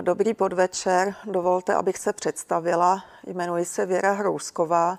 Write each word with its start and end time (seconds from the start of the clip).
Dobrý 0.00 0.34
podvečer, 0.34 1.14
dovolte, 1.24 1.74
abych 1.74 1.98
se 1.98 2.12
představila. 2.12 3.04
Jmenuji 3.26 3.64
se 3.64 3.86
Věra 3.86 4.12
Hrousková 4.12 4.98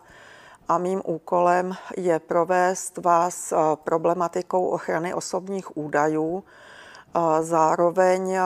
a 0.67 0.77
mým 0.77 1.01
úkolem 1.05 1.75
je 1.97 2.19
provést 2.19 2.97
vás 2.97 3.53
problematikou 3.75 4.67
ochrany 4.67 5.13
osobních 5.13 5.77
údajů. 5.77 6.43
Zároveň 7.41 8.37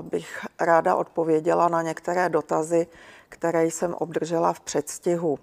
bych 0.00 0.46
ráda 0.60 0.94
odpověděla 0.94 1.68
na 1.68 1.82
některé 1.82 2.28
dotazy, 2.28 2.86
které 3.28 3.64
jsem 3.64 3.94
obdržela 3.94 4.52
v 4.52 4.60
předstihu. 4.60 5.38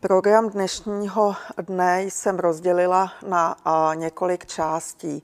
Program 0.00 0.50
dnešního 0.50 1.34
dne 1.66 2.02
jsem 2.02 2.38
rozdělila 2.38 3.12
na 3.28 3.56
několik 3.94 4.46
částí. 4.46 5.22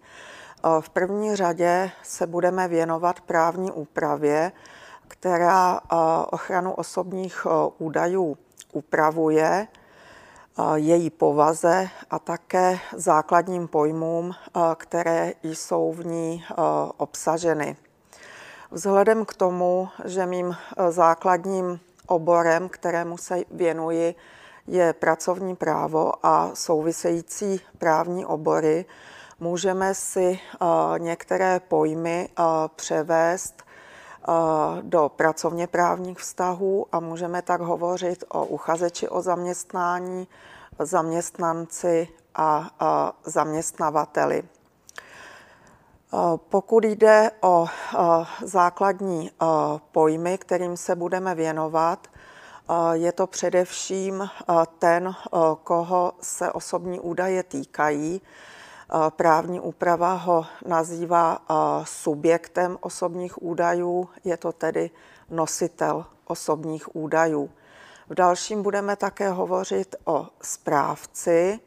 V 0.80 0.90
první 0.90 1.36
řadě 1.36 1.90
se 2.02 2.27
budeme 2.27 2.68
věnovat 2.68 3.20
právní 3.20 3.70
úpravě, 3.72 4.52
která 5.09 5.80
ochranu 6.30 6.73
osobních 6.73 7.46
údajů 7.78 8.37
upravuje, 8.73 9.66
její 10.74 11.10
povaze 11.10 11.88
a 12.10 12.18
také 12.18 12.78
základním 12.96 13.68
pojmům, 13.68 14.34
které 14.77 15.32
jsou 15.42 15.92
v 15.92 16.06
ní 16.06 16.45
obsaženy. 16.96 17.77
Vzhledem 18.70 19.24
k 19.24 19.34
tomu, 19.34 19.88
že 20.04 20.27
mým 20.27 20.56
základním 20.88 21.80
oborem, 22.06 22.68
kterému 22.68 23.18
se 23.18 23.38
věnuji, 23.51 24.15
je 24.66 24.92
pracovní 24.92 25.56
právo 25.56 26.12
a 26.27 26.51
související 26.54 27.60
právní 27.79 28.27
obory, 28.27 28.84
můžeme 29.41 29.95
si 29.95 30.41
některé 30.99 31.61
pojmy 31.61 32.29
převést 32.77 33.63
do 34.83 35.09
pracovně 35.16 35.66
právních 35.66 36.19
vztahů 36.19 36.87
a 36.93 37.01
můžeme 37.01 37.43
tak 37.43 37.60
hovořit 37.60 38.24
o 38.29 38.45
uchazeči 38.45 39.09
o 39.09 39.23
zaměstnání, 39.23 40.29
zaměstnanci 40.79 42.09
a 42.35 42.71
zaměstnavateli. 43.24 44.43
Pokud 46.37 46.85
jde 46.85 47.30
o 47.41 47.66
základní 48.43 49.30
pojmy, 49.93 50.38
kterým 50.38 50.77
se 50.77 50.97
budeme 50.97 51.35
věnovat, 51.35 52.07
je 52.93 53.13
to 53.13 53.27
především 53.27 54.30
ten, 54.79 55.15
koho 55.65 56.13
se 56.21 56.52
osobní 56.52 57.01
údaje 57.01 57.43
týkají. 57.43 58.21
Právní 59.10 59.60
úprava 59.60 60.13
ho 60.13 60.46
nazývá 60.66 61.38
subjektem 61.85 62.79
osobních 62.80 63.43
údajů, 63.43 64.09
je 64.25 64.37
to 64.37 64.53
tedy 64.53 64.91
nositel 65.31 66.06
osobních 66.25 66.97
údajů. 66.97 67.50
V 68.09 68.15
dalším 68.15 68.62
budeme 68.62 68.97
také 68.97 69.31
hovořit 69.31 69.97
o 70.05 70.27
správci, 70.43 71.60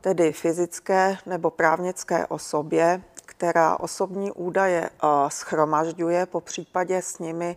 tedy 0.00 0.32
fyzické 0.32 1.18
nebo 1.26 1.50
právnické 1.50 2.26
osobě, 2.26 3.02
která 3.26 3.76
osobní 3.80 4.32
údaje 4.32 4.90
schromažďuje, 5.28 6.26
popřípadě 6.26 7.02
s 7.02 7.18
nimi 7.18 7.56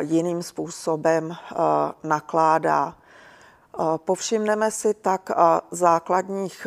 jiným 0.00 0.42
způsobem 0.42 1.36
nakládá. 2.02 2.94
Povšimneme 3.96 4.70
si 4.70 4.94
tak 4.94 5.30
základních 5.70 6.66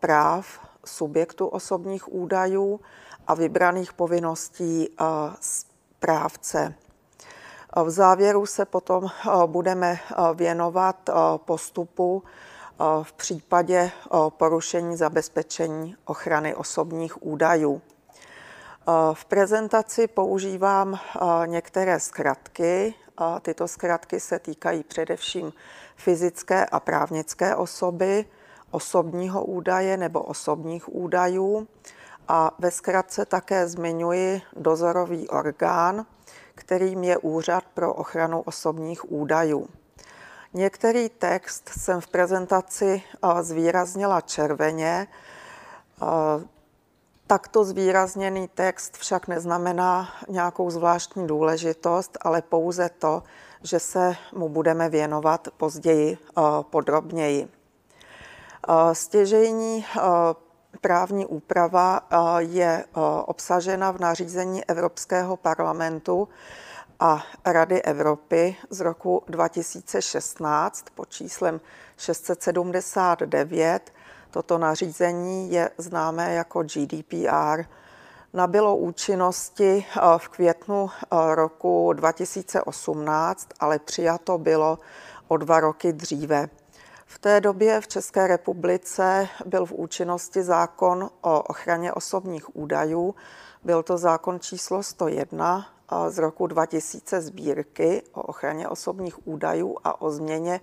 práv 0.00 0.46
subjektu 0.88 1.46
osobních 1.46 2.12
údajů 2.12 2.80
a 3.26 3.34
vybraných 3.34 3.92
povinností 3.92 4.88
správce. 5.40 6.74
V 7.84 7.90
závěru 7.90 8.46
se 8.46 8.64
potom 8.64 9.08
budeme 9.46 9.98
věnovat 10.34 11.10
postupu 11.36 12.22
v 13.02 13.12
případě 13.12 13.90
porušení 14.28 14.96
zabezpečení 14.96 15.96
ochrany 16.04 16.54
osobních 16.54 17.22
údajů. 17.26 17.82
V 19.12 19.24
prezentaci 19.24 20.06
používám 20.06 20.98
některé 21.46 22.00
zkratky. 22.00 22.94
Tyto 23.42 23.68
zkratky 23.68 24.20
se 24.20 24.38
týkají 24.38 24.82
především 24.82 25.52
fyzické 25.96 26.66
a 26.66 26.80
právnické 26.80 27.56
osoby, 27.56 28.24
osobního 28.74 29.44
údaje 29.44 29.96
nebo 29.96 30.22
osobních 30.22 30.94
údajů 30.94 31.68
a 32.28 32.50
ve 32.58 32.70
zkratce 32.70 33.26
také 33.26 33.68
zmiňuji 33.68 34.42
dozorový 34.56 35.28
orgán, 35.28 36.06
kterým 36.54 37.04
je 37.04 37.18
Úřad 37.18 37.64
pro 37.74 37.94
ochranu 37.94 38.40
osobních 38.40 39.12
údajů. 39.12 39.68
Některý 40.54 41.08
text 41.08 41.70
jsem 41.78 42.00
v 42.00 42.06
prezentaci 42.06 43.02
zvýraznila 43.40 44.20
červeně. 44.20 45.06
Takto 47.26 47.64
zvýrazněný 47.64 48.48
text 48.48 48.96
však 48.96 49.28
neznamená 49.28 50.08
nějakou 50.28 50.70
zvláštní 50.70 51.26
důležitost, 51.26 52.18
ale 52.20 52.42
pouze 52.42 52.90
to, 52.98 53.22
že 53.62 53.80
se 53.80 54.16
mu 54.32 54.48
budeme 54.48 54.88
věnovat 54.88 55.48
později 55.56 56.18
podrobněji. 56.70 57.48
Stěžejní 58.92 59.84
právní 60.80 61.26
úprava 61.26 62.00
je 62.38 62.84
obsažena 63.24 63.90
v 63.90 63.98
nařízení 63.98 64.64
Evropského 64.64 65.36
parlamentu 65.36 66.28
a 67.00 67.22
Rady 67.44 67.82
Evropy 67.82 68.56
z 68.70 68.80
roku 68.80 69.22
2016 69.28 70.84
pod 70.94 71.08
číslem 71.08 71.60
679. 71.96 73.92
Toto 74.30 74.58
nařízení 74.58 75.52
je 75.52 75.70
známé 75.78 76.34
jako 76.34 76.62
GDPR. 76.62 77.64
Nabylo 78.32 78.76
účinnosti 78.76 79.86
v 80.18 80.28
květnu 80.28 80.90
roku 81.34 81.92
2018, 81.92 83.48
ale 83.60 83.78
přijato 83.78 84.38
bylo 84.38 84.78
o 85.28 85.36
dva 85.36 85.60
roky 85.60 85.92
dříve. 85.92 86.48
V 87.14 87.18
té 87.18 87.40
době 87.40 87.80
v 87.80 87.88
České 87.88 88.26
republice 88.26 89.28
byl 89.46 89.66
v 89.66 89.72
účinnosti 89.72 90.42
zákon 90.42 91.10
o 91.20 91.42
ochraně 91.42 91.92
osobních 91.92 92.56
údajů. 92.56 93.14
Byl 93.64 93.82
to 93.82 93.98
zákon 93.98 94.40
číslo 94.40 94.82
101 94.82 95.66
z 96.08 96.18
roku 96.18 96.46
2000 96.46 97.20
sbírky 97.20 98.02
o 98.12 98.22
ochraně 98.22 98.68
osobních 98.68 99.28
údajů 99.28 99.76
a 99.84 100.00
o 100.00 100.10
změně 100.10 100.60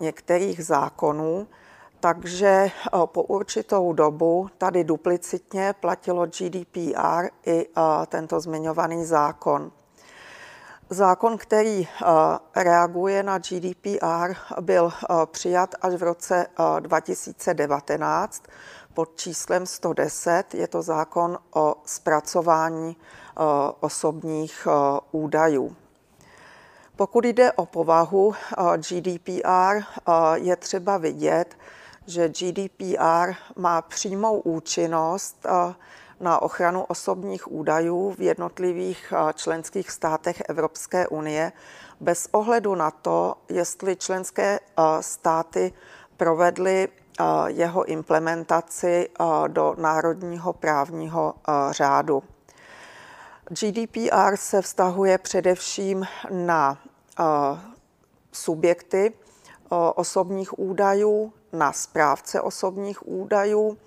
některých 0.00 0.64
zákonů. 0.64 1.46
Takže 2.00 2.70
po 3.06 3.22
určitou 3.22 3.92
dobu 3.92 4.48
tady 4.58 4.84
duplicitně 4.84 5.74
platilo 5.80 6.26
GDPR 6.26 7.28
i 7.46 7.68
tento 8.06 8.40
zmiňovaný 8.40 9.04
zákon. 9.04 9.72
Zákon, 10.90 11.38
který 11.38 11.88
reaguje 12.56 13.22
na 13.22 13.38
GDPR, 13.38 14.34
byl 14.60 14.92
přijat 15.26 15.74
až 15.80 15.94
v 15.94 16.02
roce 16.02 16.46
2019 16.80 18.42
pod 18.94 19.16
číslem 19.16 19.66
110. 19.66 20.54
Je 20.54 20.68
to 20.68 20.82
zákon 20.82 21.38
o 21.54 21.76
zpracování 21.84 22.96
osobních 23.80 24.68
údajů. 25.12 25.76
Pokud 26.96 27.24
jde 27.24 27.52
o 27.52 27.66
povahu 27.66 28.34
GDPR, 28.76 29.80
je 30.34 30.56
třeba 30.56 30.98
vidět, 30.98 31.56
že 32.06 32.28
GDPR 32.28 33.32
má 33.56 33.82
přímou 33.82 34.40
účinnost 34.40 35.46
na 36.20 36.42
ochranu 36.42 36.84
osobních 36.84 37.52
údajů 37.52 38.14
v 38.18 38.20
jednotlivých 38.20 39.12
členských 39.34 39.90
státech 39.90 40.42
Evropské 40.48 41.08
unie 41.08 41.52
bez 42.00 42.28
ohledu 42.32 42.74
na 42.74 42.90
to, 42.90 43.34
jestli 43.48 43.96
členské 43.96 44.60
státy 45.00 45.72
provedly 46.16 46.88
jeho 47.46 47.84
implementaci 47.84 49.08
do 49.46 49.74
národního 49.78 50.52
právního 50.52 51.34
řádu. 51.70 52.22
GDPR 53.48 54.36
se 54.36 54.62
vztahuje 54.62 55.18
především 55.18 56.06
na 56.30 56.78
subjekty 58.32 59.12
osobních 59.94 60.58
údajů, 60.58 61.32
na 61.52 61.72
správce 61.72 62.40
osobních 62.40 63.08
údajů, 63.08 63.78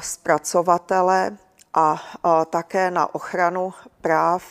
zpracovatele 0.00 1.36
a 1.74 2.02
také 2.50 2.90
na 2.90 3.14
ochranu 3.14 3.74
práv 4.00 4.42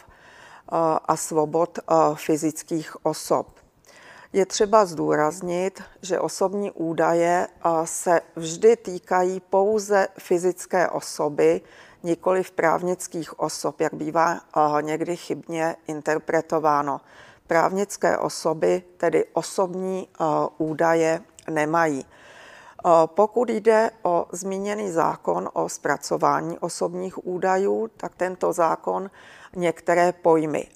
a 1.08 1.16
svobod 1.16 1.80
fyzických 2.16 3.06
osob. 3.06 3.48
Je 4.34 4.46
třeba 4.46 4.86
zdůraznit, 4.86 5.84
že 6.02 6.20
osobní 6.20 6.72
údaje 6.72 7.48
se 7.84 8.22
vždy 8.36 8.78
týkají 8.78 9.40
pouze 9.40 10.08
fyzické 10.18 10.90
osoby, 10.90 11.62
nikoli 12.04 12.44
v 12.44 12.52
právnických 12.52 13.40
osob, 13.40 13.82
jak 13.82 13.94
bývá 13.94 14.40
někdy 14.82 15.16
chybně 15.16 15.76
interpretováno. 15.88 17.02
Právnické 17.48 18.18
osoby 18.18 18.84
tedy 18.98 19.26
osobní 19.34 20.08
údaje 20.58 21.22
nemají. 21.50 22.06
Pokud 23.06 23.50
jde 23.50 23.92
o 24.04 24.26
zmíněný 24.32 24.92
zákon 24.92 25.50
o 25.54 25.70
zpracování 25.70 26.60
osobních 26.60 27.26
údajů, 27.28 27.90
tak 27.98 28.16
tento 28.16 28.54
zákon 28.54 29.12
některé 29.56 30.12
pojmy 30.14 30.68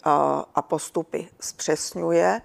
a 0.55 0.61
postupy 0.61 1.27
zpřesňuje 1.39 2.41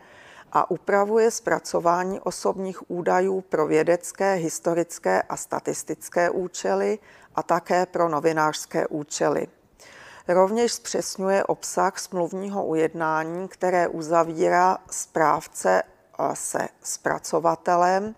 a 0.53 0.71
upravuje 0.71 1.31
zpracování 1.31 2.21
osobních 2.21 2.91
údajů 2.91 3.41
pro 3.41 3.67
vědecké, 3.67 4.35
historické 4.35 5.23
a 5.23 5.37
statistické 5.37 6.31
účely 6.31 6.99
a 7.35 7.43
také 7.43 7.87
pro 7.87 8.09
novinářské 8.09 8.87
účely. 8.87 9.49
Rovněž 10.29 10.73
zpřesňuje 10.73 11.45
obsah 11.45 11.99
smluvního 11.99 12.67
ujednání, 12.67 13.49
které 13.49 13.89
uzavírá 13.89 14.79
správce 14.91 15.83
se 16.35 16.69
zpracovatelem 16.83 18.15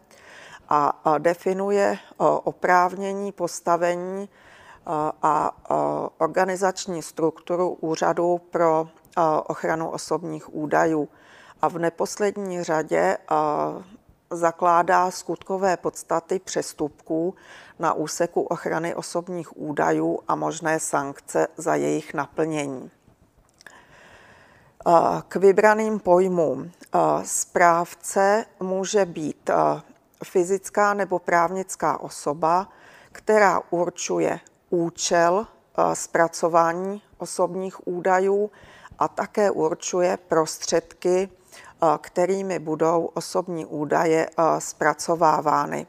a 0.70 1.18
definuje 1.18 1.98
oprávnění, 2.44 3.32
postavení 3.32 4.28
a 5.22 5.52
organizační 6.18 7.02
strukturu 7.02 7.68
Úřadu 7.80 8.40
pro 8.50 8.88
ochranu 9.46 9.90
osobních 9.90 10.54
údajů. 10.54 11.08
A 11.62 11.68
v 11.68 11.78
neposlední 11.78 12.62
řadě 12.62 13.18
zakládá 14.30 15.10
skutkové 15.10 15.76
podstaty 15.76 16.38
přestupků 16.38 17.34
na 17.78 17.92
úseku 17.92 18.42
ochrany 18.42 18.94
osobních 18.94 19.56
údajů 19.56 20.18
a 20.28 20.34
možné 20.34 20.80
sankce 20.80 21.46
za 21.56 21.74
jejich 21.74 22.14
naplnění. 22.14 22.90
K 25.28 25.36
vybraným 25.36 25.98
pojmům 25.98 26.70
správce 27.24 28.44
může 28.60 29.04
být 29.04 29.50
fyzická 30.24 30.94
nebo 30.94 31.18
právnická 31.18 32.00
osoba, 32.00 32.68
která 33.12 33.60
určuje 33.70 34.40
účel 34.70 35.46
zpracování 35.94 37.02
osobních 37.18 37.88
údajů 37.88 38.50
a 38.98 39.08
také 39.08 39.50
určuje 39.50 40.16
prostředky, 40.16 41.28
kterými 42.00 42.58
budou 42.58 43.04
osobní 43.04 43.66
údaje 43.66 44.30
zpracovávány. 44.58 45.86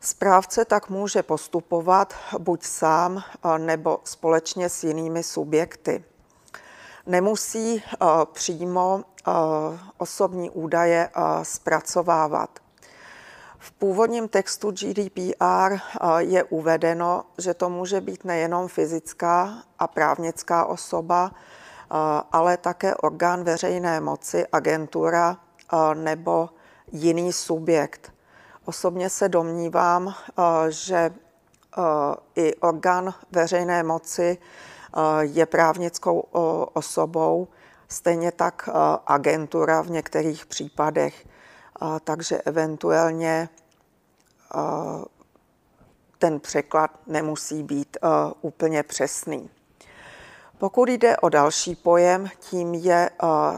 Správce 0.00 0.64
tak 0.64 0.88
může 0.88 1.22
postupovat 1.22 2.14
buď 2.38 2.64
sám 2.64 3.22
nebo 3.58 4.00
společně 4.04 4.68
s 4.68 4.84
jinými 4.84 5.22
subjekty. 5.22 6.04
Nemusí 7.06 7.82
přímo 8.32 9.04
osobní 9.98 10.50
údaje 10.50 11.10
zpracovávat. 11.42 12.63
V 13.64 13.72
původním 13.72 14.28
textu 14.28 14.70
GDPR 14.70 15.76
je 16.18 16.44
uvedeno, 16.44 17.24
že 17.38 17.54
to 17.54 17.70
může 17.70 18.00
být 18.00 18.24
nejenom 18.24 18.68
fyzická 18.68 19.54
a 19.78 19.86
právnická 19.86 20.64
osoba, 20.64 21.32
ale 22.32 22.56
také 22.56 22.94
orgán 22.94 23.44
veřejné 23.44 24.00
moci, 24.00 24.46
agentura 24.52 25.36
nebo 25.94 26.50
jiný 26.92 27.32
subjekt. 27.32 28.12
Osobně 28.64 29.10
se 29.10 29.28
domnívám, 29.28 30.14
že 30.68 31.14
i 32.36 32.54
orgán 32.54 33.14
veřejné 33.32 33.82
moci 33.82 34.38
je 35.20 35.46
právnickou 35.46 36.20
osobou, 36.72 37.48
stejně 37.88 38.32
tak 38.32 38.68
agentura 39.06 39.80
v 39.82 39.90
některých 39.90 40.46
případech. 40.46 41.26
Takže 42.04 42.38
eventuálně 42.38 43.48
ten 46.18 46.40
překlad 46.40 46.90
nemusí 47.06 47.62
být 47.62 47.96
úplně 48.40 48.82
přesný. 48.82 49.50
Pokud 50.58 50.88
jde 50.88 51.16
o 51.16 51.28
další 51.28 51.74
pojem, 51.74 52.28
tím 52.38 52.74
je 52.74 53.10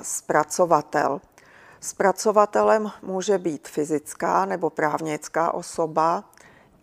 zpracovatel. 0.03 1.21
Zpracovatelem 1.81 2.91
může 3.03 3.39
být 3.39 3.69
fyzická 3.69 4.45
nebo 4.45 4.71
právnická 4.71 5.55
osoba. 5.55 6.25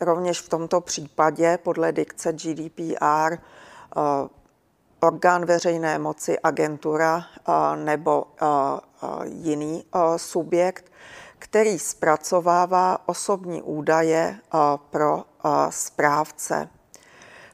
Rovněž 0.01 0.41
v 0.41 0.49
tomto 0.49 0.81
případě 0.81 1.59
podle 1.63 1.91
dikce 1.91 2.33
GDPR 2.33 3.37
orgán 4.99 5.45
veřejné 5.45 5.99
moci, 5.99 6.39
agentura 6.39 7.25
nebo 7.75 8.25
jiný 9.23 9.85
subjekt, 10.17 10.92
který 11.43 11.79
zpracovává 11.79 12.97
osobní 13.05 13.61
údaje 13.61 14.39
pro 14.89 15.23
správce. 15.69 16.69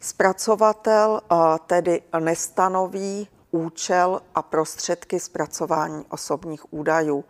Zpracovatel 0.02 1.22
tedy 1.68 2.02
nestanoví 2.20 3.28
účel 3.52 4.22
a 4.36 4.42
prostředky 4.42 5.20
zpracování 5.20 6.06
osobních 6.10 6.74
údajů. 6.74 7.26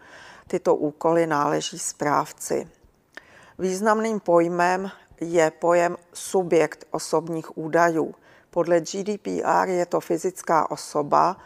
Tyto 0.48 0.76
úkoly 0.76 1.28
náleží 1.28 1.80
správci. 1.80 2.68
Významným 3.60 4.20
pojmem 4.20 4.92
je 5.22 5.52
pojem 5.52 5.98
subjekt 6.14 6.86
osobních 6.92 7.58
údajů. 7.58 8.16
Podle 8.50 8.82
GDPR 8.82 9.68
je 9.68 9.86
to 9.86 10.00
fyzická 10.00 10.72
osoba, 10.72 11.38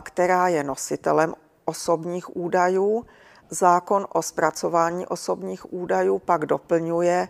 která 0.00 0.48
je 0.48 0.64
nositelem 0.64 1.34
osobních 1.64 2.36
údajů. 2.36 3.04
Zákon 3.50 4.06
o 4.12 4.22
zpracování 4.22 5.06
osobních 5.06 5.72
údajů 5.72 6.18
pak 6.18 6.46
doplňuje, 6.46 7.28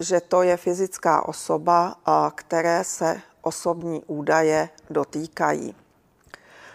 že 0.00 0.20
to 0.20 0.42
je 0.42 0.56
fyzická 0.56 1.28
osoba, 1.28 1.96
které 2.34 2.84
se 2.84 3.20
osobní 3.42 4.02
údaje 4.06 4.68
dotýkají. 4.90 5.74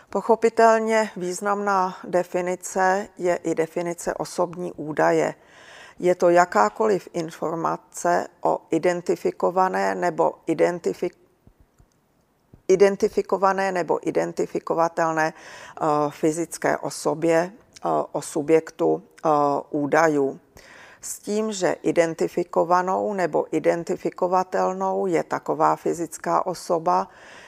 Pochopitelně 0.10 1.10
významná 1.16 1.98
definice 2.04 3.08
je 3.18 3.36
i 3.36 3.56
definice 3.56 4.14
osobní 4.14 4.74
údaje. 4.74 5.36
Je 6.00 6.16
to 6.16 6.30
jakákoliv 6.30 7.10
informace 7.14 8.28
o 8.42 8.62
identifikované 8.70 9.96
nebo 9.96 10.34
identifik- 10.48 11.18
identifikované 12.68 13.72
nebo 13.72 14.08
identifikovatelné 14.08 15.34
fyzické 16.10 16.78
osobě, 16.78 17.52
o 18.12 18.22
subjektu 18.22 19.04
údajů 19.70 20.40
s 21.02 21.20
tím, 21.20 21.52
že 21.52 21.72
identifikovanou 21.72 23.14
nebo 23.14 23.46
identifikovatelnou 23.52 25.06
je 25.06 25.24
taková 25.24 25.76
fyzická 25.76 26.46
osoba, 26.46 27.08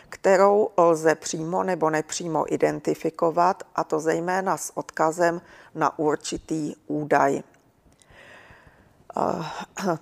kterou 0.09 0.69
lze 0.77 1.15
přímo 1.15 1.63
nebo 1.63 1.89
nepřímo 1.89 2.53
identifikovat, 2.53 3.63
a 3.75 3.83
to 3.83 3.99
zejména 3.99 4.57
s 4.57 4.77
odkazem 4.77 5.41
na 5.75 5.99
určitý 5.99 6.75
údaj. 6.87 7.43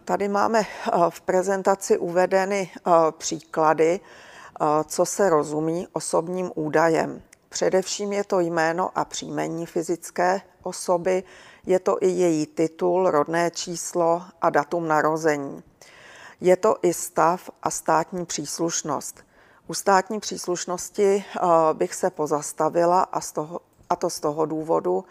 Tady 0.06 0.28
máme 0.28 0.64
v 1.10 1.22
prezentaci 1.22 1.98
uvedeny 1.98 2.72
příklady, 3.18 4.00
co 4.86 5.06
se 5.06 5.30
rozumí 5.30 5.88
osobním 5.94 6.52
údajem. 6.56 7.22
Především 7.50 8.14
je 8.14 8.24
to 8.24 8.40
jméno 8.40 8.92
a 8.96 9.06
příjmení 9.06 9.66
fyzické 9.66 10.42
osoby, 10.64 11.24
je 11.66 11.80
to 11.80 11.98
i 12.02 12.08
její 12.08 12.46
titul, 12.46 13.12
rodné 13.12 13.52
číslo 13.52 14.24
a 14.42 14.50
datum 14.50 14.88
narození. 14.88 15.64
Je 16.42 16.58
to 16.58 16.76
i 16.82 16.94
stav 16.94 17.50
a 17.64 17.70
státní 17.70 18.26
příslušnost. 18.26 19.26
U 19.68 19.74
státní 19.74 20.20
příslušnosti 20.20 21.26
eh, 21.26 21.40
bych 21.74 21.96
se 21.96 22.10
pozastavila 22.10 23.02
a, 23.02 23.22
z 23.22 23.32
toho, 23.32 23.60
a 23.90 23.96
to 23.96 24.10
z 24.10 24.20
toho 24.20 24.46
důvodu, 24.46 25.06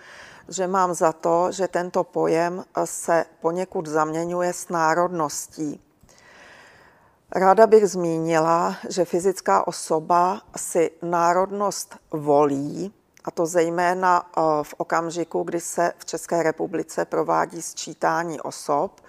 že 0.48 0.66
mám 0.66 0.94
za 0.94 1.12
to, 1.12 1.52
že 1.52 1.68
tento 1.68 2.04
pojem 2.04 2.64
se 2.84 3.24
poněkud 3.40 3.86
zaměňuje 3.86 4.52
s 4.52 4.68
národností. 4.68 5.80
Ráda 7.32 7.66
bych 7.66 7.86
zmínila, 7.86 8.76
že 8.88 9.04
fyzická 9.04 9.66
osoba 9.66 10.42
si 10.56 10.90
národnost 11.02 11.96
volí, 12.10 12.92
a 13.24 13.30
to 13.30 13.46
zejména 13.46 14.22
eh, 14.22 14.40
v 14.62 14.74
okamžiku, 14.76 15.42
kdy 15.42 15.60
se 15.60 15.92
v 15.98 16.04
České 16.04 16.42
republice 16.42 17.04
provádí 17.04 17.62
sčítání 17.62 18.40
osob, 18.40 19.00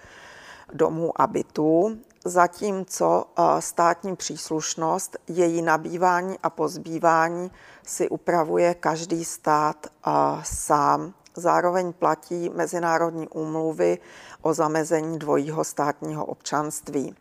domů 0.73 1.21
a 1.21 1.27
bytů, 1.27 1.97
zatímco 2.25 3.25
eh, 3.25 3.61
státní 3.61 4.15
příslušnost, 4.15 5.17
její 5.27 5.61
nabývání 5.61 6.39
a 6.43 6.49
pozbývání 6.49 7.51
si 7.83 8.09
upravuje 8.09 8.73
každý 8.73 9.25
stát 9.25 9.87
eh, 9.87 10.11
sám. 10.43 11.13
Zároveň 11.35 11.93
platí 11.93 12.49
mezinárodní 12.49 13.27
úmluvy 13.27 13.97
o 14.41 14.53
zamezení 14.53 15.19
dvojího 15.19 15.63
státního 15.63 16.25
občanství. 16.25 17.15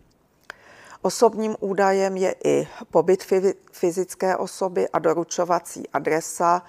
Osobním 1.08 1.56
údajem 1.60 2.16
je 2.16 2.34
i 2.44 2.68
pobyt 2.90 3.24
fyzické 3.72 4.36
osoby 4.36 4.88
a 4.88 4.98
doručovací 4.98 5.88
adresa, 5.88 6.62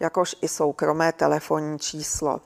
jakož 0.00 0.36
i 0.42 0.48
soukromé 0.48 1.12
telefonní 1.12 1.78
číslo. 1.78 2.40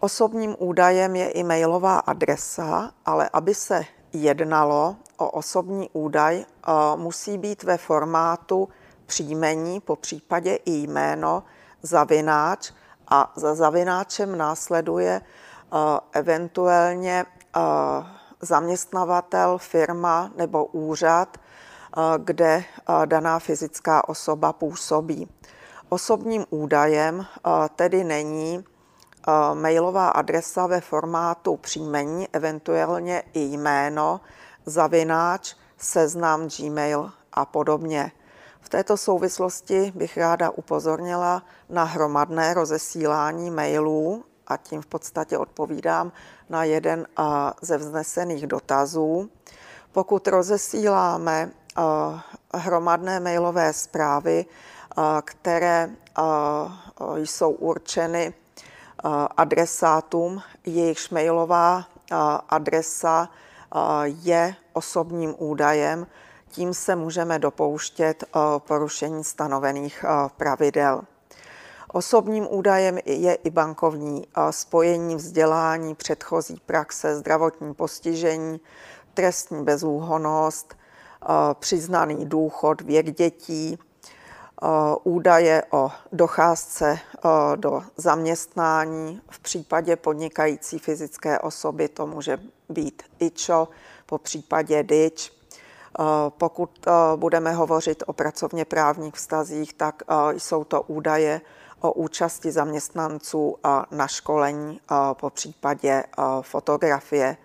Osobním 0.00 0.56
údajem 0.58 1.16
je 1.16 1.30
i 1.30 1.42
mailová 1.42 1.98
adresa, 1.98 2.90
ale 3.06 3.30
aby 3.32 3.54
se 3.54 3.84
jednalo 4.12 4.96
o 5.16 5.30
osobní 5.30 5.90
údaj, 5.92 6.40
eh, 6.40 6.72
musí 6.96 7.38
být 7.38 7.62
ve 7.62 7.76
formátu 7.76 8.68
příjmení, 9.06 9.80
po 9.80 9.96
případě 9.96 10.54
i 10.54 10.72
jméno, 10.72 11.42
zavináč 11.82 12.72
a 13.08 13.32
za 13.36 13.54
zavináčem 13.54 14.38
následuje 14.38 15.20
eh, 15.20 15.76
eventuálně 16.12 17.24
eh, 17.56 18.19
zaměstnavatel, 18.40 19.58
firma 19.58 20.30
nebo 20.36 20.64
úřad, 20.64 21.38
kde 22.18 22.64
daná 23.04 23.38
fyzická 23.38 24.08
osoba 24.08 24.52
působí. 24.52 25.28
Osobním 25.88 26.46
údajem 26.50 27.26
tedy 27.76 28.04
není 28.04 28.64
mailová 29.54 30.08
adresa 30.08 30.66
ve 30.66 30.80
formátu 30.80 31.56
příjmení, 31.56 32.28
eventuálně 32.32 33.22
i 33.32 33.40
jméno, 33.40 34.20
zavináč, 34.66 35.54
seznam, 35.78 36.48
Gmail 36.48 37.10
a 37.32 37.44
podobně. 37.44 38.12
V 38.60 38.68
této 38.68 38.96
souvislosti 38.96 39.92
bych 39.94 40.16
ráda 40.16 40.50
upozornila 40.50 41.42
na 41.68 41.84
hromadné 41.84 42.54
rozesílání 42.54 43.50
mailů 43.50 44.24
a 44.50 44.56
tím 44.56 44.82
v 44.82 44.86
podstatě 44.86 45.38
odpovídám 45.38 46.12
na 46.48 46.64
jeden 46.64 47.06
ze 47.62 47.78
vznesených 47.78 48.46
dotazů. 48.46 49.30
Pokud 49.92 50.28
rozesíláme 50.28 51.50
hromadné 52.54 53.20
mailové 53.20 53.72
zprávy, 53.72 54.46
které 55.24 55.90
jsou 57.16 57.50
určeny 57.50 58.34
adresátům, 59.36 60.42
jejichž 60.66 61.10
mailová 61.10 61.84
adresa 62.48 63.28
je 64.04 64.54
osobním 64.72 65.34
údajem, 65.38 66.06
tím 66.48 66.74
se 66.74 66.96
můžeme 66.96 67.38
dopouštět 67.38 68.24
porušení 68.58 69.24
stanovených 69.24 70.04
pravidel. 70.36 71.02
Osobním 71.92 72.46
údajem 72.50 72.98
je 73.04 73.34
i 73.34 73.50
bankovní 73.50 74.26
spojení, 74.50 75.16
vzdělání, 75.16 75.94
předchozí 75.94 76.60
praxe, 76.66 77.16
zdravotní 77.16 77.74
postižení, 77.74 78.60
trestní 79.14 79.64
bezúhonost, 79.64 80.76
přiznaný 81.54 82.26
důchod, 82.26 82.80
věk 82.80 83.10
dětí, 83.16 83.78
údaje 85.04 85.62
o 85.70 85.90
docházce 86.12 86.98
do 87.56 87.82
zaměstnání. 87.96 89.20
V 89.30 89.40
případě 89.40 89.96
podnikající 89.96 90.78
fyzické 90.78 91.38
osoby 91.38 91.88
to 91.88 92.06
může 92.06 92.38
být 92.68 93.02
IČO, 93.18 93.68
po 94.06 94.18
případě 94.18 94.82
DIČ. 94.82 95.32
Pokud 96.28 96.86
budeme 97.16 97.52
hovořit 97.52 98.02
o 98.06 98.12
pracovně 98.12 98.64
právních 98.64 99.14
vztazích, 99.14 99.74
tak 99.74 100.02
jsou 100.32 100.64
to 100.64 100.82
údaje 100.82 101.40
o 101.80 101.92
účasti 101.92 102.52
zaměstnanců 102.52 103.56
na 103.90 104.08
školení, 104.08 104.80
po 105.12 105.30
případě 105.30 106.04
fotografie. 106.42 107.36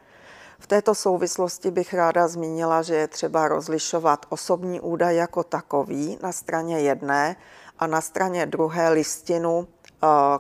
V 0.60 0.68
této 0.68 0.96
souvislosti 0.96 1.72
bych 1.72 1.94
ráda 1.94 2.28
zmínila, 2.28 2.82
že 2.82 2.96
je 2.96 3.08
třeba 3.08 3.48
rozlišovat 3.48 4.26
osobní 4.30 4.82
údaj 4.82 5.16
jako 5.16 5.44
takový 5.44 6.18
na 6.22 6.32
straně 6.32 6.80
jedné 6.80 7.36
a 7.80 7.88
na 7.88 8.02
straně 8.02 8.46
druhé 8.46 8.90
listinu, 8.90 9.68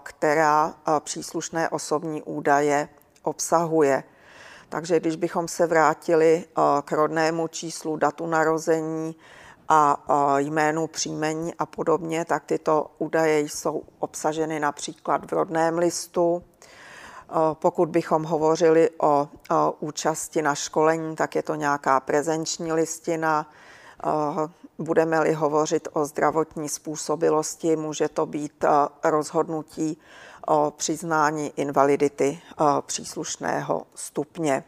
která 0.04 0.74
příslušné 1.00 1.70
osobní 1.70 2.24
údaje 2.24 2.90
obsahuje. 3.24 4.04
Takže 4.70 5.00
když 5.00 5.16
bychom 5.16 5.48
se 5.48 5.68
vrátili 5.68 6.46
k 6.86 6.92
rodnému 6.92 7.48
číslu, 7.48 7.98
datu 7.98 8.28
narození, 8.28 9.16
a 9.70 10.04
jménu, 10.38 10.88
příjmení 10.88 11.54
a 11.56 11.66
podobně, 11.66 12.26
tak 12.26 12.44
tyto 12.46 12.92
údaje 12.98 13.40
jsou 13.40 13.84
obsaženy 14.00 14.60
například 14.60 15.32
v 15.32 15.34
rodném 15.34 15.78
listu. 15.78 16.44
Pokud 17.54 17.90
bychom 17.90 18.24
hovořili 18.24 18.90
o 19.02 19.28
účasti 19.80 20.42
na 20.42 20.56
školení, 20.56 21.16
tak 21.16 21.36
je 21.36 21.44
to 21.44 21.56
nějaká 21.56 22.00
prezenční 22.00 22.74
listina. 22.74 23.50
Budeme-li 24.78 25.34
hovořit 25.34 25.88
o 25.94 26.06
zdravotní 26.06 26.70
způsobilosti, 26.70 27.76
může 27.76 28.10
to 28.10 28.26
být 28.26 28.66
rozhodnutí 29.04 29.98
o 30.48 30.74
přiznání 30.78 31.54
invalidity 31.56 32.42
příslušného 32.82 33.86
stupně. 33.96 34.64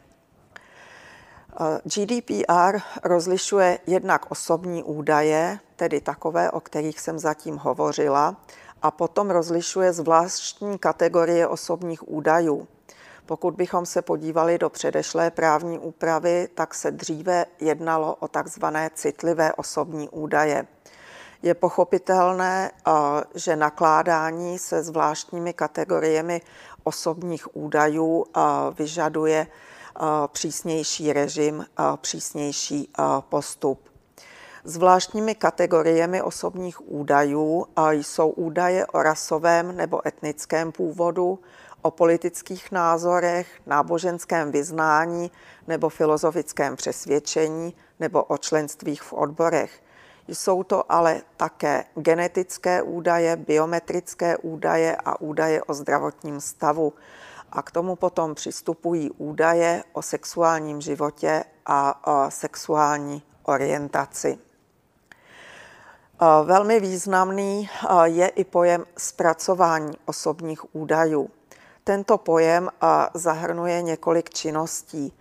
GDPR 1.84 2.78
rozlišuje 3.04 3.78
jednak 3.86 4.30
osobní 4.30 4.82
údaje, 4.82 5.58
tedy 5.76 6.00
takové, 6.00 6.50
o 6.50 6.60
kterých 6.60 7.00
jsem 7.00 7.18
zatím 7.18 7.56
hovořila, 7.56 8.36
a 8.82 8.90
potom 8.90 9.30
rozlišuje 9.30 9.92
zvláštní 9.92 10.78
kategorie 10.78 11.46
osobních 11.46 12.08
údajů. 12.08 12.68
Pokud 13.26 13.54
bychom 13.54 13.86
se 13.86 14.02
podívali 14.02 14.58
do 14.58 14.70
předešlé 14.70 15.30
právní 15.30 15.78
úpravy, 15.78 16.48
tak 16.54 16.74
se 16.74 16.90
dříve 16.90 17.46
jednalo 17.60 18.14
o 18.14 18.28
takzvané 18.28 18.90
citlivé 18.94 19.52
osobní 19.52 20.08
údaje. 20.08 20.66
Je 21.42 21.54
pochopitelné, 21.54 22.70
že 23.34 23.56
nakládání 23.56 24.58
se 24.58 24.82
zvláštními 24.82 25.52
kategoriemi 25.52 26.40
osobních 26.84 27.56
údajů 27.56 28.26
vyžaduje 28.78 29.46
přísnější 30.26 31.12
režim, 31.12 31.66
přísnější 31.96 32.92
postup. 33.28 33.88
Zvláštními 34.64 35.34
kategoriemi 35.34 36.22
osobních 36.22 36.90
údajů 36.90 37.66
jsou 37.90 38.28
údaje 38.28 38.86
o 38.86 39.02
rasovém 39.02 39.76
nebo 39.76 40.08
etnickém 40.08 40.72
původu, 40.72 41.38
o 41.82 41.90
politických 41.90 42.72
názorech, 42.72 43.60
náboženském 43.66 44.52
vyznání 44.52 45.30
nebo 45.66 45.88
filozofickém 45.88 46.76
přesvědčení 46.76 47.74
nebo 48.00 48.22
o 48.22 48.38
členstvích 48.38 49.02
v 49.02 49.12
odborech. 49.12 49.82
Jsou 50.28 50.62
to 50.62 50.92
ale 50.92 51.22
také 51.36 51.84
genetické 51.94 52.82
údaje, 52.82 53.36
biometrické 53.36 54.36
údaje 54.36 54.96
a 55.04 55.20
údaje 55.20 55.62
o 55.62 55.74
zdravotním 55.74 56.40
stavu 56.40 56.92
a 57.52 57.62
k 57.62 57.70
tomu 57.70 57.96
potom 57.96 58.34
přistupují 58.34 59.10
údaje 59.10 59.84
o 59.92 60.02
sexuálním 60.02 60.80
životě 60.80 61.44
a 61.66 62.06
o 62.06 62.30
sexuální 62.30 63.22
orientaci. 63.42 64.38
Velmi 66.44 66.80
významný 66.80 67.68
je 68.04 68.28
i 68.28 68.44
pojem 68.44 68.84
zpracování 68.98 69.96
osobních 70.06 70.74
údajů. 70.74 71.30
Tento 71.84 72.18
pojem 72.18 72.70
zahrnuje 73.14 73.82
několik 73.82 74.30
činností. 74.30 75.12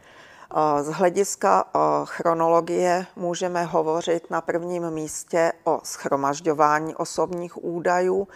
Z 0.81 0.87
hlediska 0.87 1.65
chronologie 2.05 3.05
můžeme 3.15 3.63
hovořit 3.63 4.31
na 4.31 4.41
prvním 4.41 4.89
místě 4.89 5.53
o 5.63 5.79
schromažďování 5.83 6.95
osobních 6.95 7.63
údajů, 7.63 8.27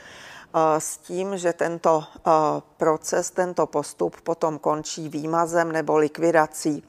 s 0.79 0.98
tím, 0.98 1.38
že 1.38 1.53
tento 1.53 2.03
proces, 2.77 3.31
tento 3.31 3.65
postup 3.65 4.22
potom 4.22 4.60
končí 4.60 5.10
výmazem 5.10 5.72
nebo 5.72 5.98
likvidací 5.98 6.84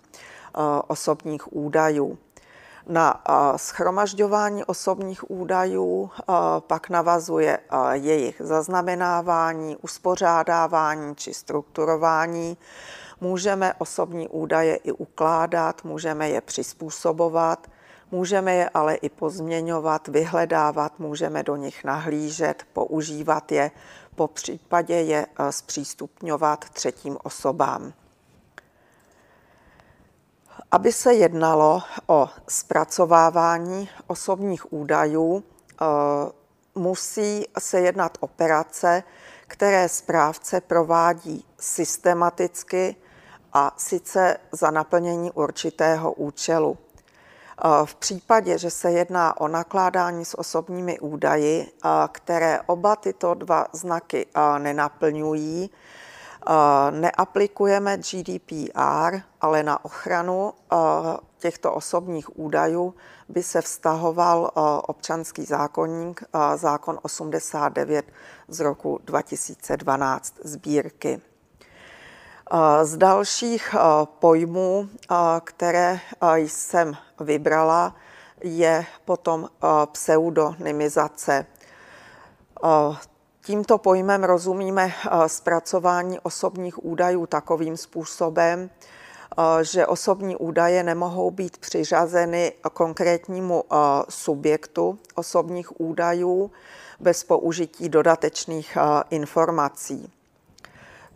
osobních 0.87 1.53
údajů. 1.53 2.19
Na 2.87 3.23
schromažďování 3.57 4.65
osobních 4.65 5.31
údajů 5.31 6.11
pak 6.59 6.91
navazuje 6.91 7.59
jejich 7.93 8.41
zaznamenávání, 8.45 9.77
uspořádávání 9.77 11.17
či 11.17 11.35
strukturování. 11.35 12.57
Můžeme 13.21 13.75
osobní 13.79 14.29
údaje 14.29 14.77
i 14.77 14.93
ukládat, 14.93 15.85
můžeme 15.85 16.29
je 16.29 16.41
přizpůsobovat, 16.41 17.67
Můžeme 18.15 18.55
je 18.55 18.69
ale 18.69 18.95
i 18.95 19.09
pozměňovat, 19.09 20.09
vyhledávat, 20.09 20.99
můžeme 20.99 21.43
do 21.43 21.57
nich 21.57 21.85
nahlížet, 21.85 22.67
používat 22.73 23.53
je, 23.53 23.71
po 24.15 24.29
případě 24.29 24.95
je 24.95 25.27
eh, 25.27 25.53
zpřístupňovat 25.53 26.71
třetím 26.71 27.19
osobám. 27.23 27.93
Aby 30.71 30.93
se 30.93 31.15
jednalo 31.15 31.83
o 32.07 32.29
zpracovávání 32.49 33.89
osobních 34.07 34.73
údajů, 34.73 35.45
eh, 35.45 35.85
musí 36.75 37.47
se 37.59 37.81
jednat 37.81 38.19
operace, 38.21 39.03
které 39.47 39.89
správce 39.89 40.61
provádí 40.61 41.45
systematicky 41.59 42.97
a 43.53 43.75
sice 43.77 44.37
za 44.53 44.71
naplnění 44.71 45.31
určitého 45.31 46.13
účelu. 46.13 46.79
V 47.85 47.95
případě, 47.95 48.59
že 48.59 48.71
se 48.71 48.91
jedná 48.91 49.41
o 49.41 49.49
nakládání 49.49 50.25
s 50.25 50.39
osobními 50.39 51.01
údaji, 51.01 51.73
které 52.13 52.61
oba 52.67 52.97
tyto 52.97 53.35
dva 53.35 53.67
znaky 53.73 54.27
nenaplňují, 54.59 55.71
neaplikujeme 56.91 57.99
GDPR, 57.99 59.21
ale 59.41 59.63
na 59.63 59.85
ochranu 59.85 60.53
těchto 61.39 61.73
osobních 61.75 62.39
údajů 62.39 62.95
by 63.29 63.43
se 63.43 63.63
vztahoval 63.63 64.51
občanský 64.87 65.45
zákonník, 65.45 66.25
zákon 66.57 66.99
89 67.03 68.13
z 68.49 68.61
roku 68.61 69.01
2012 69.05 70.35
sbírky. 70.45 71.21
Z 72.83 72.97
dalších 72.97 73.75
pojmů, 74.05 74.89
které 75.45 76.01
jsem 76.37 76.97
vybrala, 77.21 77.97
je 78.45 78.87
potom 79.05 79.49
pseudonymizace. 79.93 81.47
Tímto 83.45 83.79
pojmem 83.79 84.25
rozumíme 84.25 84.93
zpracování 85.27 86.21
osobních 86.21 86.85
údajů 86.85 87.27
takovým 87.27 87.77
způsobem, 87.77 88.71
že 89.63 89.87
osobní 89.87 90.37
údaje 90.37 90.83
nemohou 90.83 91.31
být 91.31 91.59
přiřazeny 91.59 92.53
konkrétnímu 92.73 93.65
subjektu 94.09 94.99
osobních 95.15 95.81
údajů 95.81 96.51
bez 97.01 97.25
použití 97.25 97.89
dodatečných 97.89 98.79
informací. 99.11 100.13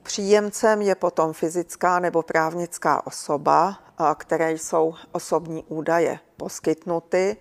Příjemcem 0.06 0.82
je 0.82 0.94
potom 0.94 1.32
fyzická 1.32 1.98
nebo 1.98 2.22
právnická 2.22 3.06
osoba, 3.06 3.78
které 4.14 4.52
jsou 4.52 4.94
osobní 5.12 5.64
údaje 5.68 6.18
poskytnuty. 6.36 7.36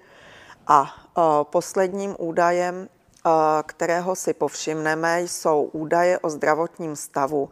A 0.67 0.93
posledním 1.43 2.15
údajem, 2.19 2.89
kterého 3.65 4.15
si 4.15 4.33
povšimneme, 4.33 5.21
jsou 5.21 5.63
údaje 5.63 6.19
o 6.19 6.29
zdravotním 6.29 6.95
stavu. 6.95 7.49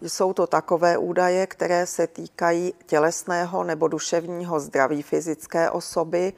Jsou 0.00 0.32
to 0.32 0.46
takové 0.46 0.98
údaje, 0.98 1.46
které 1.46 1.86
se 1.86 2.06
týkají 2.06 2.74
tělesného 2.86 3.64
nebo 3.64 3.88
duševního 3.88 4.60
zdraví 4.60 5.02
fyzické 5.02 5.70
osoby, 5.70 6.32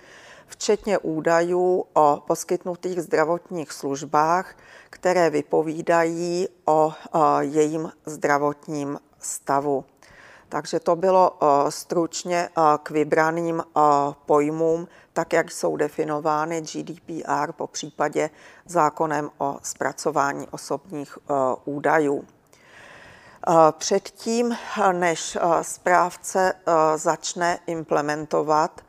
včetně 0.55 0.99
údajů 0.99 1.85
o 1.95 2.23
poskytnutých 2.27 3.03
zdravotních 3.03 3.73
službách, 3.73 4.57
které 4.91 5.31
vypovídají 5.31 6.49
o 6.65 6.93
jejím 7.41 7.93
zdravotním 8.07 8.99
stavu. 9.19 9.85
Takže 10.49 10.81
to 10.81 10.97
bylo 10.97 11.39
stručně 11.69 12.49
k 12.83 12.91
vybraným 12.91 13.63
pojmům, 14.27 14.89
tak 15.13 15.33
jak 15.33 15.51
jsou 15.51 15.77
definovány 15.77 16.61
GDPR, 16.61 17.53
po 17.53 17.67
případě 17.67 18.31
zákonem 18.67 19.31
o 19.39 19.59
zpracování 19.63 20.49
osobních 20.51 21.19
údajů. 21.65 22.25
Předtím, 23.71 24.57
než 24.93 25.39
správce 25.63 26.53
začne 26.97 27.59
implementovat 27.67 28.81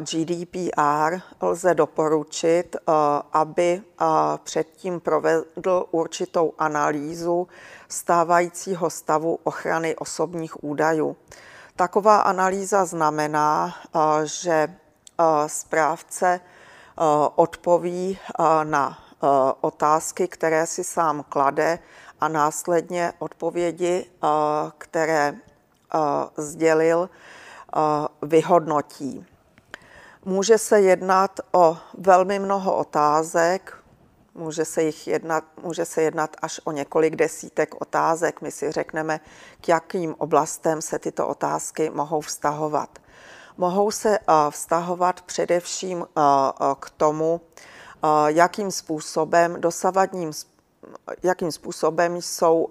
GDPR, 0.00 1.20
lze 1.40 1.74
doporučit, 1.74 2.76
aby 3.32 3.82
předtím 4.44 5.00
provedl 5.00 5.86
určitou 5.90 6.52
analýzu 6.58 7.48
stávajícího 7.88 8.90
stavu 8.90 9.38
ochrany 9.44 9.96
osobních 9.96 10.64
údajů. 10.64 11.16
Taková 11.76 12.20
analýza 12.20 12.84
znamená, 12.84 13.74
že 14.24 14.74
správce 15.46 16.40
odpoví 17.36 18.18
na 18.64 18.98
otázky, 19.60 20.28
které 20.28 20.66
si 20.66 20.84
sám 20.84 21.24
klade 21.28 21.78
a 22.20 22.28
následně 22.28 23.12
odpovědi, 23.18 24.10
které 24.78 25.34
sdělil, 26.36 27.10
vyhodnotí. 28.22 29.26
Může 30.26 30.58
se 30.58 30.80
jednat 30.80 31.40
o 31.52 31.76
velmi 31.98 32.38
mnoho 32.38 32.76
otázek, 32.76 33.76
může 34.34 34.64
se, 34.64 34.82
jich 34.82 35.06
jednat, 35.06 35.44
může 35.62 35.84
se 35.84 36.02
jednat 36.02 36.36
až 36.42 36.60
o 36.64 36.72
několik 36.72 37.16
desítek 37.16 37.80
otázek. 37.80 38.40
My 38.40 38.50
si 38.50 38.72
řekneme, 38.72 39.20
k 39.60 39.68
jakým 39.68 40.14
oblastem 40.18 40.82
se 40.82 40.98
tyto 40.98 41.28
otázky 41.28 41.90
mohou 41.90 42.20
vztahovat. 42.20 42.98
Mohou 43.56 43.90
se 43.90 44.18
vztahovat 44.50 45.22
především 45.22 46.06
k 46.80 46.90
tomu, 46.90 47.40
jakým 48.26 48.70
způsobem 48.70 49.60
dosavadním 49.60 50.32
jakým 51.22 51.52
způsobem 51.52 52.16
jsou 52.16 52.68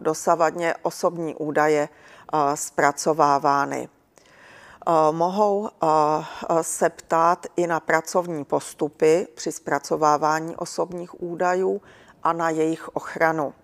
dosavadně 0.00 0.74
osobní 0.82 1.34
údaje 1.34 1.88
zpracovávány. 2.54 3.88
Mohou 5.10 5.68
se 6.62 6.90
ptát 6.90 7.46
i 7.56 7.66
na 7.66 7.80
pracovní 7.80 8.44
postupy 8.44 9.28
při 9.34 9.52
zpracovávání 9.52 10.56
osobních 10.56 11.22
údajů 11.22 11.82
a 12.22 12.32
na 12.32 12.50
jejich 12.50 12.88
ochranu. 12.88 13.54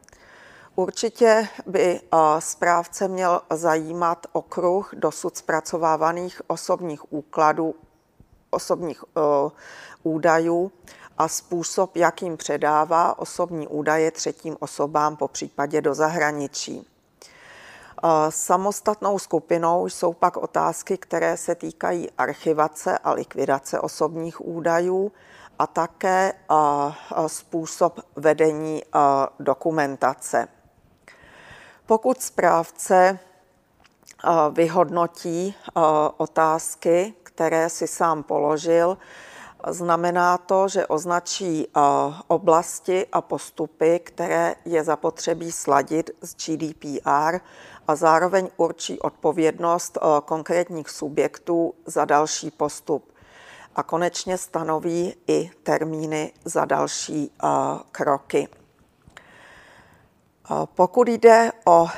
Určitě 0.74 1.48
by 1.66 2.00
správce 2.38 3.08
měl 3.08 3.40
zajímat 3.50 4.26
okruh 4.32 4.90
dosud 4.94 5.36
zpracovávaných 5.36 6.42
osobních 6.46 7.12
úkladů, 7.12 7.74
osobních 8.50 9.04
údajů 10.02 10.72
a 11.18 11.28
způsob, 11.28 11.96
jakým 11.96 12.36
předává 12.36 13.18
osobní 13.18 13.68
údaje 13.68 14.10
třetím 14.10 14.56
osobám, 14.60 15.16
po 15.16 15.28
případě 15.28 15.80
do 15.80 15.94
zahraničí. 15.94 16.86
Samostatnou 18.28 19.18
skupinou 19.18 19.86
jsou 19.86 20.12
pak 20.12 20.36
otázky, 20.36 20.98
které 20.98 21.36
se 21.36 21.54
týkají 21.54 22.10
archivace 22.10 22.98
a 22.98 23.12
likvidace 23.12 23.80
osobních 23.80 24.46
údajů 24.46 25.12
a 25.58 25.66
také 25.66 26.32
způsob 27.26 28.00
vedení 28.16 28.82
dokumentace. 29.40 30.48
Pokud 31.86 32.22
správce 32.22 33.18
vyhodnotí 34.52 35.54
otázky, 36.16 37.14
které 37.22 37.68
si 37.68 37.86
sám 37.86 38.22
položil, 38.22 38.98
Znamená 39.68 40.38
to, 40.38 40.68
že 40.68 40.86
označí 40.86 41.68
oblasti 42.26 43.06
a 43.12 43.20
postupy, 43.20 43.98
které 43.98 44.54
je 44.64 44.84
zapotřebí 44.84 45.52
sladit 45.52 46.10
s 46.20 46.34
GDPR 46.34 47.40
a 47.90 47.96
zároveň 47.96 48.48
určí 48.56 49.00
odpovědnost 49.00 49.98
konkrétních 50.24 50.90
subjektů 50.90 51.74
za 51.86 52.04
další 52.04 52.50
postup. 52.50 53.12
A 53.76 53.82
konečně 53.82 54.38
stanoví 54.38 55.14
i 55.26 55.50
termíny 55.62 56.32
za 56.44 56.64
další 56.64 57.32
kroky. 57.92 58.48
Pokud 60.64 61.08
jde 61.08 61.52
o 61.66 61.88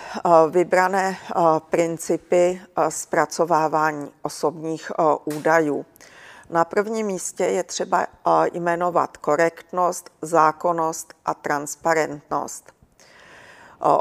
vybrané 0.51 1.17
principy 1.71 2.61
zpracovávání 2.89 4.13
osobních 4.23 4.93
údajů, 5.25 5.87
na 6.51 6.65
prvním 6.65 7.07
místě 7.07 7.45
je 7.45 7.65
třeba 7.65 8.07
jmenovat 8.53 9.17
korektnost, 9.17 10.11
zákonnost 10.23 11.15
a 11.25 11.35
transparentnost. 11.35 12.73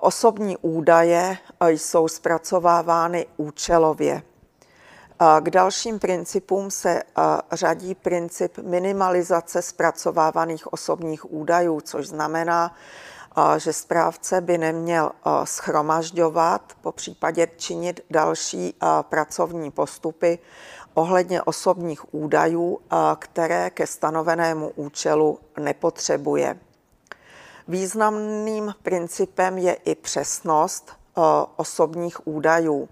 Osobní 0.02 0.58
údaje 0.58 1.38
jsou 1.68 2.08
zpracovávány 2.08 3.26
účelově. 3.38 4.24
K 5.42 5.50
dalším 5.50 6.00
principům 6.00 6.72
se 6.72 7.04
řadí 7.52 7.96
princip 7.96 8.58
minimalizace 8.58 9.62
zpracovávaných 9.62 10.74
osobních 10.74 11.32
údajů, 11.34 11.82
což 11.82 12.08
znamená, 12.08 12.76
že 13.58 13.74
správce 13.74 14.42
by 14.42 14.58
neměl 14.58 15.12
schromažďovat, 15.44 16.74
po 16.82 16.92
případě 16.92 17.48
činit 17.58 18.06
další 18.10 18.76
pracovní 19.02 19.72
postupy 19.72 20.40
ohledně 20.94 21.42
osobních 21.42 22.14
údajů, 22.14 22.80
které 23.20 23.70
ke 23.70 23.88
stanovenému 23.88 24.72
účelu 24.76 25.40
nepotřebuje. 25.60 26.60
Významným 27.72 28.76
principem 28.84 29.58
je 29.58 29.74
i 29.74 29.96
přesnost 29.96 30.92
osobních 31.56 32.28
údajů. 32.28 32.90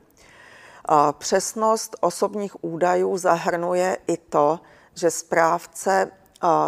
Přesnost 1.11 1.95
osobních 1.99 2.63
údajů 2.63 3.17
zahrnuje 3.17 3.97
i 4.07 4.17
to, 4.17 4.59
že 4.95 5.11
správce 5.11 6.11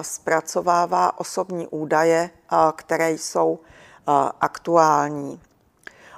zpracovává 0.01 1.19
osobní 1.19 1.67
údaje, 1.67 2.29
které 2.75 3.11
jsou 3.11 3.59
aktuální. 4.41 5.41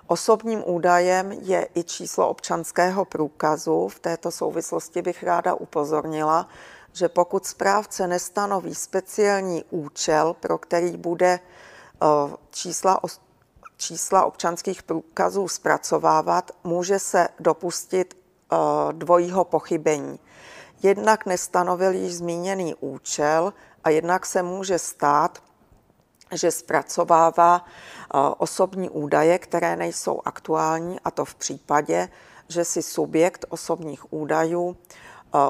Osobním 0.08 0.64
údajem 0.66 1.32
je 1.32 1.68
i 1.76 1.84
číslo 1.84 2.30
občanského 2.30 3.06
průkazu. 3.06 3.88
V 3.88 4.00
této 4.00 4.32
souvislosti 4.32 5.02
bych 5.02 5.24
ráda 5.24 5.54
upozornila, 5.54 6.48
že 6.94 7.10
pokud 7.10 7.46
správce 7.46 8.08
nestanoví 8.08 8.76
speciální 8.76 9.64
účel, 9.70 10.36
pro 10.40 10.58
který 10.58 10.98
bude 10.98 11.40
čísla, 12.50 13.00
čísla 13.78 14.26
občanských 14.26 14.84
průkazů 14.84 15.48
zpracovávat, 15.48 16.52
může 16.64 17.00
se 17.00 17.28
dopustit 17.40 18.18
dvojího 18.92 19.44
pochybení. 19.44 20.20
Jednak 20.84 21.26
nestanovil 21.26 21.92
již 21.92 22.16
zmíněný 22.16 22.76
účel 22.76 23.54
a 23.84 23.90
jednak 23.90 24.26
se 24.26 24.44
může 24.44 24.80
stát, 24.80 25.44
že 26.32 26.52
zpracovává 26.52 27.66
osobní 28.38 28.90
údaje, 28.90 29.40
které 29.40 29.76
nejsou 29.76 30.22
aktuální, 30.26 31.00
a 31.00 31.12
to 31.12 31.26
v 31.26 31.36
případě, 31.36 32.10
že 32.48 32.66
si 32.66 32.82
subjekt 32.82 33.46
osobních 33.50 34.14
údajů 34.14 34.78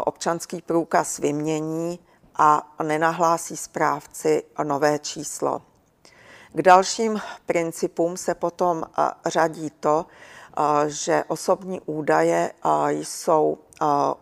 občanský 0.06 0.62
průkaz 0.62 1.18
vymění 1.18 2.00
a 2.36 2.74
nenahlásí 2.84 3.58
správci 3.58 4.44
nové 4.64 5.00
číslo. 5.00 5.62
K 6.56 6.62
dalším 6.62 7.22
principům 7.46 8.18
se 8.18 8.36
potom 8.36 8.84
řadí 9.26 9.70
to, 9.80 10.06
že 10.88 11.24
osobní 11.28 11.82
údaje 11.82 12.52
jsou 12.90 13.58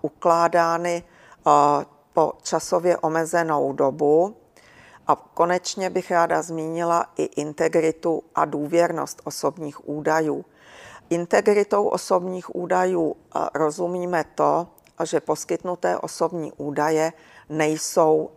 ukládány 0.01 1.03
po 2.13 2.33
časově 2.41 2.97
omezenou 2.97 3.73
dobu, 3.73 4.35
a 5.07 5.15
konečně 5.15 5.89
bych 5.89 6.11
ráda 6.11 6.41
zmínila 6.41 7.05
i 7.17 7.23
integritu 7.23 8.23
a 8.35 8.45
důvěrnost 8.45 9.21
osobních 9.23 9.89
údajů. 9.89 10.45
Integritou 11.09 11.87
osobních 11.87 12.55
údajů 12.55 13.15
rozumíme 13.53 14.25
to, 14.35 14.67
že 15.03 15.19
poskytnuté 15.19 15.97
osobní 15.97 16.51
údaje 16.57 17.13
nejsou, 17.49 18.29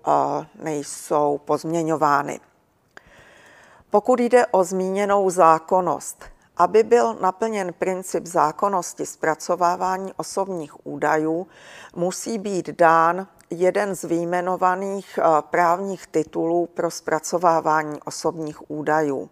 nejsou 0.62 1.40
pozměňovány. 1.44 2.40
Pokud 3.94 4.20
jde 4.20 4.46
o 4.46 4.64
zmíněnou 4.64 5.30
zákonnost, 5.30 6.24
aby 6.56 6.82
byl 6.82 7.14
naplněn 7.14 7.72
princip 7.72 8.26
zákonnosti 8.26 9.06
zpracovávání 9.06 10.12
osobních 10.16 10.86
údajů, 10.86 11.46
musí 11.96 12.38
být 12.38 12.70
dán 12.70 13.26
jeden 13.50 13.94
z 13.94 14.04
výjmenovaných 14.04 15.18
eh, 15.18 15.22
právních 15.40 16.06
titulů 16.06 16.66
pro 16.66 16.90
zpracovávání 16.90 18.00
osobních 18.04 18.70
údajů. 18.70 19.30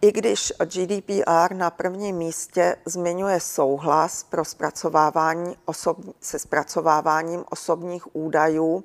I 0.00 0.12
když 0.12 0.52
GDPR 0.64 1.54
na 1.54 1.70
prvním 1.70 2.16
místě 2.16 2.76
zmiňuje 2.84 3.40
souhlas 3.40 4.24
pro 4.24 4.44
zpracovávání 4.44 5.56
osob, 5.64 5.98
se 6.20 6.38
zpracováváním 6.38 7.44
osobních 7.50 8.16
údajů, 8.16 8.84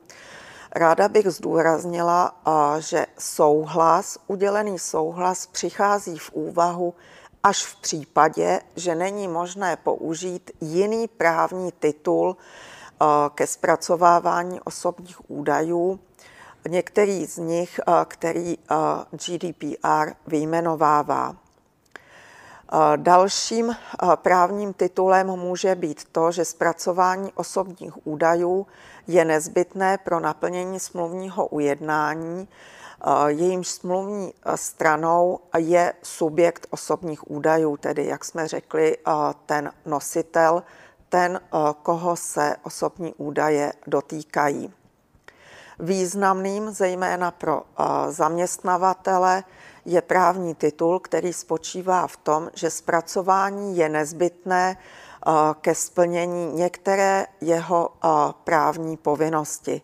ráda 0.72 1.08
bych 1.08 1.28
zdůraznila, 1.28 2.36
že 2.80 3.06
souhlas, 3.20 4.18
udělený 4.28 4.80
souhlas 4.80 5.48
přichází 5.48 6.18
v 6.18 6.32
úvahu 6.34 6.94
až 7.44 7.66
v 7.66 7.76
případě, 7.76 8.62
že 8.76 8.96
není 8.96 9.28
možné 9.28 9.76
použít 9.76 10.52
jiný 10.62 11.08
právní 11.08 11.72
titul 11.72 12.38
ke 13.36 13.48
zpracovávání 13.48 14.62
osobních 14.62 15.30
údajů. 15.32 16.00
Některý 16.68 17.26
z 17.26 17.38
nich, 17.38 17.80
který 18.06 18.58
GDPR 19.12 20.12
vyjmenovává. 20.28 21.36
Dalším 22.96 23.76
právním 24.16 24.74
titulem 24.74 25.28
může 25.28 25.76
být 25.76 26.04
to, 26.12 26.32
že 26.32 26.46
zpracování 26.46 27.32
osobních 27.36 28.08
údajů 28.08 28.68
je 29.08 29.26
nezbytné 29.26 29.98
pro 29.98 30.20
naplnění 30.20 30.80
smluvního 30.80 31.48
ujednání, 31.48 32.48
jejímž 33.28 33.68
smluvní 33.68 34.34
stranou 34.56 35.40
je 35.58 35.94
subjekt 36.04 36.68
osobních 36.70 37.32
údajů, 37.32 37.78
tedy, 37.78 38.06
jak 38.06 38.26
jsme 38.26 38.48
řekli, 38.48 38.98
ten 39.46 39.72
nositel 39.86 40.64
ten, 41.10 41.42
koho 41.84 42.16
se 42.16 42.56
osobní 42.64 43.14
údaje 43.14 43.74
dotýkají. 43.88 44.74
Významným 45.80 46.72
zejména 46.72 47.32
pro 47.32 47.64
zaměstnavatele 48.10 49.44
je 49.86 50.02
právní 50.02 50.56
titul, 50.56 51.00
který 51.00 51.34
spočívá 51.34 52.08
v 52.08 52.18
tom, 52.18 52.50
že 52.54 52.70
zpracování 52.70 53.78
je 53.78 53.90
nezbytné 53.90 54.78
eh, 54.78 55.32
ke 55.62 55.76
splnění 55.76 56.54
některé 56.54 57.26
jeho 57.42 57.90
právní 58.44 58.98
povinnosti. 58.98 59.82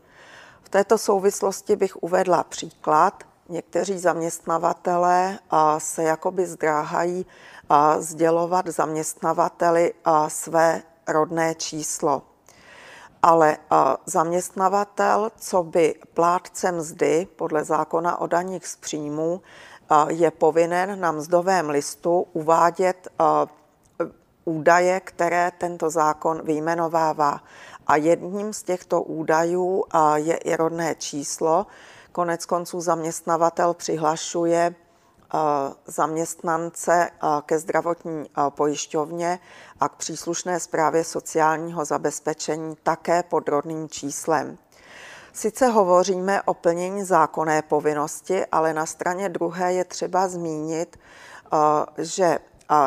V 0.63 0.69
této 0.69 0.97
souvislosti 0.97 1.75
bych 1.75 2.03
uvedla 2.03 2.43
příklad. 2.43 3.23
Někteří 3.49 3.99
zaměstnavatelé 3.99 5.39
se 5.77 6.03
jakoby 6.03 6.45
zdráhají 6.45 7.25
sdělovat 7.99 8.67
zaměstnavateli 8.67 9.93
své 10.27 10.83
rodné 11.07 11.55
číslo. 11.55 12.21
Ale 13.21 13.57
zaměstnavatel, 14.05 15.31
co 15.37 15.63
by 15.63 15.95
plátce 16.13 16.71
mzdy 16.71 17.27
podle 17.35 17.63
zákona 17.63 18.17
o 18.21 18.27
daních 18.27 18.67
z 18.67 18.75
příjmů, 18.75 19.41
je 20.09 20.31
povinen 20.31 20.99
na 20.99 21.11
mzdovém 21.11 21.69
listu 21.69 22.27
uvádět 22.33 23.07
údaje, 24.45 24.99
které 24.99 25.51
tento 25.57 25.89
zákon 25.89 26.41
vyjmenovává. 26.45 27.41
A 27.87 27.95
jedním 27.95 28.53
z 28.53 28.63
těchto 28.63 29.01
údajů 29.01 29.83
je 30.15 30.35
i 30.35 30.55
rodné 30.55 30.95
číslo. 30.95 31.67
Konec 32.11 32.45
konců 32.45 32.81
zaměstnavatel 32.81 33.73
přihlašuje 33.73 34.75
zaměstnance 35.85 37.09
ke 37.45 37.59
zdravotní 37.59 38.29
pojišťovně 38.49 39.39
a 39.79 39.89
k 39.89 39.95
příslušné 39.95 40.59
zprávě 40.59 41.03
sociálního 41.03 41.85
zabezpečení 41.85 42.77
také 42.83 43.23
pod 43.23 43.49
rodným 43.49 43.89
číslem. 43.89 44.57
Sice 45.35 45.67
hovoříme 45.67 46.41
o 46.41 46.53
plnění 46.53 47.03
zákonné 47.03 47.61
povinnosti, 47.61 48.45
ale 48.45 48.73
na 48.73 48.85
straně 48.85 49.29
druhé 49.29 49.73
je 49.73 49.85
třeba 49.85 50.27
zmínit, 50.27 50.99
že 51.97 52.39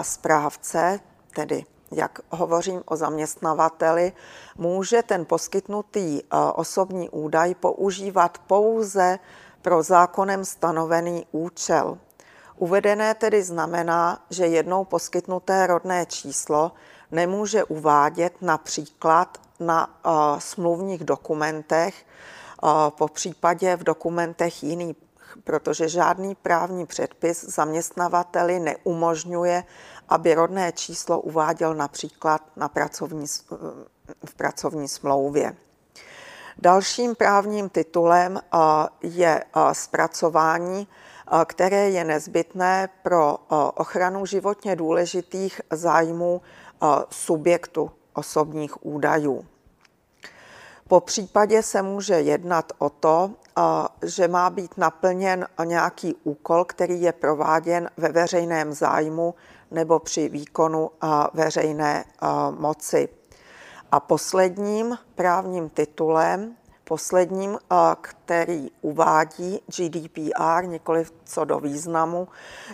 správce, 0.02 1.00
tedy 1.34 1.64
jak 1.92 2.18
hovořím 2.30 2.82
o 2.86 2.96
zaměstnavateli, 2.96 4.12
může 4.56 5.02
ten 5.02 5.24
poskytnutý 5.24 6.22
osobní 6.54 7.10
údaj 7.10 7.54
používat 7.54 8.38
pouze 8.38 9.18
pro 9.62 9.82
zákonem 9.82 10.44
stanovený 10.44 11.26
účel. 11.32 11.98
Uvedené 12.56 13.14
tedy 13.14 13.42
znamená, 13.42 14.24
že 14.30 14.46
jednou 14.46 14.84
poskytnuté 14.84 15.66
rodné 15.66 16.06
číslo 16.06 16.72
nemůže 17.10 17.64
uvádět 17.64 18.42
například 18.42 19.38
na 19.60 19.86
uh, 19.86 20.12
smluvních 20.38 21.04
dokumentech, 21.04 22.04
po 22.88 23.08
případě 23.08 23.76
v 23.76 23.84
dokumentech 23.84 24.62
jiných, 24.62 24.96
protože 25.44 25.88
žádný 25.88 26.34
právní 26.34 26.86
předpis 26.86 27.44
zaměstnavateli 27.44 28.60
neumožňuje, 28.60 29.64
aby 30.08 30.34
rodné 30.34 30.72
číslo 30.72 31.20
uváděl 31.20 31.74
například 31.74 32.42
na 32.56 32.68
pracovní, 32.68 33.26
v 34.24 34.34
pracovní 34.36 34.88
smlouvě. 34.88 35.56
Dalším 36.58 37.14
právním 37.14 37.68
titulem 37.68 38.40
je 39.02 39.44
zpracování 39.72 40.88
které 41.44 41.90
je 41.90 42.04
nezbytné 42.04 42.88
pro 43.02 43.38
ochranu 43.74 44.26
životně 44.26 44.76
důležitých 44.76 45.60
zájmů 45.70 46.42
subjektu 47.10 47.90
osobních 48.14 48.86
údajů. 48.86 49.46
Po 50.88 51.00
případě 51.00 51.62
se 51.62 51.82
může 51.82 52.14
jednat 52.14 52.72
o 52.78 52.90
to, 52.90 53.30
že 54.02 54.28
má 54.28 54.50
být 54.50 54.78
naplněn 54.78 55.46
nějaký 55.64 56.14
úkol, 56.24 56.64
který 56.64 57.02
je 57.02 57.12
prováděn 57.12 57.90
ve 57.96 58.08
veřejném 58.08 58.72
zájmu 58.72 59.34
nebo 59.70 59.98
při 59.98 60.28
výkonu 60.28 60.90
veřejné 61.34 62.04
moci. 62.50 63.08
A 63.92 64.00
posledním 64.00 64.98
právním 65.14 65.68
titulem 65.68 66.56
Posledním, 66.88 67.58
který 68.00 68.70
uvádí 68.80 69.60
GDPR, 69.76 70.64
nikoli 70.64 71.04
co 71.24 71.44
do 71.44 71.60
významu, 71.60 72.28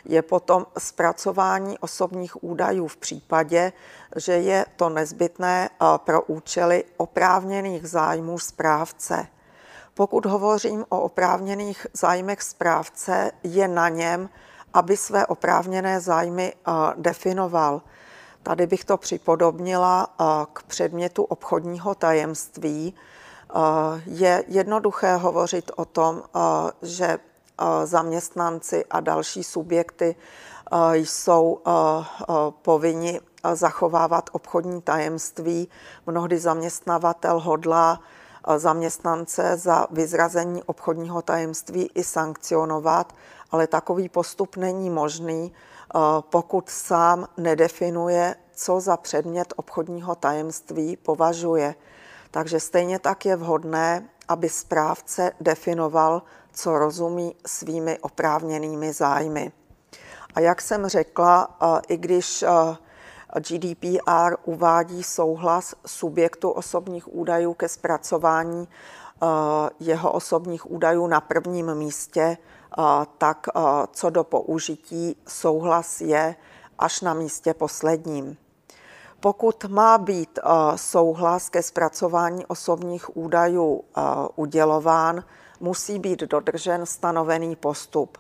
je 0.05 0.23
potom 0.23 0.67
zpracování 0.79 1.79
osobních 1.79 2.45
údajů 2.45 2.87
v 2.87 2.97
případě, 2.97 3.73
že 4.17 4.33
je 4.33 4.67
to 4.77 4.89
nezbytné 4.89 5.71
pro 5.97 6.23
účely 6.23 6.85
oprávněných 6.97 7.89
zájmů 7.89 8.39
správce. 8.39 9.27
Pokud 9.95 10.27
hovořím 10.27 10.85
o 10.89 11.01
oprávněných 11.01 11.87
zájmech 11.93 12.43
správce, 12.43 13.31
je 13.43 13.69
na 13.69 13.89
něm, 13.89 14.29
aby 14.75 14.97
své 14.97 15.27
oprávněné 15.27 16.01
zájmy 16.01 16.53
definoval. 16.97 17.83
Tady 18.43 18.67
bych 18.67 18.85
to 18.85 18.97
připodobnila 18.97 20.15
k 20.53 20.63
předmětu 20.63 21.23
obchodního 21.23 21.95
tajemství. 21.95 22.95
Je 24.07 24.45
jednoduché 24.49 25.17
hovořit 25.17 25.71
o 25.77 25.85
tom, 25.85 26.23
že 26.83 27.19
zaměstnanci 27.85 28.85
a 28.91 29.01
další 29.01 29.45
subjekty 29.45 30.17
jsou 30.93 31.61
povinni 32.63 33.21
zachovávat 33.53 34.31
obchodní 34.33 34.83
tajemství. 34.83 35.69
Mnohdy 36.07 36.39
zaměstnavatel 36.39 37.41
hodlá 37.41 38.01
zaměstnance 38.57 39.57
za 39.57 39.87
vyzrazení 39.91 40.63
obchodního 40.63 41.23
tajemství 41.23 41.91
i 41.95 42.05
sankcionovat, 42.05 43.13
ale 43.51 43.67
takový 43.67 44.09
postup 44.09 44.57
není 44.57 44.91
možný, 44.91 45.53
pokud 46.21 46.71
sám 46.71 47.29
nedefinuje, 47.37 48.35
co 48.55 48.81
za 48.81 48.97
předmět 48.97 49.55
obchodního 49.57 50.15
tajemství 50.15 50.97
považuje. 50.97 51.75
Takže 52.35 52.61
stejně 52.61 52.99
tak 52.99 53.27
je 53.27 53.37
vhodné, 53.37 54.09
aby 54.29 54.49
správce 54.49 55.33
definoval, 55.41 56.23
co 56.53 56.79
rozumí 56.79 57.37
svými 57.47 57.99
oprávněnými 57.99 58.93
zájmy. 58.93 59.53
A 60.35 60.41
jak 60.41 60.61
jsem 60.61 60.87
řekla, 60.87 61.59
i 61.89 61.97
když 61.97 62.45
GDPR 63.39 64.35
uvádí 64.45 65.03
souhlas 65.03 65.75
subjektu 65.87 66.51
osobních 66.51 67.15
údajů 67.15 67.55
ke 67.55 67.69
zpracování 67.69 68.69
jeho 69.81 70.13
osobních 70.13 70.71
údajů 70.71 71.07
na 71.07 71.21
prvním 71.21 71.75
místě, 71.75 72.37
tak 73.19 73.47
co 73.93 74.11
do 74.11 74.25
použití 74.25 75.17
souhlas 75.29 76.01
je 76.01 76.37
až 76.79 77.01
na 77.01 77.15
místě 77.15 77.55
posledním. 77.55 78.37
Pokud 79.25 79.65
má 79.65 79.99
být 79.99 80.39
souhlas 80.77 81.49
ke 81.49 81.63
zpracování 81.63 82.47
osobních 82.47 83.17
údajů 83.17 83.85
udělován, 84.37 85.25
musí 85.61 85.99
být 85.99 86.21
dodržen 86.21 86.87
stanovený 86.87 87.57
postup. 87.57 88.19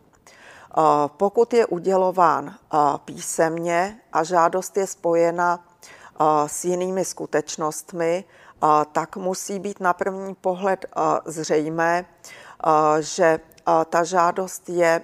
Pokud 1.06 1.54
je 1.54 1.66
udělován 1.66 2.54
písemně 3.04 4.00
a 4.12 4.24
žádost 4.24 4.76
je 4.76 4.86
spojena 4.86 5.64
s 6.46 6.64
jinými 6.64 7.04
skutečnostmi, 7.04 8.24
tak 8.92 9.16
musí 9.16 9.58
být 9.58 9.80
na 9.80 9.92
první 9.92 10.34
pohled 10.34 10.86
zřejmé, 11.24 12.04
že 13.00 13.40
ta 13.88 14.04
žádost 14.04 14.68
je 14.68 15.02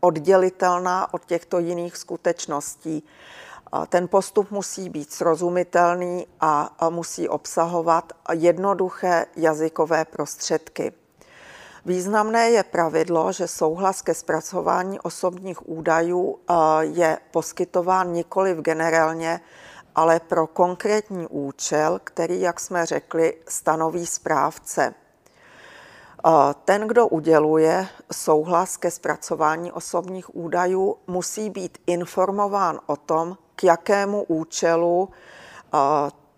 oddělitelná 0.00 1.14
od 1.14 1.24
těchto 1.24 1.58
jiných 1.58 1.96
skutečností. 1.96 3.02
Ten 3.88 4.08
postup 4.08 4.50
musí 4.50 4.88
být 4.88 5.12
srozumitelný 5.12 6.26
a 6.40 6.76
musí 6.90 7.28
obsahovat 7.28 8.12
jednoduché 8.32 9.26
jazykové 9.36 10.04
prostředky. 10.04 10.92
Významné 11.84 12.50
je 12.50 12.62
pravidlo, 12.62 13.32
že 13.32 13.48
souhlas 13.48 14.02
ke 14.02 14.14
zpracování 14.14 15.00
osobních 15.00 15.68
údajů 15.68 16.38
je 16.80 17.18
poskytován 17.30 18.12
nikoli 18.12 18.54
generálně, 18.54 19.40
ale 19.94 20.20
pro 20.20 20.46
konkrétní 20.46 21.26
účel, 21.26 22.00
který, 22.04 22.40
jak 22.40 22.60
jsme 22.60 22.86
řekli, 22.86 23.34
stanoví 23.48 24.06
správce. 24.06 24.94
Ten, 26.64 26.88
kdo 26.88 27.08
uděluje 27.08 27.88
souhlas 28.12 28.76
ke 28.76 28.90
zpracování 28.90 29.72
osobních 29.72 30.36
údajů, 30.36 30.96
musí 31.06 31.50
být 31.50 31.78
informován 31.86 32.80
o 32.86 32.96
tom, 32.96 33.36
k 33.56 33.64
jakému 33.64 34.22
účelu 34.22 35.08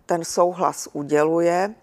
ten 0.05 0.25
souhlas 0.25 0.89
uděluje. 0.93 1.75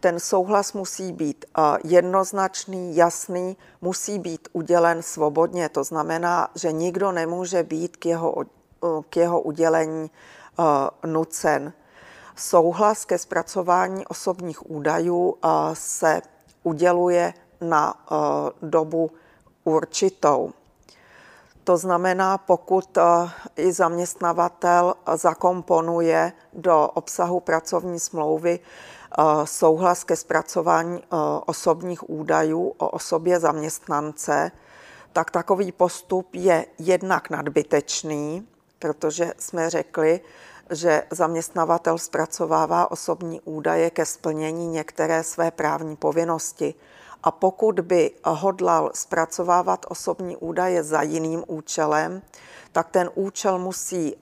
Ten 0.00 0.20
souhlas 0.20 0.72
musí 0.72 1.12
být 1.12 1.44
jednoznačný, 1.84 2.96
jasný, 2.96 3.56
musí 3.80 4.18
být 4.18 4.48
udělen 4.52 5.02
svobodně. 5.02 5.68
To 5.68 5.84
znamená, 5.84 6.48
že 6.54 6.72
nikdo 6.72 7.12
nemůže 7.12 7.62
být 7.62 7.96
k 7.96 8.06
jeho, 8.06 8.34
k 9.10 9.16
jeho 9.16 9.40
udělení 9.40 10.10
nucen. 11.06 11.72
Souhlas 12.36 13.04
ke 13.04 13.18
zpracování 13.18 14.06
osobních 14.06 14.70
údajů 14.70 15.36
se 15.72 16.22
uděluje 16.62 17.34
na 17.60 17.94
dobu 18.62 19.10
určitou. 19.64 20.52
To 21.64 21.76
znamená, 21.76 22.38
pokud 22.38 22.98
i 23.56 23.72
zaměstnavatel 23.72 24.94
zakomponuje 25.14 26.32
do 26.52 26.88
obsahu 26.94 27.40
pracovní 27.40 28.00
smlouvy 28.00 28.60
souhlas 29.44 30.04
ke 30.04 30.16
zpracování 30.16 31.02
osobních 31.46 32.10
údajů 32.10 32.74
o 32.78 32.88
osobě 32.88 33.40
zaměstnance, 33.40 34.50
tak 35.12 35.30
takový 35.30 35.72
postup 35.72 36.28
je 36.34 36.66
jednak 36.78 37.30
nadbytečný, 37.30 38.48
protože 38.78 39.34
jsme 39.38 39.70
řekli, 39.70 40.20
že 40.70 41.02
zaměstnavatel 41.10 41.98
zpracovává 41.98 42.90
osobní 42.90 43.40
údaje 43.40 43.90
ke 43.90 44.06
splnění 44.06 44.66
některé 44.66 45.22
své 45.22 45.50
právní 45.50 45.96
povinnosti. 45.96 46.74
A 47.26 47.30
pokud 47.30 47.80
by 47.80 48.10
hodlal 48.24 48.90
zpracovávat 48.94 49.86
osobní 49.88 50.36
údaje 50.36 50.82
za 50.82 51.02
jiným 51.02 51.44
účelem, 51.46 52.22
tak 52.72 52.88
ten 52.90 53.10
účel 53.14 53.58
musí 53.58 54.16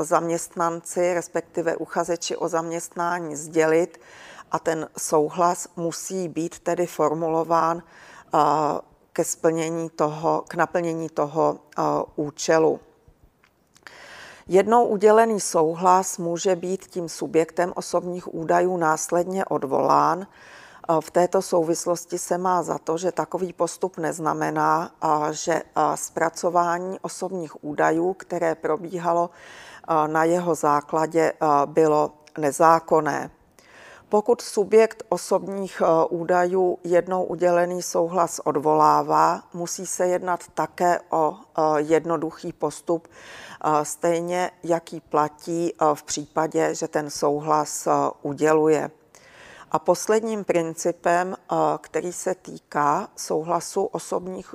zaměstnanci, 0.00 1.14
respektive 1.14 1.76
uchazeči 1.76 2.36
o 2.36 2.48
zaměstnání 2.48 3.36
sdělit 3.36 4.00
a 4.50 4.58
ten 4.58 4.88
souhlas 4.98 5.68
musí 5.76 6.28
být 6.28 6.58
tedy 6.58 6.86
formulován 6.86 7.82
ke 9.12 9.24
splnění 9.24 9.90
toho, 9.90 10.44
k 10.48 10.54
naplnění 10.54 11.08
toho 11.08 11.58
účelu. 12.16 12.80
Jednou 14.48 14.86
udělený 14.86 15.40
souhlas 15.40 16.18
může 16.18 16.56
být 16.56 16.86
tím 16.86 17.08
subjektem 17.08 17.72
osobních 17.76 18.34
údajů 18.34 18.76
následně 18.76 19.44
odvolán. 19.44 20.26
V 21.00 21.10
této 21.10 21.42
souvislosti 21.42 22.18
se 22.18 22.38
má 22.38 22.62
za 22.62 22.78
to, 22.78 22.98
že 22.98 23.12
takový 23.12 23.52
postup 23.52 23.98
neznamená, 23.98 24.90
že 25.30 25.62
zpracování 25.94 26.98
osobních 27.02 27.64
údajů, 27.64 28.14
které 28.14 28.54
probíhalo 28.54 29.30
na 30.06 30.24
jeho 30.24 30.54
základě, 30.54 31.32
bylo 31.66 32.12
nezákonné. 32.38 33.30
Pokud 34.08 34.40
subjekt 34.40 35.02
osobních 35.08 35.82
údajů 36.08 36.78
jednou 36.84 37.24
udělený 37.24 37.82
souhlas 37.82 38.40
odvolává, 38.44 39.42
musí 39.54 39.86
se 39.86 40.06
jednat 40.06 40.40
také 40.54 41.00
o 41.10 41.36
jednoduchý 41.76 42.52
postup, 42.52 43.08
stejně 43.82 44.50
jaký 44.62 45.00
platí 45.00 45.72
v 45.94 46.02
případě, 46.02 46.74
že 46.74 46.88
ten 46.88 47.10
souhlas 47.10 47.88
uděluje. 48.22 48.90
A 49.70 49.78
posledním 49.78 50.44
principem, 50.44 51.36
který 51.80 52.12
se 52.12 52.34
týká 52.34 53.08
souhlasu 53.16 53.84
osobních 53.84 54.54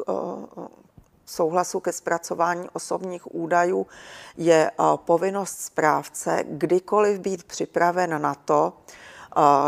souhlasu 1.26 1.80
ke 1.80 1.92
zpracování 1.92 2.70
osobních 2.74 3.36
údajů, 3.36 3.88
je 4.38 4.72
povinnost 4.96 5.60
správce 5.60 6.44
kdykoliv 6.48 7.20
být 7.20 7.44
připraven 7.44 8.22
na 8.22 8.36
to, 8.36 8.74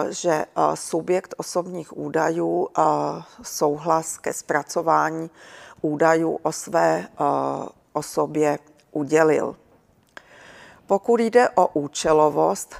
že 0.10 0.46
subjekt 0.74 1.34
osobních 1.38 1.98
údajů 1.98 2.70
souhlas 3.42 4.18
ke 4.18 4.34
zpracování 4.34 5.30
údajů 5.82 6.40
o 6.44 6.52
své 6.52 7.08
osobě 7.94 8.60
udělil. 8.92 9.56
Pokud 10.88 11.20
jde 11.20 11.50
o 11.50 11.68
účelovost 11.68 12.76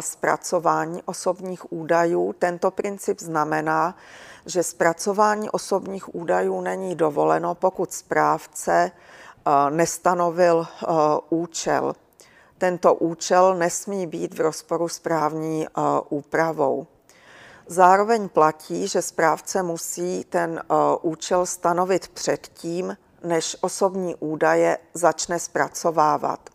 zpracování 0.00 1.02
osobních 1.02 1.72
údajů, 1.72 2.34
tento 2.38 2.70
princip 2.70 3.20
znamená, 3.20 3.96
že 4.46 4.62
zpracování 4.62 5.50
osobních 5.50 6.14
údajů 6.14 6.60
není 6.60 6.94
dovoleno, 6.94 7.54
pokud 7.54 7.92
správce 7.92 8.90
nestanovil 9.70 10.66
účel. 11.28 11.94
Tento 12.58 12.94
účel 12.94 13.54
nesmí 13.54 14.06
být 14.06 14.34
v 14.34 14.40
rozporu 14.40 14.88
s 14.88 14.98
právní 14.98 15.66
úpravou. 16.08 16.86
Zároveň 17.66 18.28
platí, 18.28 18.88
že 18.88 19.02
správce 19.02 19.62
musí 19.62 20.24
ten 20.24 20.62
účel 21.02 21.46
stanovit 21.46 22.08
předtím, 22.08 22.96
než 23.24 23.56
osobní 23.60 24.14
údaje 24.14 24.78
začne 24.94 25.38
zpracovávat. 25.38 26.50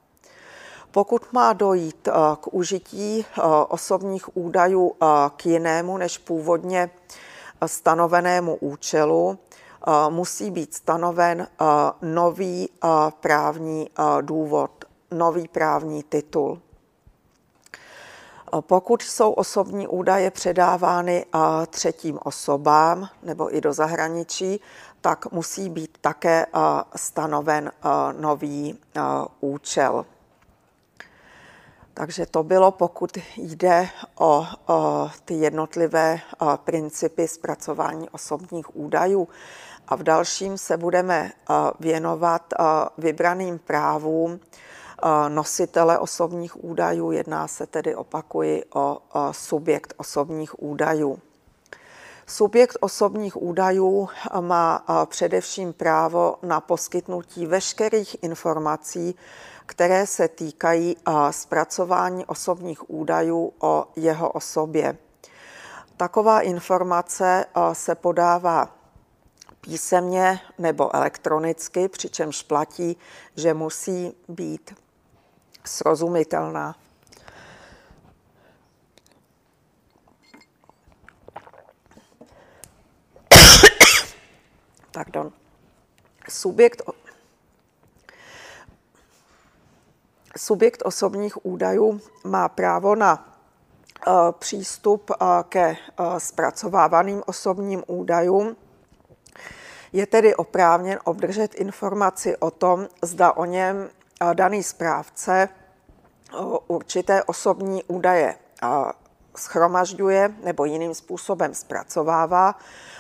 Pokud 0.95 1.33
má 1.33 1.53
dojít 1.53 2.09
k 2.41 2.53
užití 2.53 3.25
osobních 3.67 4.37
údajů 4.37 4.95
k 5.37 5.45
jinému 5.45 5.97
než 5.97 6.17
původně 6.17 6.89
stanovenému 7.65 8.55
účelu, 8.55 9.37
musí 10.09 10.51
být 10.51 10.73
stanoven 10.73 11.47
nový 12.01 12.69
právní 13.19 13.89
důvod, 14.21 14.71
nový 15.11 15.47
právní 15.47 16.03
titul. 16.03 16.61
Pokud 18.59 19.01
jsou 19.01 19.31
osobní 19.31 19.87
údaje 19.87 20.31
předávány 20.31 21.25
třetím 21.67 22.19
osobám 22.23 23.09
nebo 23.23 23.55
i 23.55 23.61
do 23.61 23.73
zahraničí, 23.73 24.61
tak 25.01 25.31
musí 25.31 25.69
být 25.69 25.97
také 26.01 26.45
stanoven 26.95 27.71
nový 28.19 28.79
účel. 29.39 30.05
Takže 31.97 32.25
to 32.25 32.43
bylo, 32.43 32.71
pokud 32.71 33.17
jde 33.37 33.89
o, 34.19 34.45
o 34.67 35.09
ty 35.25 35.33
jednotlivé 35.33 36.19
o, 36.39 36.57
principy 36.57 37.27
zpracování 37.27 38.09
osobních 38.09 38.75
údajů. 38.75 39.27
A 39.87 39.95
v 39.95 40.03
dalším 40.03 40.57
se 40.57 40.77
budeme 40.77 41.31
o, 41.49 41.71
věnovat 41.79 42.53
o, 42.53 42.63
vybraným 42.97 43.59
právům 43.59 44.39
o, 45.03 45.29
nositele 45.29 45.99
osobních 45.99 46.63
údajů. 46.63 47.11
Jedná 47.11 47.47
se 47.47 47.67
tedy, 47.67 47.95
opakuji, 47.95 48.63
o, 48.73 48.97
o 49.13 49.33
subjekt 49.33 49.93
osobních 49.97 50.63
údajů. 50.63 51.19
Subjekt 52.27 52.77
osobních 52.79 53.41
údajů 53.41 54.09
má 54.41 54.85
především 55.05 55.73
právo 55.73 56.35
na 56.43 56.61
poskytnutí 56.61 57.45
veškerých 57.45 58.23
informací, 58.23 59.15
které 59.65 60.07
se 60.07 60.27
týkají 60.27 60.97
zpracování 61.31 62.25
osobních 62.25 62.89
údajů 62.89 63.53
o 63.59 63.87
jeho 63.95 64.31
osobě. 64.31 64.97
Taková 65.97 66.41
informace 66.41 67.45
se 67.73 67.95
podává 67.95 68.75
písemně 69.61 70.39
nebo 70.57 70.95
elektronicky, 70.95 71.89
přičemž 71.89 72.43
platí, 72.43 72.97
že 73.35 73.53
musí 73.53 74.15
být 74.27 74.75
srozumitelná. 75.65 76.75
Pardon. 84.91 85.31
Subjekt 86.29 86.81
subjekt 90.37 90.81
osobních 90.85 91.45
údajů 91.45 92.01
má 92.23 92.49
právo 92.49 92.95
na 92.95 93.37
eh, 94.07 94.11
přístup 94.39 95.11
eh, 95.11 95.25
ke 95.49 95.69
eh, 95.69 96.19
zpracovávaným 96.19 97.23
osobním 97.25 97.83
údajům. 97.87 98.55
Je 99.93 100.07
tedy 100.07 100.35
oprávněn 100.35 100.99
obdržet 101.03 101.55
informaci 101.55 102.37
o 102.37 102.51
tom, 102.51 102.87
zda 103.01 103.31
o 103.31 103.45
něm 103.45 103.89
daný 104.33 104.63
správce 104.63 105.49
určité 106.67 107.23
osobní 107.23 107.83
údaje 107.83 108.35
schromažďuje 109.37 110.33
nebo 110.43 110.65
jiným 110.65 110.93
způsobem 110.95 111.53
zpracovává 111.53 112.55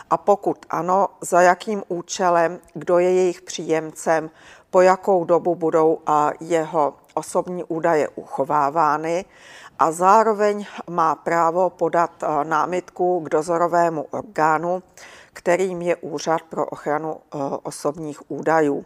a 0.09 0.17
pokud 0.17 0.65
ano, 0.69 1.07
za 1.21 1.41
jakým 1.41 1.83
účelem, 1.87 2.59
kdo 2.73 2.99
je 2.99 3.13
jejich 3.13 3.41
příjemcem, 3.41 4.29
po 4.75 4.81
jakou 4.81 5.23
dobu 5.25 5.55
budou 5.55 5.99
jeho 6.39 6.93
osobní 7.13 7.63
údaje 7.63 8.09
uchovávány 8.09 9.25
a 9.79 9.91
zároveň 9.91 10.65
má 10.89 11.15
právo 11.15 11.69
podat 11.69 12.11
eh, 12.23 12.43
námitku 12.43 13.19
k 13.19 13.29
dozorovému 13.29 14.03
orgánu, 14.11 14.83
kterým 15.33 15.81
je 15.81 15.95
Úřad 15.95 16.41
pro 16.41 16.65
ochranu 16.65 17.17
eh, 17.17 17.37
osobních 17.63 18.31
údajů. 18.31 18.85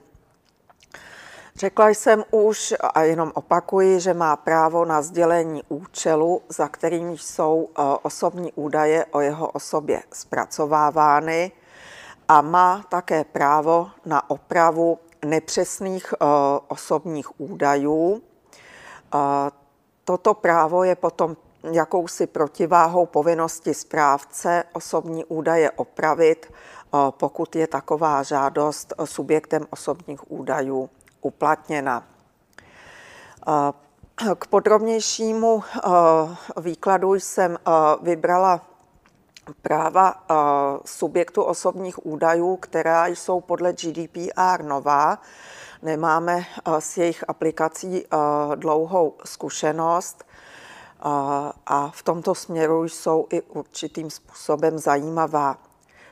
Řekla 1.56 1.90
jsem 1.90 2.24
už 2.32 2.74
a 2.94 3.02
jenom 3.02 3.32
opakuji, 3.36 4.00
že 4.00 4.14
má 4.14 4.36
právo 4.36 4.86
na 4.86 5.02
sdělení 5.02 5.64
účelu, 5.70 6.42
za 6.50 6.68
kterým 6.68 7.18
jsou 7.18 7.70
eh, 7.70 7.82
osobní 8.02 8.54
údaje 8.54 9.06
o 9.06 9.22
jeho 9.22 9.48
osobě 9.48 10.04
zpracovávány 10.14 11.52
a 12.28 12.42
má 12.42 12.86
také 12.90 13.24
právo 13.24 13.90
na 14.06 14.30
opravu 14.30 15.00
nepřesných 15.26 16.14
eh, 16.14 16.26
osobních 16.68 17.42
údajů. 17.42 18.22
Toto 20.04 20.34
právo 20.34 20.84
je 20.84 20.96
potom 20.96 21.38
jakousi 21.72 22.28
protiváhou 22.28 23.06
povinnosti 23.06 23.74
správce 23.74 24.64
osobní 24.74 25.26
údaje 25.26 25.72
opravit, 25.72 26.52
eh, 26.52 26.98
pokud 27.10 27.56
je 27.56 27.68
taková 27.68 28.24
žádost 28.24 28.94
subjektem 29.06 29.68
osobních 29.70 30.32
údajů 30.32 30.90
uplatněna. 31.22 32.04
Eh, 33.48 33.72
k 34.36 34.48
podrobnějšímu 34.48 35.64
výkladu 36.58 37.14
jsem 37.14 37.58
vybrala 38.02 38.69
práva 39.62 40.14
eh, 40.16 40.36
subjektu 40.86 41.44
osobních 41.44 42.06
údajů, 42.06 42.56
která 42.56 43.08
jsou 43.08 43.42
podle 43.42 43.74
GDPR 43.74 44.64
nová. 44.64 45.22
Nemáme 45.82 46.38
eh, 46.40 46.82
s 46.82 46.98
jejich 46.98 47.24
aplikací 47.28 48.06
eh, 48.06 48.18
dlouhou 48.56 49.14
zkušenost 49.26 50.26
a 51.66 51.92
v 51.94 52.04
tomto 52.04 52.36
směru 52.36 52.84
jsou 52.84 53.28
i 53.30 53.42
určitým 53.42 54.10
způsobem 54.10 54.78
zajímavá. 54.80 55.58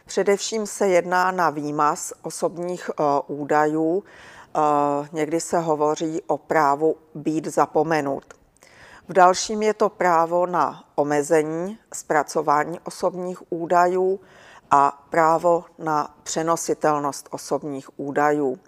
Především 0.06 0.68
se 0.68 0.88
jedná 0.88 1.32
na 1.32 1.50
výmaz 1.50 2.14
osobních 2.22 2.90
údajů. 3.28 4.04
Někdy 5.12 5.40
se 5.40 5.60
hovoří 5.60 6.22
o 6.28 6.38
právu 6.38 6.96
být 7.16 7.48
zapomenut. 7.48 8.24
V 9.10 9.14
dalším 9.14 9.64
je 9.64 9.74
to 9.74 9.90
právo 9.90 10.46
na 10.46 10.84
omezení 10.96 11.80
zpracování 11.94 12.80
osobních 12.80 13.52
údajů 13.52 14.20
a 14.72 15.06
právo 15.10 15.66
na 15.78 16.16
přenositelnost 16.24 17.28
osobních 17.32 18.00
údajů. 18.00 18.60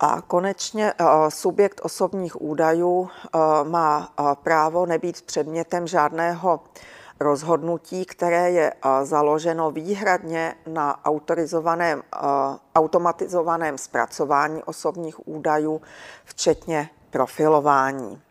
A 0.00 0.20
konečně 0.20 0.92
eh, 0.98 1.04
subjekt 1.28 1.80
osobních 1.84 2.42
údajů 2.42 3.08
eh, 3.08 3.38
má 3.64 4.12
eh, 4.20 4.22
právo 4.42 4.86
nebýt 4.86 5.22
předmětem 5.22 5.86
žádného 5.86 6.60
rozhodnutí, 7.20 8.04
které 8.04 8.50
je 8.50 8.74
založeno 9.02 9.70
výhradně 9.70 10.54
na 10.66 11.04
autorizovaném, 11.04 12.02
automatizovaném 12.74 13.78
zpracování 13.78 14.62
osobních 14.62 15.28
údajů, 15.28 15.80
včetně 16.24 16.90
profilování. 17.10 18.22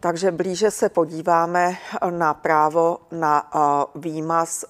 Takže 0.00 0.32
blíže 0.32 0.70
se 0.70 0.88
podíváme 0.88 1.76
na 2.10 2.34
právo 2.34 2.98
na 3.10 3.50
výmaz 3.94 4.64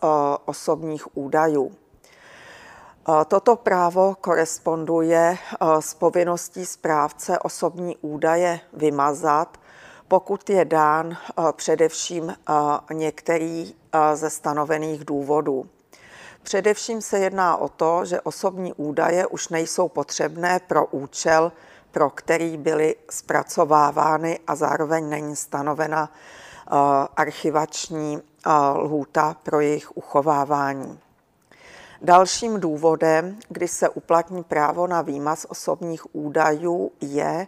osobních 0.44 1.16
údajů. 1.16 1.72
Toto 3.28 3.56
právo 3.56 4.16
koresponduje 4.20 5.38
s 5.80 5.94
povinností 5.94 6.66
správce 6.66 7.38
osobní 7.38 7.96
údaje 7.96 8.60
vymazat, 8.72 9.58
pokud 10.08 10.50
je 10.50 10.64
dán 10.64 11.16
především 11.52 12.34
některý 12.92 13.74
ze 14.14 14.30
stanovených 14.30 15.04
důvodů. 15.04 15.66
Především 16.42 17.02
se 17.02 17.18
jedná 17.18 17.56
o 17.56 17.68
to, 17.68 18.04
že 18.04 18.20
osobní 18.20 18.72
údaje 18.72 19.26
už 19.26 19.48
nejsou 19.48 19.88
potřebné 19.88 20.60
pro 20.66 20.86
účel 20.86 21.52
pro 21.96 22.10
který 22.10 22.56
byly 22.56 22.96
zpracovávány 23.10 24.38
a 24.46 24.54
zároveň 24.54 25.08
není 25.08 25.36
stanovena 25.36 26.12
eh, 26.12 26.70
archivační 27.16 28.18
eh, 28.18 28.50
lhůta 28.74 29.36
pro 29.42 29.60
jejich 29.60 29.96
uchovávání. 29.96 30.98
Dalším 32.02 32.60
důvodem, 32.60 33.38
kdy 33.48 33.68
se 33.68 33.88
uplatní 33.88 34.44
právo 34.44 34.86
na 34.86 35.02
výmaz 35.02 35.46
osobních 35.48 36.14
údajů, 36.14 36.90
je, 37.00 37.46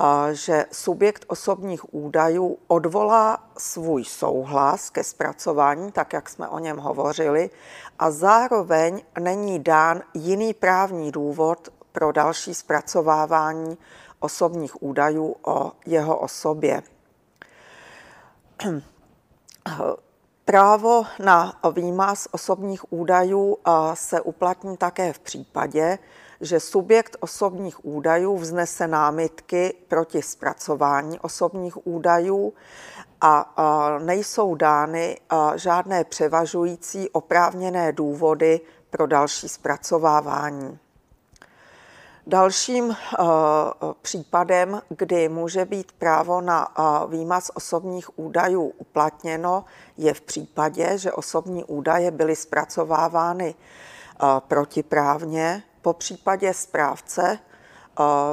eh, 0.00 0.34
že 0.34 0.64
subjekt 0.72 1.24
osobních 1.28 1.94
údajů 1.94 2.58
odvolá 2.66 3.38
svůj 3.58 4.04
souhlas 4.04 4.90
ke 4.90 5.04
zpracování, 5.04 5.92
tak 5.92 6.12
jak 6.12 6.28
jsme 6.28 6.48
o 6.48 6.58
něm 6.58 6.78
hovořili, 6.78 7.50
a 7.98 8.10
zároveň 8.10 9.02
není 9.20 9.58
dán 9.58 10.02
jiný 10.14 10.54
právní 10.54 11.12
důvod 11.12 11.68
pro 11.98 12.12
další 12.12 12.54
zpracovávání 12.54 13.78
osobních 14.20 14.82
údajů 14.82 15.36
o 15.46 15.72
jeho 15.86 16.18
osobě. 16.18 16.82
Právo 20.44 21.06
na 21.24 21.60
výmaz 21.72 22.28
osobních 22.30 22.92
údajů 22.92 23.58
se 23.94 24.20
uplatní 24.20 24.76
také 24.76 25.12
v 25.12 25.18
případě, 25.18 25.98
že 26.40 26.60
subjekt 26.60 27.16
osobních 27.20 27.84
údajů 27.84 28.36
vznese 28.36 28.86
námitky 28.86 29.74
proti 29.88 30.22
zpracování 30.22 31.20
osobních 31.20 31.86
údajů 31.86 32.52
a 33.20 33.54
nejsou 33.98 34.54
dány 34.54 35.20
žádné 35.54 36.04
převažující 36.04 37.10
oprávněné 37.10 37.92
důvody 37.92 38.60
pro 38.90 39.06
další 39.06 39.48
zpracovávání. 39.48 40.78
Dalším 42.28 42.96
případem, 44.02 44.82
kdy 44.88 45.28
může 45.28 45.64
být 45.64 45.92
právo 45.92 46.40
na 46.40 46.68
výmaz 47.08 47.50
osobních 47.54 48.18
údajů 48.18 48.72
uplatněno, 48.78 49.64
je 49.96 50.14
v 50.14 50.20
případě, 50.20 50.98
že 50.98 51.12
osobní 51.12 51.64
údaje 51.64 52.10
byly 52.10 52.36
zpracovávány 52.36 53.54
protiprávně, 54.38 55.62
po 55.82 55.92
případě 55.92 56.54
správce 56.54 57.38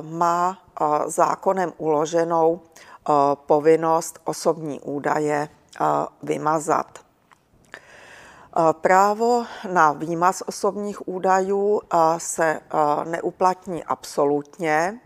má 0.02 0.58
zákonem 1.06 1.74
uloženou 1.78 2.62
povinnost 3.34 4.20
osobní 4.24 4.80
údaje 4.80 5.50
vymazat. 6.24 7.05
Právo 8.72 9.46
na 9.72 9.92
výmaz 9.92 10.44
osobních 10.46 11.08
údajů 11.08 11.82
se 12.18 12.60
neuplatní 13.04 13.84
absolutně. 13.84 15.00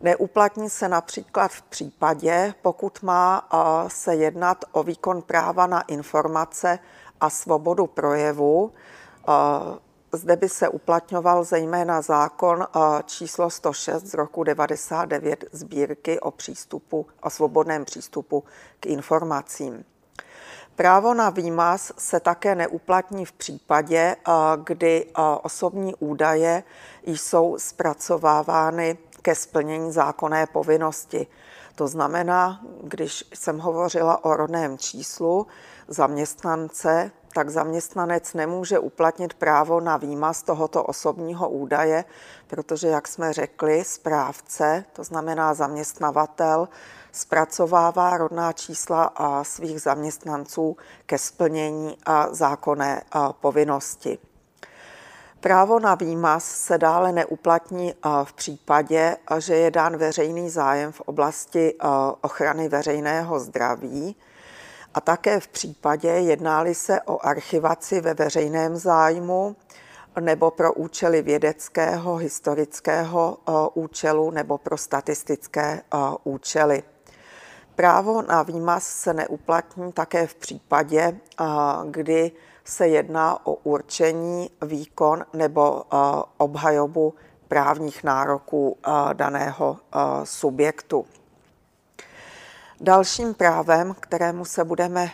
Neuplatní 0.00 0.70
se 0.70 0.88
například 0.88 1.48
v 1.48 1.62
případě, 1.62 2.54
pokud 2.62 3.02
má 3.02 3.48
se 3.88 4.14
jednat 4.14 4.64
o 4.72 4.82
výkon 4.82 5.22
práva 5.22 5.66
na 5.66 5.80
informace 5.82 6.78
a 7.20 7.30
svobodu 7.30 7.86
projevu. 7.86 8.72
Zde 10.12 10.36
by 10.36 10.48
se 10.48 10.68
uplatňoval 10.68 11.44
zejména 11.44 12.02
zákon 12.02 12.66
číslo 13.04 13.50
106 13.50 14.06
z 14.06 14.14
roku 14.14 14.44
99 14.44 15.44
sbírky 15.52 16.20
o 16.20 16.30
přístupu, 16.30 17.06
o 17.22 17.30
svobodném 17.30 17.84
přístupu 17.84 18.44
k 18.80 18.86
informacím. 18.86 19.84
Právo 20.80 21.14
na 21.14 21.30
výmaz 21.30 21.92
se 21.98 22.20
také 22.20 22.54
neuplatní 22.54 23.24
v 23.24 23.32
případě, 23.32 24.16
kdy 24.64 25.06
osobní 25.42 25.94
údaje 25.94 26.62
jsou 27.02 27.58
zpracovávány 27.58 28.98
ke 29.22 29.34
splnění 29.34 29.92
zákonné 29.92 30.46
povinnosti. 30.46 31.26
To 31.74 31.88
znamená, 31.88 32.60
když 32.82 33.24
jsem 33.34 33.58
hovořila 33.58 34.24
o 34.24 34.36
rodném 34.36 34.78
číslu 34.78 35.46
zaměstnance, 35.88 37.10
tak 37.34 37.50
zaměstnanec 37.50 38.34
nemůže 38.34 38.78
uplatnit 38.78 39.34
právo 39.34 39.80
na 39.80 39.96
výmaz 39.96 40.42
tohoto 40.42 40.84
osobního 40.84 41.48
údaje, 41.48 42.04
protože, 42.46 42.88
jak 42.88 43.08
jsme 43.08 43.32
řekli, 43.32 43.84
správce, 43.84 44.84
to 44.92 45.04
znamená 45.04 45.54
zaměstnavatel, 45.54 46.68
zpracovává 47.12 48.16
rodná 48.16 48.52
čísla 48.52 49.04
a 49.04 49.44
svých 49.44 49.82
zaměstnanců 49.82 50.76
ke 51.06 51.18
splnění 51.18 51.96
a 52.06 52.34
zákonné 52.34 53.02
povinnosti. 53.40 54.18
Právo 55.40 55.80
na 55.80 55.94
výmaz 55.94 56.44
se 56.44 56.78
dále 56.78 57.12
neuplatní 57.12 57.94
v 58.24 58.32
případě, 58.32 59.16
že 59.38 59.54
je 59.54 59.70
dán 59.70 59.96
veřejný 59.96 60.50
zájem 60.50 60.92
v 60.92 61.00
oblasti 61.00 61.74
ochrany 62.20 62.68
veřejného 62.68 63.40
zdraví 63.40 64.16
a 64.94 65.00
také 65.00 65.40
v 65.40 65.48
případě, 65.48 66.08
jednáli 66.08 66.74
se 66.74 67.02
o 67.02 67.26
archivaci 67.26 68.00
ve 68.00 68.14
veřejném 68.14 68.76
zájmu 68.76 69.56
nebo 70.20 70.50
pro 70.50 70.72
účely 70.72 71.22
vědeckého, 71.22 72.16
historického 72.16 73.38
účelu 73.74 74.30
nebo 74.30 74.58
pro 74.58 74.76
statistické 74.76 75.82
účely. 76.24 76.82
Právo 77.80 78.22
na 78.22 78.42
výmaz 78.42 78.84
se 78.84 79.14
neuplatní 79.14 79.92
také 79.92 80.26
v 80.26 80.34
případě, 80.34 81.20
kdy 81.84 82.32
se 82.64 82.88
jedná 82.88 83.46
o 83.46 83.54
určení, 83.54 84.50
výkon 84.62 85.24
nebo 85.32 85.82
obhajobu 86.38 87.14
právních 87.48 88.04
nároků 88.04 88.76
daného 89.12 89.76
subjektu. 90.24 91.06
Dalším 92.80 93.34
právem, 93.34 93.94
kterému 94.00 94.44
se 94.44 94.64
budeme 94.64 95.10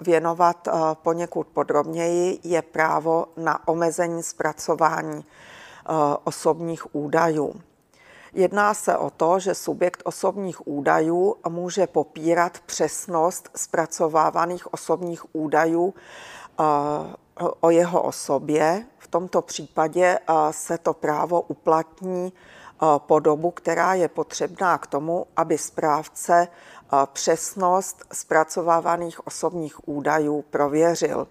věnovat 0.00 0.68
poněkud 1.02 1.46
podrobněji, 1.46 2.38
je 2.44 2.62
právo 2.62 3.26
na 3.36 3.68
omezení 3.68 4.22
zpracování 4.22 5.24
osobních 6.24 6.94
údajů. 6.94 7.60
Jedná 8.36 8.74
se 8.74 8.96
o 8.96 9.10
to, 9.10 9.38
že 9.38 9.54
subjekt 9.54 10.02
osobních 10.04 10.68
údajů 10.68 11.36
může 11.48 11.86
popírat 11.86 12.60
přesnost 12.60 13.50
zpracovávaných 13.56 14.74
osobních 14.74 15.34
údajů 15.34 15.94
o 17.60 17.70
jeho 17.70 18.02
osobě. 18.02 18.86
V 18.98 19.08
tomto 19.08 19.42
případě 19.42 20.18
se 20.50 20.78
to 20.78 20.94
právo 20.94 21.40
uplatní 21.40 22.32
po 22.96 23.18
dobu, 23.20 23.50
která 23.50 23.94
je 23.94 24.08
potřebná 24.08 24.78
k 24.78 24.86
tomu, 24.86 25.26
aby 25.36 25.58
správce 25.58 26.48
přesnost 27.06 28.04
zpracovávaných 28.12 29.26
osobních 29.26 29.88
údajů 29.88 30.44
prověřil. 30.50 31.28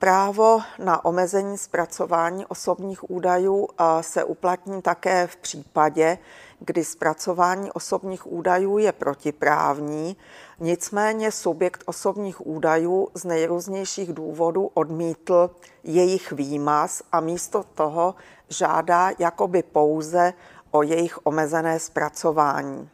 Právo 0.00 0.60
na 0.78 1.04
omezení 1.04 1.58
zpracování 1.58 2.46
osobních 2.46 3.10
údajů 3.10 3.68
se 4.00 4.24
uplatní 4.24 4.82
také 4.82 5.26
v 5.26 5.36
případě, 5.36 6.18
kdy 6.58 6.84
zpracování 6.84 7.72
osobních 7.72 8.32
údajů 8.32 8.78
je 8.78 8.92
protiprávní, 8.92 10.16
nicméně 10.60 11.32
subjekt 11.32 11.82
osobních 11.86 12.46
údajů 12.46 13.08
z 13.14 13.24
nejrůznějších 13.24 14.12
důvodů 14.12 14.70
odmítl 14.74 15.50
jejich 15.84 16.32
výmaz 16.32 17.02
a 17.12 17.20
místo 17.20 17.64
toho 17.74 18.14
žádá 18.48 19.10
jakoby 19.18 19.62
pouze 19.62 20.32
o 20.70 20.82
jejich 20.82 21.26
omezené 21.26 21.78
zpracování. 21.78 22.90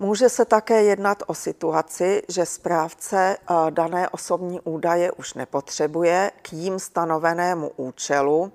Může 0.00 0.28
se 0.28 0.44
také 0.44 0.82
jednat 0.82 1.22
o 1.26 1.34
situaci, 1.34 2.22
že 2.28 2.46
správce 2.46 3.36
dané 3.70 4.08
osobní 4.08 4.60
údaje 4.60 5.12
už 5.12 5.34
nepotřebuje 5.34 6.30
k 6.42 6.52
jím 6.52 6.78
stanovenému 6.78 7.70
účelu, 7.76 8.52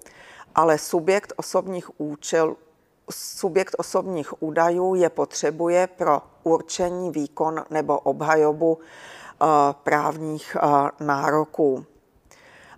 ale 0.55 0.77
subjekt 0.77 1.33
osobních, 1.35 1.99
účel, 1.99 2.55
subjekt 3.11 3.75
osobních 3.77 4.43
údajů 4.43 4.95
je 4.95 5.09
potřebuje 5.09 5.87
pro 5.87 6.21
určení, 6.43 7.11
výkon 7.11 7.63
nebo 7.69 7.99
obhajobu 7.99 8.77
právních 9.83 10.57
nároků. 10.99 11.85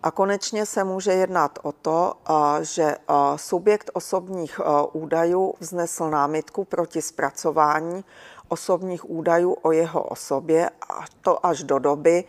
A 0.03 0.11
konečně 0.11 0.65
se 0.65 0.83
může 0.83 1.13
jednat 1.13 1.59
o 1.63 1.71
to, 1.71 2.13
že 2.61 2.95
subjekt 3.35 3.89
osobních 3.93 4.59
údajů 4.93 5.53
vznesl 5.59 6.09
námitku 6.09 6.63
proti 6.63 7.01
zpracování 7.01 8.03
osobních 8.51 9.09
údajů 9.09 9.57
o 9.61 9.71
jeho 9.71 10.03
osobě, 10.03 10.69
a 10.89 11.05
to 11.21 11.45
až 11.45 11.63
do 11.63 11.79
doby, 11.79 12.23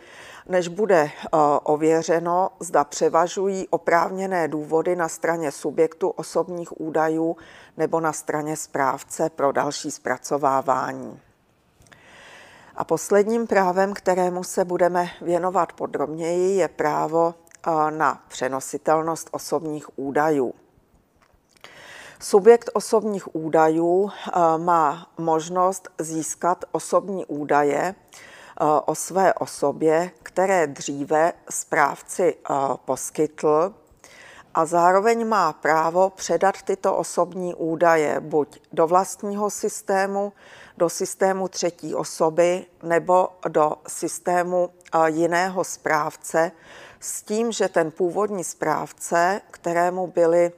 než 0.49 0.67
bude 0.67 1.01
eh, 1.01 1.29
ověřeno, 1.63 2.49
zda 2.59 2.83
převažují 2.83 3.67
oprávněné 3.67 4.47
důvody 4.47 4.95
na 4.95 5.07
straně 5.07 5.51
subjektu 5.51 6.09
osobních 6.09 6.81
údajů 6.81 7.37
nebo 7.77 7.99
na 7.99 8.13
straně 8.13 8.57
správce 8.57 9.29
pro 9.29 9.51
další 9.51 9.91
zpracovávání. 9.91 11.19
A 12.75 12.83
posledním 12.83 13.47
právem, 13.47 13.93
kterému 13.93 14.43
se 14.43 14.65
budeme 14.65 15.09
věnovat 15.21 15.73
podrobněji, 15.73 16.55
je 16.55 16.67
právo 16.67 17.35
eh, 17.67 17.91
na 17.91 18.23
přenositelnost 18.27 19.29
osobních 19.31 19.99
údajů. 19.99 20.53
Subjekt 22.23 22.69
osobních 22.73 23.35
údajů 23.35 24.09
eh, 24.11 24.31
má 24.57 25.07
možnost 25.17 25.89
získat 25.99 26.65
osobní 26.71 27.25
údaje 27.25 27.81
eh, 27.81 28.65
o 28.85 28.95
své 28.95 29.33
osobě, 29.33 30.11
které 30.23 30.67
dříve 30.67 31.33
správci 31.49 32.35
eh, 32.35 32.53
poskytl 32.85 33.73
a 34.53 34.65
zároveň 34.65 35.27
má 35.27 35.53
právo 35.53 36.09
předat 36.09 36.61
tyto 36.61 36.95
osobní 36.95 37.55
údaje 37.55 38.19
buď 38.19 38.61
do 38.73 38.87
vlastního 38.87 39.49
systému, 39.49 40.33
do 40.77 40.89
systému 40.89 41.47
třetí 41.47 41.95
osoby 41.95 42.65
nebo 42.83 43.29
do 43.47 43.73
systému 43.87 44.69
jiného 45.05 45.63
správce 45.63 46.51
s 46.99 47.23
tím, 47.23 47.51
že 47.51 47.69
ten 47.69 47.91
původní 47.91 48.43
správce, 48.43 49.41
kterému 49.51 50.07
byly 50.07 50.51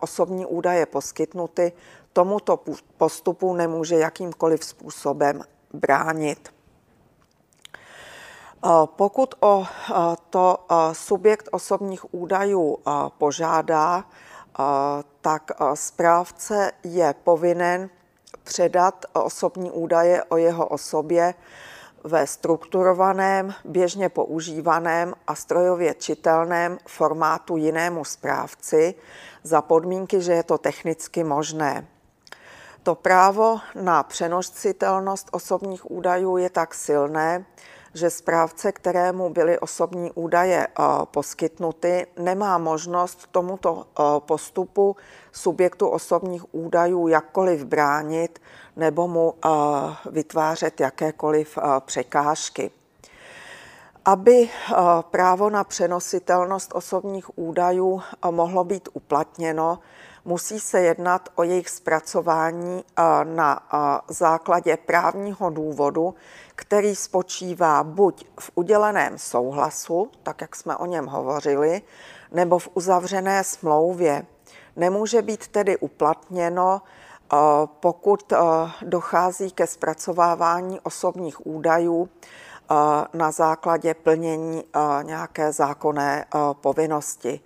osobní 0.00 0.46
údaje 0.46 0.86
poskytnuty, 0.86 1.72
tomuto 2.12 2.60
postupu 2.96 3.54
nemůže 3.54 3.96
jakýmkoliv 3.96 4.64
způsobem 4.64 5.42
bránit. 5.72 6.52
Pokud 8.84 9.34
o 9.40 9.66
to 10.30 10.58
subjekt 10.92 11.48
osobních 11.52 12.14
údajů 12.14 12.78
požádá, 13.18 14.04
tak 15.20 15.50
správce 15.74 16.72
je 16.84 17.14
povinen 17.24 17.90
předat 18.44 19.06
osobní 19.12 19.70
údaje 19.70 20.24
o 20.24 20.36
jeho 20.36 20.66
osobě 20.66 21.34
ve 22.04 22.26
strukturovaném, 22.26 23.54
běžně 23.64 24.08
používaném 24.08 25.14
a 25.26 25.34
strojově 25.34 25.94
čitelném 25.94 26.78
formátu 26.86 27.56
jinému 27.56 28.04
správci 28.04 28.94
za 29.42 29.62
podmínky, 29.62 30.20
že 30.20 30.32
je 30.32 30.42
to 30.42 30.58
technicky 30.58 31.24
možné. 31.24 31.86
To 32.82 32.94
právo 32.94 33.60
na 33.74 34.02
přenositelnost 34.02 35.28
osobních 35.32 35.90
údajů 35.90 36.36
je 36.36 36.50
tak 36.50 36.74
silné, 36.74 37.44
že 37.94 38.10
správce, 38.10 38.72
kterému 38.72 39.30
byly 39.30 39.58
osobní 39.58 40.10
údaje 40.14 40.66
eh, 40.66 40.82
poskytnuty, 41.04 42.06
nemá 42.18 42.58
možnost 42.58 43.28
tomuto 43.30 43.86
eh, 43.86 44.02
postupu 44.18 44.96
subjektu 45.32 45.88
osobních 45.88 46.54
údajů 46.54 47.08
jakkoliv 47.08 47.64
bránit 47.64 48.42
nebo 48.76 49.08
mu 49.08 49.34
eh, 49.44 49.48
vytvářet 50.10 50.80
jakékoliv 50.80 51.58
překážky. 51.80 52.70
Aby 54.04 54.48
právo 55.00 55.50
na 55.50 55.64
přenositelnost 55.64 56.74
osobních 56.74 57.38
údajů 57.38 58.02
mohlo 58.30 58.64
být 58.64 58.88
uplatněno, 58.92 59.78
musí 60.24 60.60
se 60.60 60.80
jednat 60.80 61.28
o 61.34 61.42
jejich 61.42 61.68
zpracování 61.68 62.84
na 63.24 63.62
základě 64.08 64.76
právního 64.76 65.50
důvodu, 65.50 66.14
který 66.54 66.96
spočívá 66.96 67.84
buď 67.84 68.26
v 68.40 68.50
uděleném 68.54 69.18
souhlasu, 69.18 70.10
tak 70.22 70.40
jak 70.40 70.56
jsme 70.56 70.76
o 70.76 70.86
něm 70.86 71.06
hovořili, 71.06 71.82
nebo 72.32 72.58
v 72.58 72.68
uzavřené 72.74 73.44
smlouvě. 73.44 74.26
Nemůže 74.76 75.22
být 75.22 75.48
tedy 75.48 75.76
uplatněno, 75.76 76.82
pokud 77.64 78.32
dochází 78.82 79.50
ke 79.50 79.66
zpracovávání 79.66 80.80
osobních 80.80 81.46
údajů 81.46 82.08
na 83.14 83.30
základě 83.30 83.94
plnění 83.94 84.64
nějaké 85.02 85.52
zákonné 85.52 86.26
povinnosti. 86.52 87.40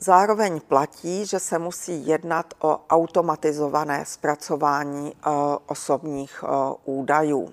Zároveň 0.00 0.60
platí, 0.60 1.26
že 1.26 1.38
se 1.38 1.58
musí 1.58 2.06
jednat 2.06 2.54
o 2.60 2.80
automatizované 2.90 4.04
zpracování 4.04 5.12
eh, 5.16 5.30
osobních 5.66 6.44
eh, 6.44 6.48
údajů. 6.84 7.52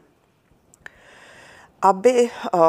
Aby 1.82 2.30
eh, 2.30 2.60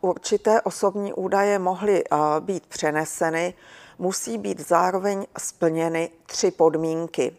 určité 0.00 0.60
osobní 0.60 1.12
údaje 1.12 1.58
mohly 1.58 2.04
být 2.40 2.66
přeneseny, 2.66 3.54
musí 3.98 4.38
být 4.38 4.60
zároveň 4.68 5.26
splněny 5.38 6.10
tři 6.26 6.50
podmínky. 6.50 7.36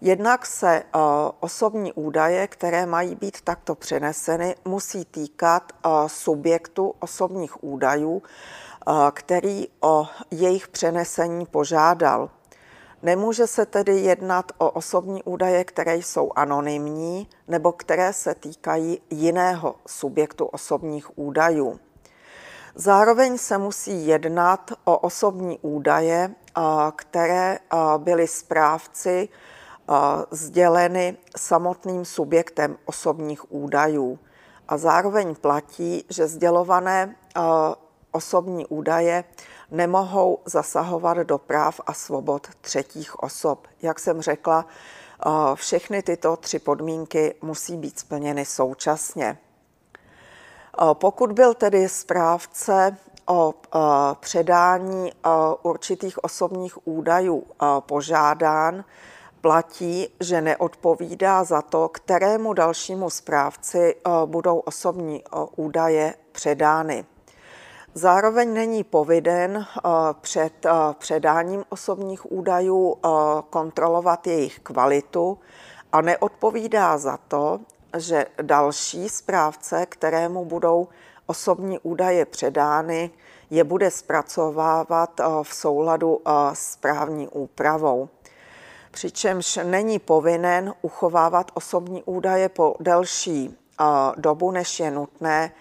Jednak 0.00 0.46
se 0.46 0.82
osobní 1.40 1.92
údaje, 1.92 2.46
které 2.46 2.86
mají 2.86 3.14
být 3.14 3.40
takto 3.40 3.74
přeneseny, 3.74 4.56
musí 4.64 5.04
týkat 5.04 5.72
subjektu 6.06 6.94
osobních 7.00 7.64
údajů, 7.64 8.22
který 9.14 9.68
o 9.80 10.06
jejich 10.30 10.68
přenesení 10.68 11.46
požádal. 11.46 12.30
Nemůže 13.02 13.46
se 13.46 13.66
tedy 13.66 13.96
jednat 13.96 14.52
o 14.58 14.70
osobní 14.70 15.22
údaje, 15.22 15.64
které 15.64 15.96
jsou 15.96 16.30
anonymní 16.36 17.28
nebo 17.48 17.72
které 17.72 18.12
se 18.12 18.34
týkají 18.34 19.00
jiného 19.10 19.74
subjektu 19.86 20.44
osobních 20.44 21.18
údajů. 21.18 21.80
Zároveň 22.74 23.38
se 23.38 23.58
musí 23.58 24.06
jednat 24.06 24.70
o 24.84 24.98
osobní 24.98 25.58
údaje, 25.62 26.34
které 26.96 27.58
byly 27.98 28.28
správci 28.28 29.28
sděleny 30.30 31.16
samotným 31.36 32.04
subjektem 32.04 32.78
osobních 32.84 33.52
údajů. 33.52 34.18
A 34.68 34.76
zároveň 34.76 35.34
platí, 35.34 36.04
že 36.08 36.26
sdělované 36.26 37.16
osobní 38.12 38.66
údaje 38.66 39.24
nemohou 39.70 40.38
zasahovat 40.44 41.16
do 41.16 41.38
práv 41.38 41.80
a 41.86 41.92
svobod 41.92 42.48
třetích 42.60 43.22
osob. 43.22 43.66
Jak 43.82 43.98
jsem 43.98 44.22
řekla, 44.22 44.66
eh, 44.66 45.30
všechny 45.54 46.02
tyto 46.02 46.36
tři 46.36 46.58
podmínky 46.58 47.34
musí 47.42 47.76
být 47.76 47.98
splněny 47.98 48.44
současně. 48.44 49.38
Eh, 49.38 50.84
pokud 50.92 51.32
byl 51.32 51.54
tedy 51.54 51.88
správce 51.88 52.96
o 53.26 53.54
eh, 53.54 53.78
předání 54.20 55.12
určitých 55.62 56.24
osobních 56.24 56.88
údajů 56.88 57.46
požádán, 57.80 58.84
platí, 59.40 60.08
že 60.20 60.40
neodpovídá 60.40 61.44
za 61.44 61.62
to, 61.62 61.88
kterému 61.88 62.52
dalšímu 62.52 63.10
správci 63.10 63.96
budou 64.26 64.58
osobní 64.58 65.24
údaje 65.56 66.14
předány. 66.32 67.04
Zároveň 67.94 68.54
není 68.54 68.84
povinen 68.84 69.66
eh, 69.66 69.88
před 70.20 70.66
eh, 70.66 70.70
předáním 70.98 71.64
osobních 71.68 72.32
údajů 72.32 72.94
eh, 72.94 73.08
kontrolovat 73.50 74.26
jejich 74.26 74.60
kvalitu 74.60 75.38
a 75.92 76.00
neodpovídá 76.00 76.98
za 76.98 77.16
to, 77.16 77.60
že 77.96 78.26
další 78.42 79.08
správce, 79.08 79.86
kterému 79.86 80.44
budou 80.44 80.88
osobní 81.26 81.78
údaje 81.78 82.24
předány, 82.24 83.10
je 83.50 83.64
bude 83.64 83.90
zpracovávat 83.90 85.20
v 85.42 85.54
souladu 85.54 86.20
s 86.52 86.76
právní 86.76 87.28
úpravou. 87.28 88.08
Přičemž 88.90 89.58
není 89.64 89.98
povinen 89.98 90.74
uchovávat 90.82 91.50
osobní 91.54 92.02
údaje 92.02 92.48
po 92.48 92.74
delší 92.80 93.58
dobu, 94.16 94.50
než 94.50 94.80
je 94.80 94.90
nutné 94.90 95.52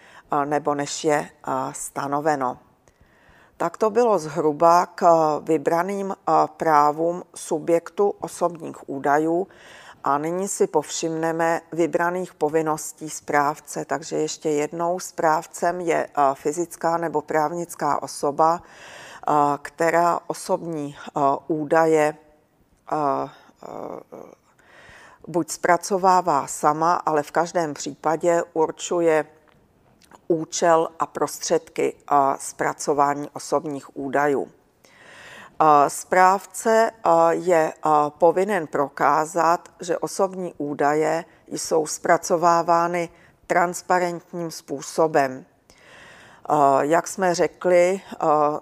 nebo 0.45 0.75
než 0.75 1.03
je 1.03 1.29
stanoveno. 1.71 2.57
Tak 3.57 3.77
to 3.77 3.89
bylo 3.89 4.19
zhruba 4.19 4.85
k 4.85 5.05
vybraným 5.39 6.15
právům 6.57 7.23
subjektu 7.35 8.13
osobních 8.19 8.89
údajů 8.89 9.47
a 10.03 10.17
nyní 10.17 10.47
si 10.47 10.67
povšimneme 10.67 11.61
vybraných 11.71 12.33
povinností 12.33 13.09
správce. 13.09 13.85
Takže 13.85 14.15
ještě 14.15 14.49
jednou 14.49 14.99
správcem 14.99 15.81
je 15.81 16.07
fyzická 16.33 16.97
nebo 16.97 17.21
právnická 17.21 18.03
osoba, 18.03 18.61
která 19.61 20.19
osobní 20.27 20.95
údaje 21.47 22.15
buď 25.27 25.49
zpracovává 25.49 26.47
sama, 26.47 26.93
ale 26.93 27.23
v 27.23 27.31
každém 27.31 27.73
případě 27.73 28.43
určuje 28.53 29.25
účel 30.31 30.89
a 30.99 31.05
prostředky 31.05 31.93
zpracování 32.37 33.29
osobních 33.33 33.97
údajů. 33.97 34.47
Správce 35.87 36.91
je 37.29 37.73
povinen 38.09 38.67
prokázat, 38.67 39.69
že 39.79 39.97
osobní 39.97 40.53
údaje 40.57 41.25
jsou 41.47 41.87
zpracovávány 41.87 43.09
transparentním 43.47 44.51
způsobem. 44.51 45.45
Jak 46.81 47.07
jsme 47.07 47.35
řekli, 47.35 48.01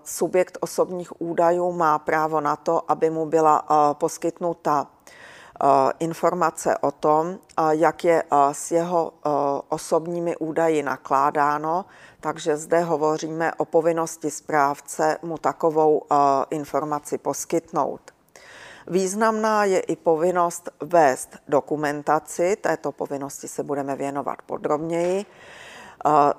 subjekt 0.04 0.58
osobních 0.62 1.22
údajů 1.22 1.72
má 1.72 2.00
právo 2.00 2.42
na 2.42 2.56
to, 2.56 2.92
aby 2.92 3.10
mu 3.10 3.26
byla 3.26 3.66
poskytnuta 3.94 4.88
informace 6.00 6.78
o 6.78 6.92
tom, 6.92 7.28
eh, 7.38 7.62
jak 7.72 8.04
je 8.04 8.24
eh, 8.24 8.36
s 8.52 8.72
jeho 8.72 9.14
osobními 9.70 10.38
údaji 10.38 10.84
nakládáno, 10.84 11.86
takže 12.20 12.58
zde 12.58 12.80
hovoříme 12.80 13.54
o 13.54 13.66
povinnosti 13.66 14.32
správce 14.32 15.18
mu 15.22 15.38
takovou 15.38 16.02
informaci 16.50 17.18
poskytnout. 17.18 18.02
Významná 18.88 19.66
je 19.66 19.80
i 19.80 19.96
povinnost 19.96 20.70
vést 20.80 21.38
dokumentaci, 21.48 22.56
této 22.56 22.92
povinnosti 22.92 23.48
se 23.48 23.64
budeme 23.64 23.96
věnovat 23.96 24.42
podrobněji. 24.46 25.26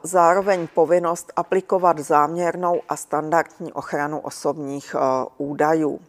Zároveň 0.03 0.68
povinnost 0.75 1.33
aplikovat 1.37 1.99
záměrnou 1.99 2.81
a 2.89 2.97
standardní 2.97 3.73
ochranu 3.73 4.21
osobních 4.21 4.97
údajů. 5.39 6.01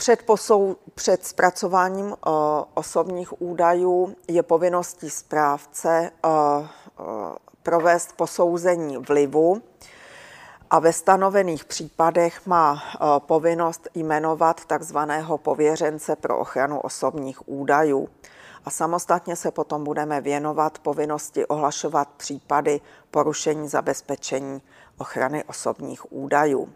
Před, 0.00 0.22
posou, 0.22 0.76
před 0.94 1.26
zpracováním 1.26 2.06
uh, 2.06 2.14
osobních 2.74 3.42
údajů 3.42 4.16
je 4.28 4.42
povinností 4.42 5.10
správce 5.10 6.10
uh, 6.24 6.30
uh, 6.30 6.66
provést 7.62 8.16
posouzení 8.16 8.96
vlivu 8.96 9.62
a 10.70 10.78
ve 10.78 10.92
stanovených 10.92 11.64
případech 11.64 12.46
má 12.46 12.82
povinnost 13.18 13.88
jmenovat 13.94 14.64
takzvaného 14.64 15.38
pověřence 15.38 16.16
pro 16.16 16.38
ochranu 16.38 16.80
osobních 16.80 17.48
údajů. 17.48 18.08
A 18.64 18.70
samostatně 18.70 19.36
se 19.36 19.50
potom 19.50 19.84
budeme 19.84 20.20
věnovat 20.20 20.78
povinnosti 20.78 21.46
ohlašovat 21.46 22.08
případy 22.16 22.80
porušení 23.10 23.68
zabezpečení 23.68 24.62
ochrany 24.98 25.44
osobních 25.44 26.12
údajů. 26.12 26.68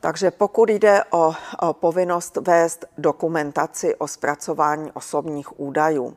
Takže 0.00 0.30
pokud 0.30 0.68
jde 0.70 1.04
o, 1.10 1.34
o 1.62 1.72
povinnost 1.72 2.36
vést 2.36 2.84
dokumentaci 2.98 3.94
o 3.94 4.08
zpracování 4.08 4.92
osobních 4.92 5.60
údajů, 5.60 6.16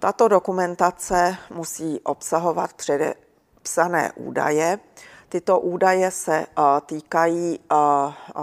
Tato 0.00 0.28
dokumentace 0.28 1.36
musí 1.50 2.00
obsahovat 2.00 2.72
předepsané 2.72 4.12
údaje. 4.16 4.78
Tyto 5.28 5.60
údaje 5.60 6.10
se 6.10 6.46
týkají 6.86 7.60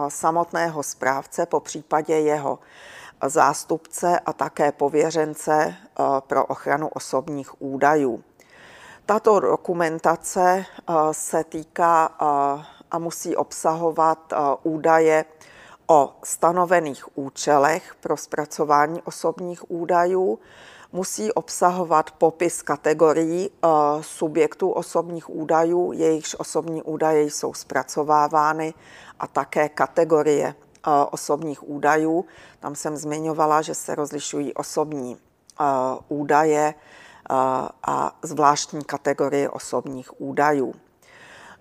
samotného 0.07 0.83
správce, 0.83 1.45
po 1.45 1.59
případě 1.59 2.19
jeho 2.19 2.59
zástupce 3.25 4.19
a 4.19 4.33
také 4.33 4.71
pověřence 4.71 5.75
pro 6.19 6.45
ochranu 6.45 6.87
osobních 6.87 7.61
údajů. 7.61 8.23
Tato 9.05 9.39
dokumentace 9.39 10.65
se 11.11 11.43
týká 11.43 12.09
a 12.91 12.99
musí 12.99 13.35
obsahovat 13.35 14.33
údaje 14.63 15.25
o 15.87 16.13
stanovených 16.23 17.17
účelech 17.17 17.95
pro 17.95 18.17
zpracování 18.17 19.01
osobních 19.01 19.71
údajů, 19.71 20.39
musí 20.93 21.33
obsahovat 21.33 22.11
popis 22.11 22.61
kategorií 22.61 23.49
subjektů 24.01 24.69
osobních 24.71 25.29
údajů, 25.29 25.91
jejichž 25.91 26.35
osobní 26.39 26.83
údaje 26.83 27.23
jsou 27.23 27.53
zpracovávány 27.53 28.73
a 29.19 29.27
také 29.27 29.69
kategorie 29.69 30.55
osobních 31.11 31.69
údajů. 31.69 32.25
Tam 32.59 32.75
jsem 32.75 32.97
zmiňovala, 32.97 33.61
že 33.61 33.75
se 33.75 33.95
rozlišují 33.95 34.53
osobní 34.53 35.17
údaje 36.07 36.73
a 37.87 38.15
zvláštní 38.21 38.83
kategorie 38.83 39.49
osobních 39.49 40.21
údajů. 40.21 40.73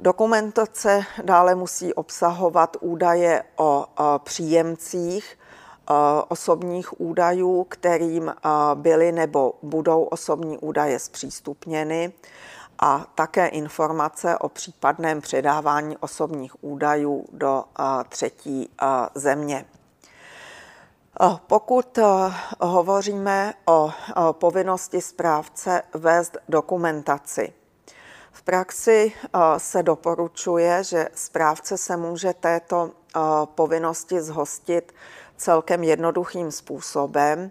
Dokumentace 0.04 1.04
dále 1.22 1.54
musí 1.54 1.94
obsahovat 1.94 2.76
údaje 2.80 3.44
o 3.56 3.86
příjemcích 4.18 5.38
osobních 6.28 7.00
údajů, 7.00 7.64
kterým 7.64 8.34
byly 8.74 9.12
nebo 9.12 9.54
budou 9.62 10.02
osobní 10.02 10.58
údaje 10.58 10.98
zpřístupněny 10.98 12.12
a 12.78 13.06
také 13.14 13.46
informace 13.46 14.38
o 14.38 14.48
případném 14.48 15.20
předávání 15.20 15.96
osobních 15.96 16.64
údajů 16.64 17.24
do 17.32 17.64
třetí 18.08 18.70
země. 19.14 19.64
Pokud 21.46 21.98
hovoříme 22.60 23.54
o 23.66 23.90
povinnosti 24.32 25.00
správce 25.00 25.82
vést 25.94 26.36
dokumentaci, 26.48 27.52
v 28.34 28.42
praxi 28.42 29.12
se 29.58 29.82
doporučuje, 29.82 30.84
že 30.84 31.08
správce 31.14 31.78
se 31.78 31.96
může 31.96 32.32
této 32.32 32.90
povinnosti 33.44 34.20
zhostit 34.20 34.94
celkem 35.36 35.84
jednoduchým 35.84 36.52
způsobem, 36.52 37.50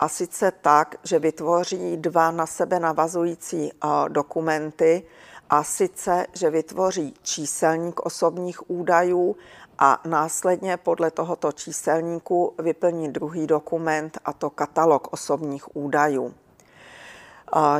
a 0.00 0.08
sice 0.08 0.50
tak, 0.50 0.96
že 1.04 1.18
vytvoří 1.18 1.96
dva 1.96 2.30
na 2.30 2.46
sebe 2.46 2.80
navazující 2.80 3.72
dokumenty, 4.08 5.02
a 5.50 5.64
sice, 5.64 6.26
že 6.32 6.50
vytvoří 6.50 7.14
číselník 7.22 8.00
osobních 8.00 8.70
údajů 8.70 9.36
a 9.78 10.00
následně 10.06 10.76
podle 10.76 11.10
tohoto 11.10 11.52
číselníku 11.52 12.54
vyplní 12.58 13.12
druhý 13.12 13.46
dokument, 13.46 14.18
a 14.24 14.32
to 14.32 14.50
katalog 14.50 15.12
osobních 15.12 15.76
údajů. 15.76 16.34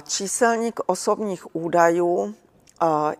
Číselník 0.02 0.80
osobních 0.86 1.56
údajů 1.56 2.34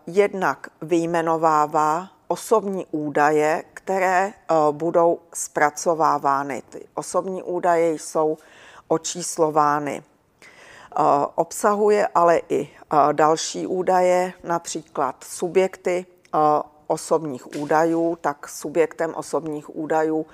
jednak 0.07 0.67
vyjmenovává 0.81 2.07
osobní 2.27 2.85
údaje, 2.91 3.63
které 3.73 4.33
budou 4.71 5.19
zpracovávány. 5.33 6.63
Ty 6.69 6.87
osobní 6.93 7.43
údaje 7.43 7.93
jsou 7.93 8.37
očíslovány. 8.87 10.03
Obsahuje 11.35 12.07
ale 12.15 12.41
i 12.49 12.69
další 13.11 13.67
údaje, 13.67 14.33
například 14.43 15.23
subjekty 15.23 16.05
osobních 16.87 17.55
údajů, 17.55 18.17
tak 18.21 18.49
subjektem 18.49 19.13
osobních 19.15 19.75
údajů 19.75 20.25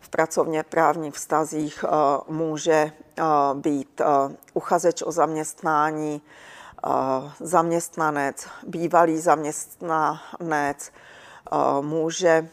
v 0.00 0.08
pracovně 0.08 0.62
právních 0.62 1.14
vztazích 1.14 1.84
může 2.28 2.92
být 3.54 4.00
uchazeč 4.54 5.02
o 5.02 5.12
zaměstnání, 5.12 6.22
zaměstnanec, 7.40 8.46
bývalý 8.66 9.18
zaměstnanec, 9.18 10.92
může 11.80 12.48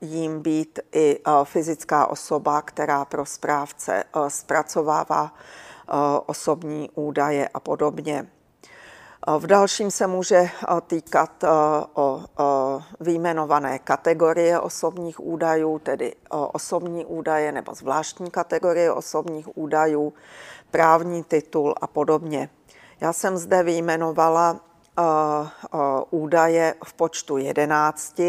jim 0.00 0.42
být 0.42 0.78
i 0.92 1.20
fyzická 1.44 2.06
osoba, 2.06 2.62
která 2.62 3.04
pro 3.04 3.26
správce 3.26 4.04
zpracovává 4.28 5.34
osobní 6.26 6.90
údaje 6.94 7.48
a 7.48 7.60
podobně. 7.60 8.26
V 9.38 9.46
dalším 9.46 9.90
se 9.90 10.06
může 10.06 10.50
týkat 10.86 11.44
o 11.94 12.22
výjmenované 13.00 13.78
kategorie 13.78 14.60
osobních 14.60 15.20
údajů, 15.20 15.78
tedy 15.78 16.14
osobní 16.30 17.06
údaje 17.06 17.52
nebo 17.52 17.74
zvláštní 17.74 18.30
kategorie 18.30 18.92
osobních 18.92 19.58
údajů, 19.58 20.12
právní 20.70 21.24
titul 21.24 21.74
a 21.80 21.86
podobně. 21.86 22.48
Já 23.00 23.12
jsem 23.12 23.36
zde 23.36 23.62
vyjmenovala 23.62 24.60
údaje 26.10 26.74
v 26.84 26.92
počtu 26.92 27.36
11, 27.36 28.20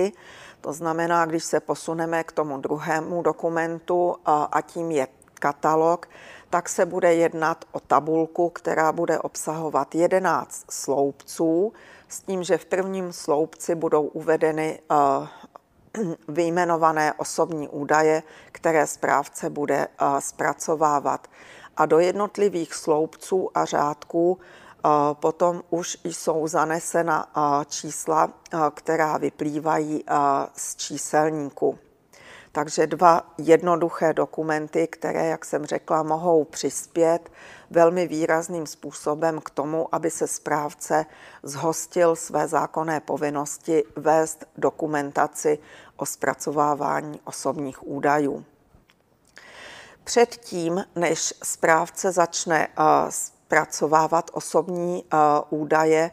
to 0.61 0.73
znamená, 0.73 1.25
když 1.25 1.43
se 1.43 1.59
posuneme 1.59 2.23
k 2.23 2.31
tomu 2.31 2.57
druhému 2.57 3.21
dokumentu 3.21 4.15
a 4.25 4.61
tím 4.61 4.91
je 4.91 5.07
katalog, 5.33 6.09
tak 6.53 6.69
se 6.69 6.85
bude 6.85 7.13
jednat 7.13 7.65
o 7.71 7.79
tabulku, 7.79 8.49
která 8.49 8.91
bude 8.91 9.19
obsahovat 9.19 9.95
11 9.95 10.65
sloupců, 10.69 11.73
s 12.09 12.21
tím, 12.21 12.43
že 12.43 12.57
v 12.57 12.65
prvním 12.65 13.13
sloupci 13.13 13.75
budou 13.75 14.03
uvedeny 14.03 14.79
vyjmenované 16.27 17.13
osobní 17.13 17.67
údaje, 17.67 18.23
které 18.51 18.87
správce 18.87 19.49
bude 19.49 19.87
zpracovávat. 20.19 21.27
A 21.77 21.85
do 21.85 21.99
jednotlivých 21.99 22.73
sloupců 22.73 23.49
a 23.53 23.65
řádků 23.65 24.39
potom 25.13 25.63
už 25.69 25.97
jsou 26.03 26.47
zanesena 26.47 27.27
čísla, 27.65 28.29
která 28.73 29.17
vyplývají 29.17 30.03
z 30.55 30.75
číselníku. 30.75 31.79
Takže 32.55 32.87
dva 32.87 33.33
jednoduché 33.37 34.13
dokumenty, 34.13 34.87
které, 34.87 35.27
jak 35.27 35.45
jsem 35.45 35.65
řekla, 35.65 36.03
mohou 36.03 36.43
přispět 36.43 37.31
velmi 37.69 38.07
výrazným 38.07 38.67
způsobem 38.67 39.41
k 39.41 39.49
tomu, 39.49 39.95
aby 39.95 40.11
se 40.11 40.27
správce 40.27 41.05
zhostil 41.43 42.15
své 42.15 42.47
zákonné 42.47 42.99
povinnosti 42.99 43.83
vést 43.95 44.45
dokumentaci 44.57 45.59
o 45.95 46.05
zpracovávání 46.05 47.19
osobních 47.23 47.87
údajů. 47.87 48.45
Předtím, 50.03 50.85
než 50.95 51.33
správce 51.43 52.11
začne 52.11 52.67
zpracovávat 53.09 54.31
osobní 54.33 55.03
údaje, 55.49 56.11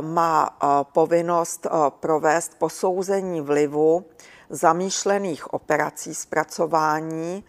má 0.00 0.58
povinnost 0.92 1.66
provést 1.88 2.58
posouzení 2.58 3.40
vlivu 3.40 4.04
zamýšlených 4.50 5.54
operací 5.54 6.14
zpracování, 6.14 7.44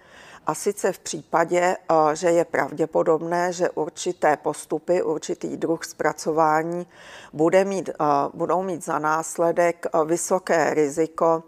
a 0.47 0.53
sice 0.53 0.91
v 0.91 0.99
případě, 0.99 1.77
že 2.13 2.27
je 2.31 2.45
pravděpodobné, 2.45 3.53
že 3.53 3.69
určité 3.69 4.37
postupy, 4.37 5.03
určitý 5.03 5.57
druh 5.57 5.85
zpracování 5.85 6.87
bude 7.33 7.65
mít, 7.65 7.89
budou 8.33 8.63
mít 8.63 8.85
za 8.85 8.99
následek 8.99 9.85
vysoké 10.05 10.73
riziko 10.73 11.43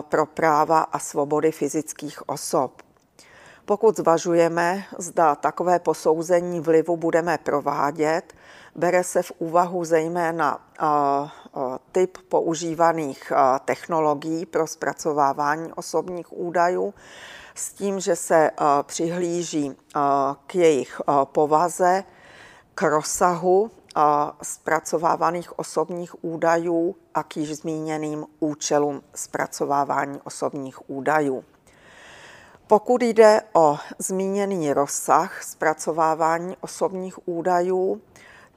pro 0.00 0.26
práva 0.26 0.80
a 0.80 0.98
svobody 0.98 1.52
fyzických 1.52 2.28
osob. 2.28 2.82
Pokud 3.64 3.96
zvažujeme, 3.96 4.84
zda 4.98 5.34
takové 5.34 5.78
posouzení 5.78 6.60
vlivu 6.60 6.96
budeme 6.96 7.38
provádět, 7.38 8.34
bere 8.74 9.04
se 9.04 9.22
v 9.22 9.32
úvahu 9.38 9.84
zejména 9.84 10.60
typ 11.92 12.18
používaných 12.28 13.32
technologií 13.64 14.46
pro 14.46 14.66
zpracovávání 14.66 15.72
osobních 15.72 16.32
údajů, 16.32 16.94
s 17.54 17.72
tím, 17.72 18.00
že 18.00 18.16
se 18.16 18.50
přihlíží 18.82 19.76
k 20.46 20.54
jejich 20.54 21.00
povaze, 21.24 22.04
k 22.74 22.82
rozsahu 22.82 23.70
zpracovávaných 24.42 25.58
osobních 25.58 26.24
údajů 26.24 26.96
a 27.14 27.22
k 27.22 27.36
již 27.36 27.56
zmíněným 27.56 28.26
účelům 28.40 29.02
zpracovávání 29.14 30.20
osobních 30.24 30.90
údajů. 30.90 31.44
Pokud 32.66 33.02
jde 33.02 33.42
o 33.52 33.78
zmíněný 33.98 34.72
rozsah 34.72 35.42
zpracovávání 35.42 36.56
osobních 36.60 37.28
údajů, 37.28 38.00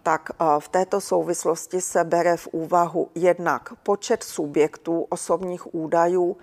tak 0.04 0.30
v 0.60 0.68
této 0.68 1.02
souvislosti 1.02 1.82
se 1.82 2.04
bere 2.04 2.38
v 2.38 2.48
úvahu 2.48 3.10
jednak 3.16 3.74
počet 3.84 4.24
subjektů 4.24 5.06
osobních 5.10 5.76
údajů, 5.76 6.38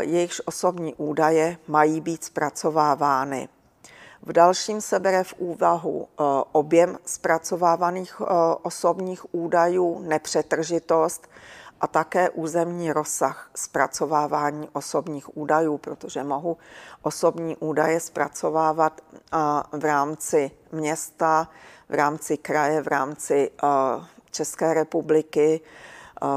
jejichž 0.00 0.42
osobní 0.44 0.94
údaje 0.94 1.58
mají 1.68 2.00
být 2.00 2.24
zpracovávány. 2.24 3.48
V 4.22 4.32
dalším 4.32 4.80
se 4.80 4.98
bere 5.00 5.24
v 5.24 5.34
úvahu 5.38 6.08
objem 6.52 6.98
zpracovávaných 7.04 8.20
osobních 8.62 9.34
údajů, 9.34 9.98
nepřetržitost 9.98 11.28
a 11.80 11.86
také 11.86 12.30
územní 12.30 12.92
rozsah 12.92 13.50
zpracovávání 13.54 14.68
osobních 14.72 15.36
údajů, 15.36 15.78
protože 15.78 16.24
mohu 16.24 16.56
osobní 17.02 17.56
údaje 17.56 18.00
zpracovávat 18.00 19.00
v 19.72 19.84
rámci 19.84 20.50
města, 20.72 21.48
v 21.88 21.94
rámci 21.94 22.36
kraje, 22.36 22.82
v 22.82 22.86
rámci 22.86 23.50
České 24.30 24.74
republiky, 24.74 25.60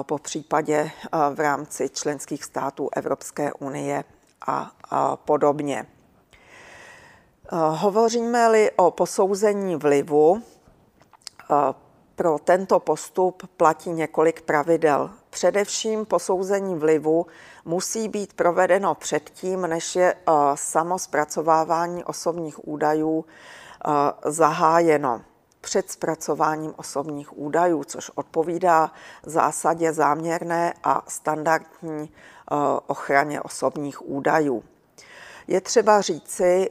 po 0.02 0.18
případě 0.18 0.92
v 1.34 1.40
rámci 1.40 1.90
členských 1.90 2.44
států 2.44 2.90
Evropské 2.96 3.54
unie 3.54 4.04
a 4.48 4.72
podobně. 5.16 5.86
Hovoříme-li 7.52 8.72
o 8.72 8.92
posouzení 8.92 9.76
vlivu, 9.76 10.42
pro 12.16 12.40
tento 12.40 12.80
postup 12.80 13.48
platí 13.58 13.90
několik 13.90 14.42
pravidel. 14.42 15.10
Především 15.30 16.06
posouzení 16.06 16.76
vlivu 16.76 17.26
musí 17.66 18.08
být 18.08 18.34
provedeno 18.34 18.96
předtím, 18.96 19.62
než 19.62 19.96
je 19.96 20.16
samo 20.56 21.00
zpracovávání 21.00 22.04
osobních 22.04 22.68
údajů 22.68 23.26
zahájeno 24.26 25.22
před 25.62 25.92
zpracováním 25.92 26.74
osobních 26.78 27.38
údajů, 27.38 27.84
což 27.84 28.12
odpovídá 28.16 28.92
zásadě 29.24 29.94
záměrné 29.94 30.74
a 30.84 31.04
standardní 31.08 32.12
ochraně 32.88 33.42
osobních 33.42 34.10
údajů. 34.10 34.64
Je 35.48 35.62
třeba 35.62 36.02
říci, 36.02 36.70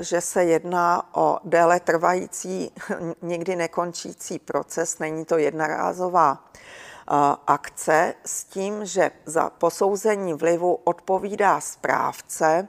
že 0.00 0.20
se 0.20 0.44
jedná 0.44 1.16
o 1.16 1.38
déle 1.44 1.80
trvající, 1.80 2.72
nikdy 3.22 3.56
nekončící 3.56 4.38
proces, 4.38 4.98
není 4.98 5.24
to 5.24 5.38
jednorázová 5.38 6.44
akce 7.46 8.14
s 8.24 8.44
tím, 8.44 8.84
že 8.84 9.10
za 9.26 9.50
posouzení 9.50 10.34
vlivu 10.34 10.74
odpovídá 10.74 11.60
správce, 11.60 12.68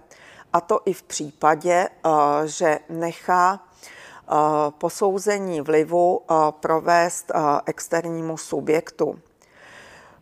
a 0.54 0.62
to 0.62 0.80
i 0.86 0.94
v 0.94 1.04
případě, 1.04 1.90
že 2.46 2.80
nechá 2.90 3.67
posouzení 4.70 5.62
vlivu 5.62 6.22
provést 6.50 7.32
externímu 7.66 8.38
subjektu. 8.38 9.20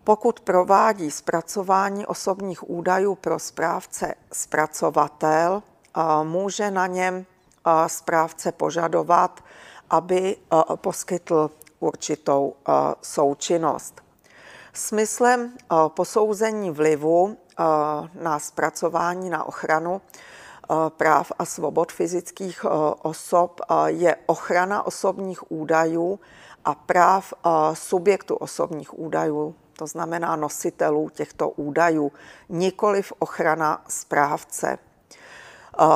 Pokud 0.03 0.39
provádí 0.39 1.11
zpracování 1.11 2.05
osobních 2.05 2.69
údajů 2.69 3.15
pro 3.15 3.39
správce 3.39 4.13
zpracovatel, 4.33 5.63
může 6.23 6.71
na 6.71 6.87
něm 6.87 7.25
správce 7.87 8.51
požadovat, 8.51 9.43
aby 9.89 10.37
poskytl 10.75 11.51
určitou 11.79 12.53
součinnost. 13.01 14.01
Smyslem 14.73 15.53
posouzení 15.87 16.71
vlivu 16.71 17.37
na 18.21 18.39
zpracování 18.39 19.29
na 19.29 19.43
ochranu 19.43 20.01
práv 20.89 21.31
a 21.39 21.45
svobod 21.45 21.91
fyzických 21.91 22.65
osob 23.01 23.61
je 23.85 24.15
ochrana 24.25 24.85
osobních 24.85 25.51
údajů 25.51 26.19
a 26.65 26.75
práv 26.75 27.33
subjektu 27.73 28.35
osobních 28.35 28.99
údajů, 28.99 29.55
to 29.77 29.87
znamená 29.87 30.35
nositelů 30.35 31.09
těchto 31.09 31.49
údajů, 31.49 32.11
nikoliv 32.49 33.13
ochrana 33.19 33.83
správce. 33.87 34.77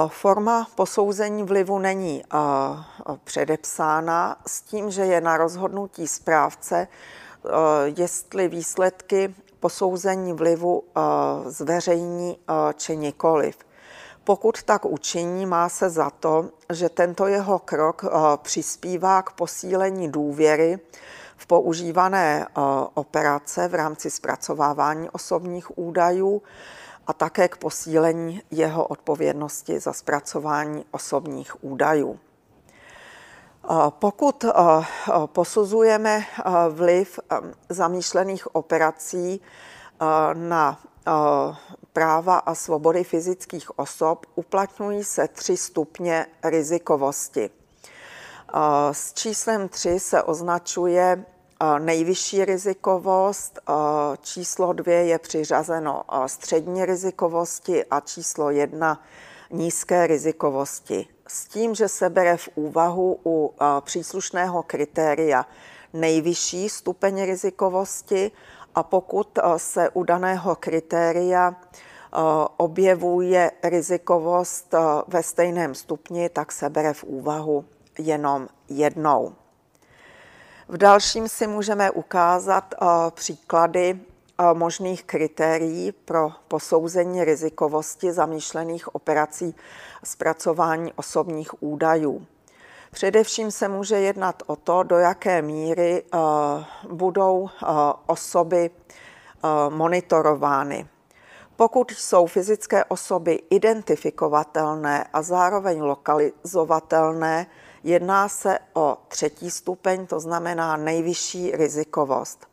Forma 0.07 0.67
posouzení 0.75 1.43
vlivu 1.43 1.79
není 1.79 2.23
předepsána 3.23 4.37
s 4.47 4.61
tím, 4.61 4.91
že 4.91 5.05
je 5.05 5.21
na 5.21 5.37
rozhodnutí 5.37 6.07
správce, 6.07 6.87
jestli 7.97 8.47
výsledky 8.47 9.35
posouzení 9.59 10.33
vlivu 10.33 10.83
zveřejní 11.45 12.37
či 12.75 12.97
nikoliv. 12.97 13.57
Pokud 14.29 14.63
tak 14.63 14.85
učiní, 14.85 15.45
má 15.45 15.69
se 15.69 15.89
za 15.89 16.09
to, 16.09 16.49
že 16.73 16.89
tento 16.89 17.27
jeho 17.27 17.59
krok 17.59 18.05
přispívá 18.37 19.21
k 19.21 19.31
posílení 19.31 20.11
důvěry 20.11 20.79
v 21.37 21.47
používané 21.47 22.47
operace 22.93 23.67
v 23.67 23.75
rámci 23.75 24.09
zpracovávání 24.09 25.09
osobních 25.09 25.77
údajů 25.77 26.41
a 27.07 27.13
také 27.13 27.47
k 27.47 27.57
posílení 27.57 28.41
jeho 28.51 28.85
odpovědnosti 28.85 29.79
za 29.79 29.93
zpracování 29.93 30.85
osobních 30.91 31.63
údajů. 31.63 32.19
Pokud 33.89 34.45
posuzujeme 35.25 36.23
vliv 36.69 37.19
zamýšlených 37.69 38.55
operací 38.55 39.41
na 40.33 40.79
práva 41.93 42.37
a 42.37 42.55
svobody 42.55 43.03
fyzických 43.03 43.79
osob, 43.79 44.25
uplatňují 44.35 45.03
se 45.03 45.27
tři 45.27 45.57
stupně 45.57 46.25
rizikovosti. 46.43 47.49
S 48.91 49.13
číslem 49.13 49.69
3 49.69 49.99
se 49.99 50.23
označuje 50.23 51.25
nejvyšší 51.79 52.45
rizikovost, 52.45 53.59
číslo 54.21 54.73
2 54.73 54.93
je 54.93 55.19
přiřazeno 55.19 56.03
střední 56.25 56.85
rizikovosti 56.85 57.85
a 57.85 57.99
číslo 57.99 58.49
1 58.49 59.03
nízké 59.51 60.07
rizikovosti. 60.07 61.07
S 61.27 61.45
tím, 61.45 61.75
že 61.75 61.87
se 61.87 62.09
bere 62.09 62.37
v 62.37 62.49
úvahu 62.55 63.19
u 63.25 63.53
příslušného 63.81 64.63
kritéria 64.63 65.45
nejvyšší 65.93 66.69
stupeň 66.69 67.25
rizikovosti 67.25 68.31
a 68.75 68.83
pokud 68.83 69.39
se 69.57 69.89
u 69.89 70.03
daného 70.03 70.55
kritéria 70.55 71.55
objevuje 72.57 73.51
rizikovost 73.63 74.75
ve 75.07 75.23
stejném 75.23 75.75
stupni, 75.75 76.29
tak 76.29 76.51
se 76.51 76.69
bere 76.69 76.93
v 76.93 77.03
úvahu 77.03 77.65
jenom 77.97 78.47
jednou. 78.69 79.33
V 80.67 80.77
dalším 80.77 81.27
si 81.27 81.47
můžeme 81.47 81.91
ukázat 81.91 82.75
příklady 83.09 83.99
možných 84.53 85.03
kritérií 85.03 85.91
pro 85.91 86.31
posouzení 86.47 87.23
rizikovosti 87.23 88.11
zamýšlených 88.11 88.95
operací 88.95 89.55
zpracování 90.03 90.93
osobních 90.93 91.63
údajů. 91.63 92.25
Především 92.91 93.51
se 93.51 93.67
může 93.67 93.99
jednat 93.99 94.43
o 94.45 94.55
to, 94.55 94.83
do 94.83 94.97
jaké 94.97 95.41
míry 95.41 96.03
budou 96.89 97.49
osoby 98.05 98.69
monitorovány. 99.69 100.87
Pokud 101.55 101.91
jsou 101.91 102.25
fyzické 102.27 102.85
osoby 102.85 103.41
identifikovatelné 103.49 105.07
a 105.13 105.21
zároveň 105.21 105.81
lokalizovatelné, 105.81 107.47
jedná 107.83 108.29
se 108.29 108.59
o 108.73 108.97
třetí 109.07 109.51
stupeň, 109.51 110.07
to 110.07 110.19
znamená 110.19 110.77
nejvyšší 110.77 111.51
rizikovost. 111.51 112.47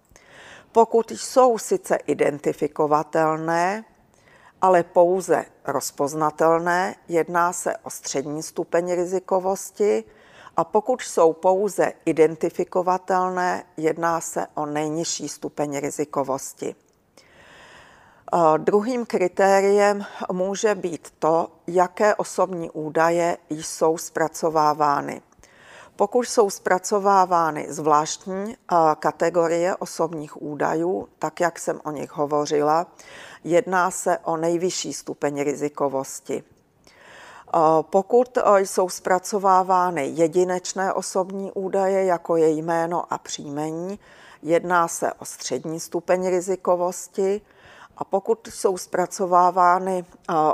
Pokud 0.73 1.11
jsou 1.11 1.59
sice 1.59 1.97
identifikovatelné, 1.97 3.85
ale 4.63 4.83
pouze 4.83 5.45
rozpoznatelné, 5.65 6.95
jedná 7.09 7.53
se 7.53 7.77
o 7.77 7.91
střední 7.91 8.43
stupeň 8.43 8.93
rizikovosti 8.93 10.05
a 10.57 10.65
pokud 10.65 11.03
jsou 11.03 11.33
pouze 11.33 11.93
identifikovatelné, 12.05 13.65
jedná 13.77 14.21
se 14.21 14.47
o 14.55 14.67
nejnižší 14.67 15.29
stupeň 15.29 15.79
rizikovosti. 15.79 16.75
Druhým 18.57 19.07
kritériem 19.07 20.05
může 20.33 20.75
být 20.75 21.15
to, 21.19 21.49
jaké 21.67 22.15
osobní 22.15 22.71
údaje 22.71 23.39
jsou 23.51 23.99
zpracovávány. 23.99 25.23
Pokud 25.97 26.23
jsou 26.23 26.51
zpracovávány 26.51 27.67
zvláštní 27.69 28.57
kategorie 28.99 29.77
osobních 29.77 30.43
údajů, 30.43 31.09
tak 31.19 31.41
jak 31.41 31.59
jsem 31.59 31.81
o 31.85 31.91
nich 31.91 32.11
hovořila, 32.11 32.87
jedná 33.45 33.91
se 33.91 34.19
o 34.19 34.37
nejvyšší 34.37 34.93
stupeň 34.93 35.41
rizikovosti. 35.41 36.45
Pokud 37.83 38.39
jsou 38.57 38.89
zpracovávány 38.89 40.07
jedinečné 40.07 40.93
osobní 40.93 41.53
údaje, 41.53 42.05
jako 42.05 42.37
je 42.37 42.51
jméno 42.51 43.13
a 43.13 43.19
příjmení, 43.19 43.99
jedná 44.43 44.89
se 44.89 45.13
o 45.13 45.25
střední 45.25 45.81
stupeň 45.81 46.29
rizikovosti. 46.29 47.41
A 47.99 48.05
pokud 48.05 48.47
jsou 48.47 48.79
zpracovávány 48.79 50.05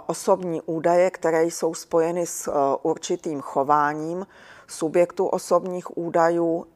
osobní 0.07 0.63
údaje, 0.63 1.11
které 1.11 1.45
jsou 1.45 1.75
spojeny 1.75 2.27
s 2.27 2.53
určitým 2.83 3.41
chováním 3.41 4.27
subjektu 4.69 5.27
osobních 5.27 5.99
údajů, 5.99 6.67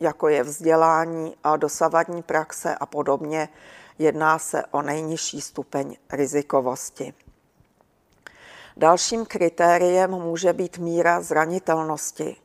jako 0.00 0.28
je 0.28 0.42
vzdělání, 0.42 1.36
dosavadní 1.56 2.22
praxe 2.22 2.74
a 2.74 2.86
podobně, 2.86 3.48
jedná 3.98 4.38
se 4.38 4.64
o 4.70 4.82
nejnižší 4.82 5.40
stupeň 5.40 5.96
rizikovosti. 6.12 7.14
Dalším 8.78 9.26
kritériem 9.26 10.10
může 10.10 10.52
být 10.52 10.78
míra 10.78 11.20
zranitelnosti 11.20 12.36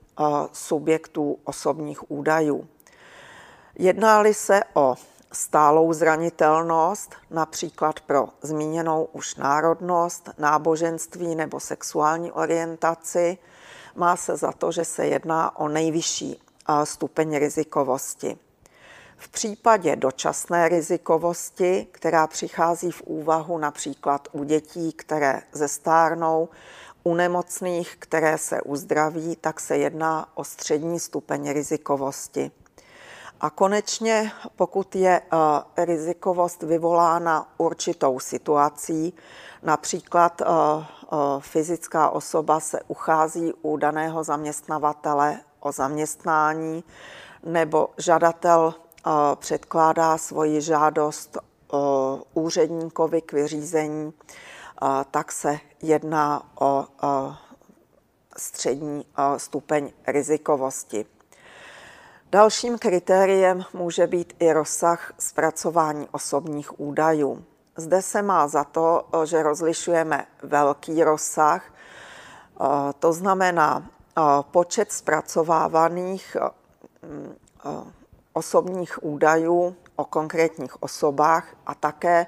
subjektů 0.53 1.37
osobních 1.43 2.11
údajů. 2.11 2.67
Jedná-li 3.75 4.33
se 4.33 4.61
o 4.73 4.95
stálou 5.31 5.93
zranitelnost, 5.93 7.15
například 7.29 7.99
pro 7.99 8.27
zmíněnou 8.41 9.07
už 9.11 9.35
národnost, 9.35 10.29
náboženství 10.37 11.35
nebo 11.35 11.59
sexuální 11.59 12.31
orientaci, 12.31 13.37
má 13.95 14.15
se 14.15 14.37
za 14.37 14.51
to, 14.51 14.71
že 14.71 14.85
se 14.85 15.05
jedná 15.05 15.59
o 15.59 15.67
nejvyšší 15.67 16.41
stupeň 16.83 17.37
rizikovosti. 17.37 18.37
V 19.23 19.29
případě 19.29 19.95
dočasné 19.95 20.69
rizikovosti, 20.69 21.87
která 21.91 22.27
přichází 22.27 22.91
v 22.91 23.01
úvahu 23.01 23.57
například 23.57 24.27
u 24.31 24.43
dětí, 24.43 24.93
které 24.93 25.41
zestárnou, 25.51 26.49
u 27.03 27.13
nemocných, 27.13 27.95
které 27.99 28.37
se 28.37 28.61
uzdraví, 28.61 29.35
tak 29.35 29.59
se 29.59 29.77
jedná 29.77 30.27
o 30.33 30.43
střední 30.43 30.99
stupeň 30.99 31.53
rizikovosti. 31.53 32.51
A 33.41 33.49
konečně, 33.49 34.31
pokud 34.55 34.95
je 34.95 35.21
uh, 35.21 35.39
rizikovost 35.85 36.63
vyvolána 36.63 37.53
určitou 37.57 38.19
situací, 38.19 39.13
například 39.63 40.41
uh, 40.41 40.47
uh, 40.47 40.85
fyzická 41.39 42.09
osoba 42.09 42.59
se 42.59 42.79
uchází 42.87 43.53
u 43.61 43.77
daného 43.77 44.23
zaměstnavatele 44.23 45.39
o 45.59 45.71
zaměstnání, 45.71 46.83
nebo 47.43 47.89
žadatel 47.97 48.73
předkládá 49.35 50.17
svoji 50.17 50.61
žádost 50.61 51.37
úředníkovi 52.33 53.21
k 53.21 53.33
vyřízení, 53.33 54.13
tak 55.11 55.31
se 55.31 55.59
jedná 55.81 56.43
o 56.59 56.85
střední 58.37 59.05
stupeň 59.37 59.91
rizikovosti. 60.07 61.05
Dalším 62.31 62.77
kritériem 62.77 63.63
může 63.73 64.07
být 64.07 64.33
i 64.39 64.53
rozsah 64.53 65.13
zpracování 65.19 66.07
osobních 66.11 66.79
údajů. 66.79 67.43
Zde 67.75 68.01
se 68.01 68.21
má 68.21 68.47
za 68.47 68.63
to, 68.63 69.05
že 69.23 69.43
rozlišujeme 69.43 70.27
velký 70.43 71.03
rozsah, 71.03 71.73
to 72.99 73.13
znamená 73.13 73.89
počet 74.41 74.91
zpracovávaných 74.91 76.37
osobních 78.33 79.03
údajů 79.03 79.75
o 79.95 80.05
konkrétních 80.05 80.83
osobách 80.83 81.47
a 81.65 81.75
také 81.75 82.27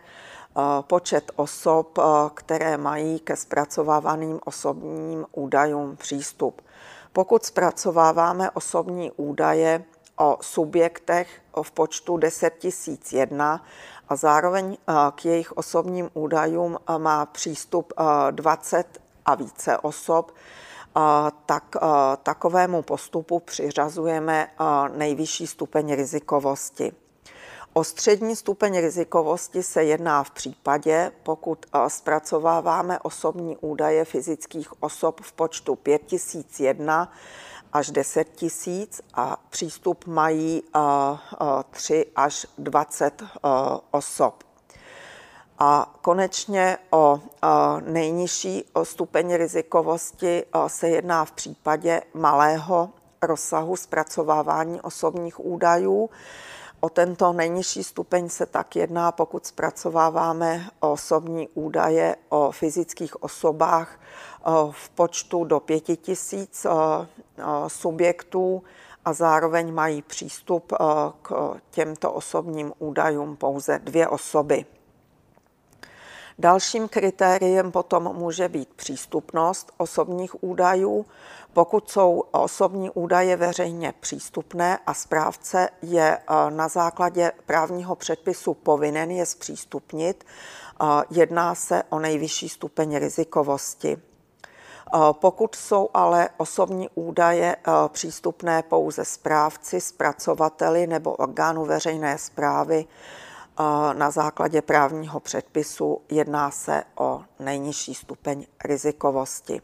počet 0.82 1.32
osob, 1.36 2.00
které 2.34 2.78
mají 2.78 3.20
ke 3.20 3.36
zpracovávaným 3.36 4.40
osobním 4.46 5.26
údajům 5.32 5.96
přístup. 5.96 6.62
Pokud 7.14 7.46
zpracováváme 7.46 8.52
osobní 8.52 9.12
údaje 9.12 9.84
o 10.18 10.38
subjektech 10.42 11.42
v 11.62 11.72
počtu 11.72 12.18
10 12.18 12.54
001 13.14 13.66
a 14.10 14.16
zároveň 14.16 14.78
k 15.16 15.26
jejich 15.26 15.52
osobním 15.52 16.10
údajům 16.14 16.78
má 16.98 17.26
přístup 17.26 17.94
20 18.32 19.02
a 19.26 19.36
více 19.36 19.78
osob, 19.78 20.32
tak 21.46 21.76
takovému 22.24 22.82
postupu 22.82 23.40
přiřazujeme 23.40 24.48
nejvyšší 24.96 25.48
stupeň 25.48 25.96
rizikovosti. 25.96 26.92
O 27.74 27.84
střední 27.84 28.36
stupeň 28.36 28.78
rizikovosti 28.78 29.64
se 29.64 29.84
jedná 29.84 30.24
v 30.24 30.32
případě, 30.32 31.12
pokud 31.24 31.66
zpracováváme 31.88 33.00
osobní 33.00 33.58
údaje 33.58 34.06
fyzických 34.06 34.84
osob 34.84 35.22
v 35.22 35.34
počtu 35.34 35.76
5001 35.76 37.12
až 37.74 37.92
10 37.92 38.30
tisíc 38.36 39.02
a 39.14 39.38
přístup 39.50 40.06
mají 40.08 40.64
3 41.72 42.06
až 42.16 42.48
20 42.58 43.24
osob. 43.92 44.44
A 45.66 45.94
konečně 46.02 46.78
o 46.92 47.20
nejnižší 47.86 48.66
stupeň 48.84 49.34
rizikovosti 49.34 50.44
se 50.68 50.90
jedná 50.90 51.26
v 51.26 51.32
případě 51.32 52.02
malého 52.14 52.90
rozsahu 53.22 53.76
zpracovávání 53.76 54.82
osobních 54.82 55.46
údajů. 55.46 56.10
O 56.80 56.90
tento 56.90 57.34
nejnižší 57.34 57.84
stupeň 57.84 58.30
se 58.30 58.46
tak 58.46 58.76
jedná, 58.76 59.12
pokud 59.12 59.46
zpracováváme 59.46 60.70
osobní 60.80 61.48
údaje 61.54 62.16
o 62.30 62.52
fyzických 62.52 63.24
osobách 63.24 64.00
v 64.72 64.90
počtu 64.90 65.44
do 65.44 65.60
5000 65.60 66.66
subjektů 67.68 68.64
a 69.06 69.14
zároveň 69.14 69.74
mají 69.74 70.02
přístup 70.02 70.74
k 71.22 71.56
těmto 71.72 72.12
osobním 72.12 72.74
údajům 72.80 73.36
pouze 73.36 73.80
dvě 73.80 74.08
osoby. 74.08 74.66
Dalším 76.40 76.88
kritériem 76.88 77.72
potom 77.72 78.16
může 78.16 78.50
být 78.50 78.70
přístupnost 78.76 79.72
osobních 79.78 80.44
údajů. 80.44 81.06
Pokud 81.54 81.90
jsou 81.90 82.24
osobní 82.32 82.90
údaje 82.90 83.36
veřejně 83.36 83.94
přístupné 84.00 84.80
a 84.88 84.94
správce 84.94 85.70
je 85.82 86.18
eh, 86.18 86.52
na 86.52 86.68
základě 86.68 87.32
právního 87.46 87.96
předpisu 87.96 88.54
povinen 88.54 89.12
je 89.12 89.26
zpřístupnit, 89.26 90.24
eh, 90.24 90.86
jedná 91.10 91.56
se 91.56 91.84
o 91.90 92.00
nejvyšší 92.00 92.50
stupeň 92.50 92.98
rizikovosti. 92.98 93.98
Eh, 93.98 94.98
pokud 95.12 95.56
jsou 95.56 95.90
ale 95.94 96.30
osobní 96.38 96.90
údaje 96.96 97.56
přístupné 97.88 98.64
pouze 98.64 99.06
správci, 99.06 99.82
zpracovateli 99.82 100.88
nebo 100.88 101.14
orgánu 101.14 101.66
veřejné 101.66 102.18
zprávy, 102.18 102.86
na 103.94 104.12
základě 104.12 104.62
právního 104.62 105.20
předpisu 105.20 106.02
jedná 106.10 106.52
se 106.52 106.84
o 106.96 107.22
nejnižší 107.40 107.94
stupeň 107.94 108.46
rizikovosti. 108.66 109.62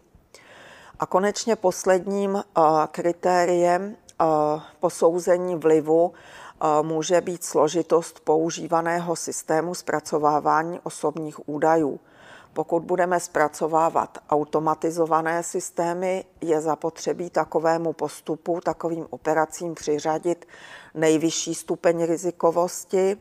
A 1.00 1.06
konečně 1.06 1.56
posledním 1.56 2.44
kritériem 2.92 3.96
posouzení 4.80 5.56
vlivu 5.56 6.14
může 6.82 7.22
být 7.22 7.44
složitost 7.44 8.20
používaného 8.20 9.16
systému 9.16 9.76
zpracovávání 9.76 10.80
osobních 10.84 11.50
údajů. 11.50 12.00
Pokud 12.54 12.84
budeme 12.84 13.20
zpracovávat 13.20 14.18
automatizované 14.30 15.44
systémy, 15.44 16.26
je 16.42 16.62
zapotřebí 16.62 17.30
takovému 17.30 17.94
postupu, 17.94 18.62
takovým 18.64 19.08
operacím 19.10 19.76
přiřadit 19.76 20.46
nejvyšší 20.94 21.56
stupeň 21.56 22.04
rizikovosti, 22.06 23.18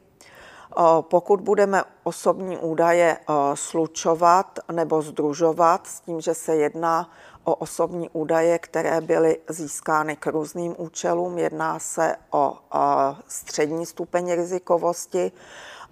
pokud 1.01 1.41
budeme 1.41 1.83
osobní 2.05 2.59
údaje 2.59 3.19
slučovat 3.55 4.59
nebo 4.73 5.03
združovat 5.03 5.87
s 5.87 6.01
tím, 6.01 6.21
že 6.21 6.35
se 6.35 6.57
jedná 6.57 7.11
o 7.45 7.55
osobní 7.55 8.11
údaje, 8.13 8.59
které 8.59 9.01
byly 9.01 9.41
získány 9.49 10.17
k 10.17 10.27
různým 10.27 10.75
účelům, 10.79 11.39
jedná 11.39 11.79
se 11.79 12.17
o 12.31 12.59
střední 13.29 13.87
stupeň 13.87 14.33
rizikovosti 14.33 15.33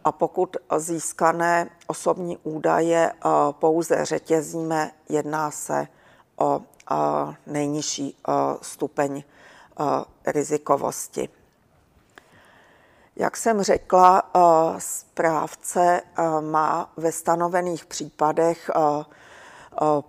a 0.04 0.12
pokud 0.12 0.56
získané 0.76 1.70
osobní 1.86 2.38
údaje 2.42 3.12
pouze 3.50 4.04
řetězíme, 4.04 4.90
jedná 5.08 5.50
se 5.50 5.86
o 6.36 6.60
nejnižší 7.46 8.16
stupeň 8.62 9.22
rizikovosti. 10.26 11.28
Jak 13.18 13.36
jsem 13.36 13.62
řekla, 13.62 14.22
eh, 14.36 14.40
správce 14.78 16.00
eh, 16.00 16.40
má 16.40 16.90
ve 16.96 17.12
stanovených 17.12 17.86
případech 17.86 18.70
eh, 18.76 19.04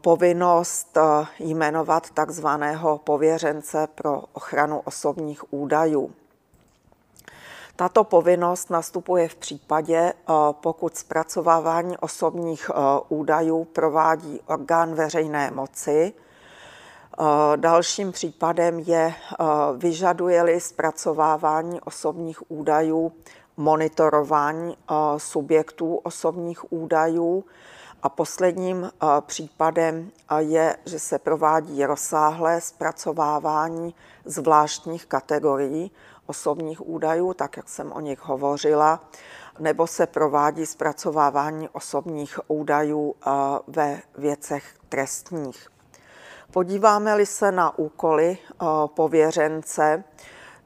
povinnost 0.01 0.97
jmenovat 1.39 2.09
takzvaného 2.09 2.97
pověřence 2.97 3.87
pro 3.95 4.23
ochranu 4.33 4.79
osobních 4.79 5.53
údajů. 5.53 6.11
Tato 7.75 8.03
povinnost 8.03 8.69
nastupuje 8.69 9.27
v 9.27 9.35
případě, 9.35 10.13
pokud 10.51 10.97
zpracovávání 10.97 11.97
osobních 11.97 12.71
údajů 13.09 13.63
provádí 13.65 14.39
orgán 14.45 14.95
veřejné 14.95 15.51
moci, 15.51 16.13
Dalším 17.55 18.11
případem 18.11 18.79
je, 18.79 19.13
vyžaduje-li 19.77 20.59
zpracovávání 20.59 21.81
osobních 21.81 22.51
údajů 22.51 23.11
monitorování 23.57 24.77
subjektů 25.17 25.95
osobních 25.95 26.73
údajů. 26.73 27.45
A 28.03 28.09
posledním 28.09 28.91
případem 29.21 30.11
je, 30.37 30.77
že 30.85 30.99
se 30.99 31.19
provádí 31.19 31.85
rozsáhlé 31.85 32.61
zpracovávání 32.61 33.95
zvláštních 34.25 35.05
kategorií 35.05 35.91
osobních 36.25 36.87
údajů, 36.87 37.33
tak 37.33 37.57
jak 37.57 37.69
jsem 37.69 37.91
o 37.91 37.99
nich 37.99 38.19
hovořila, 38.25 38.99
nebo 39.59 39.87
se 39.87 40.07
provádí 40.07 40.65
zpracovávání 40.65 41.69
osobních 41.69 42.39
údajů 42.47 43.15
ve 43.67 44.01
věcech 44.17 44.75
trestních. 44.89 45.67
Podíváme-li 46.51 47.25
se 47.25 47.51
na 47.51 47.79
úkoly 47.79 48.37
pověřence, 48.87 50.03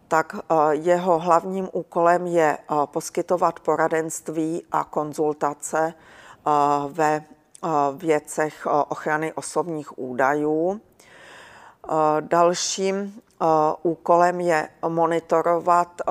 tak 0.08 0.36
jeho 0.72 1.20
hlavním 1.20 1.70
úkolem 1.72 2.28
je 2.28 2.58
poskytovat 2.86 3.60
poradenství 3.60 4.66
a 4.72 4.84
konzultace 4.84 5.94
ve 6.88 7.24
věcech 7.96 8.68
ochrany 8.88 9.34
osobních 9.34 10.00
údajů. 10.00 10.82
Dalším 12.20 13.22
úkolem 13.84 14.40
je 14.40 14.70
monitorovat 14.88 16.02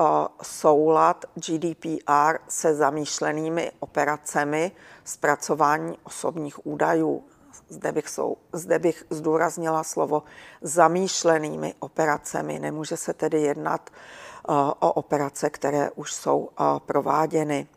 soulad 0.41 1.25
GDPR 1.35 2.37
se 2.47 2.75
zamýšlenými 2.75 3.71
operacemi 3.79 4.71
zpracování 5.03 5.97
osobních 6.03 6.65
údajů. 6.65 7.23
Zde 7.71 7.91
bych, 7.91 8.09
jsou, 8.09 8.37
zde 8.53 8.79
bych 8.79 9.03
zdůraznila 9.09 9.83
slovo 9.83 10.23
zamýšlenými 10.61 11.73
operacemi. 11.79 12.59
Nemůže 12.59 12.97
se 12.97 13.13
tedy 13.13 13.41
jednat 13.41 13.89
o 14.79 14.93
operace, 14.93 15.49
které 15.49 15.91
už 15.91 16.13
jsou 16.13 16.49
prováděny. 16.85 17.67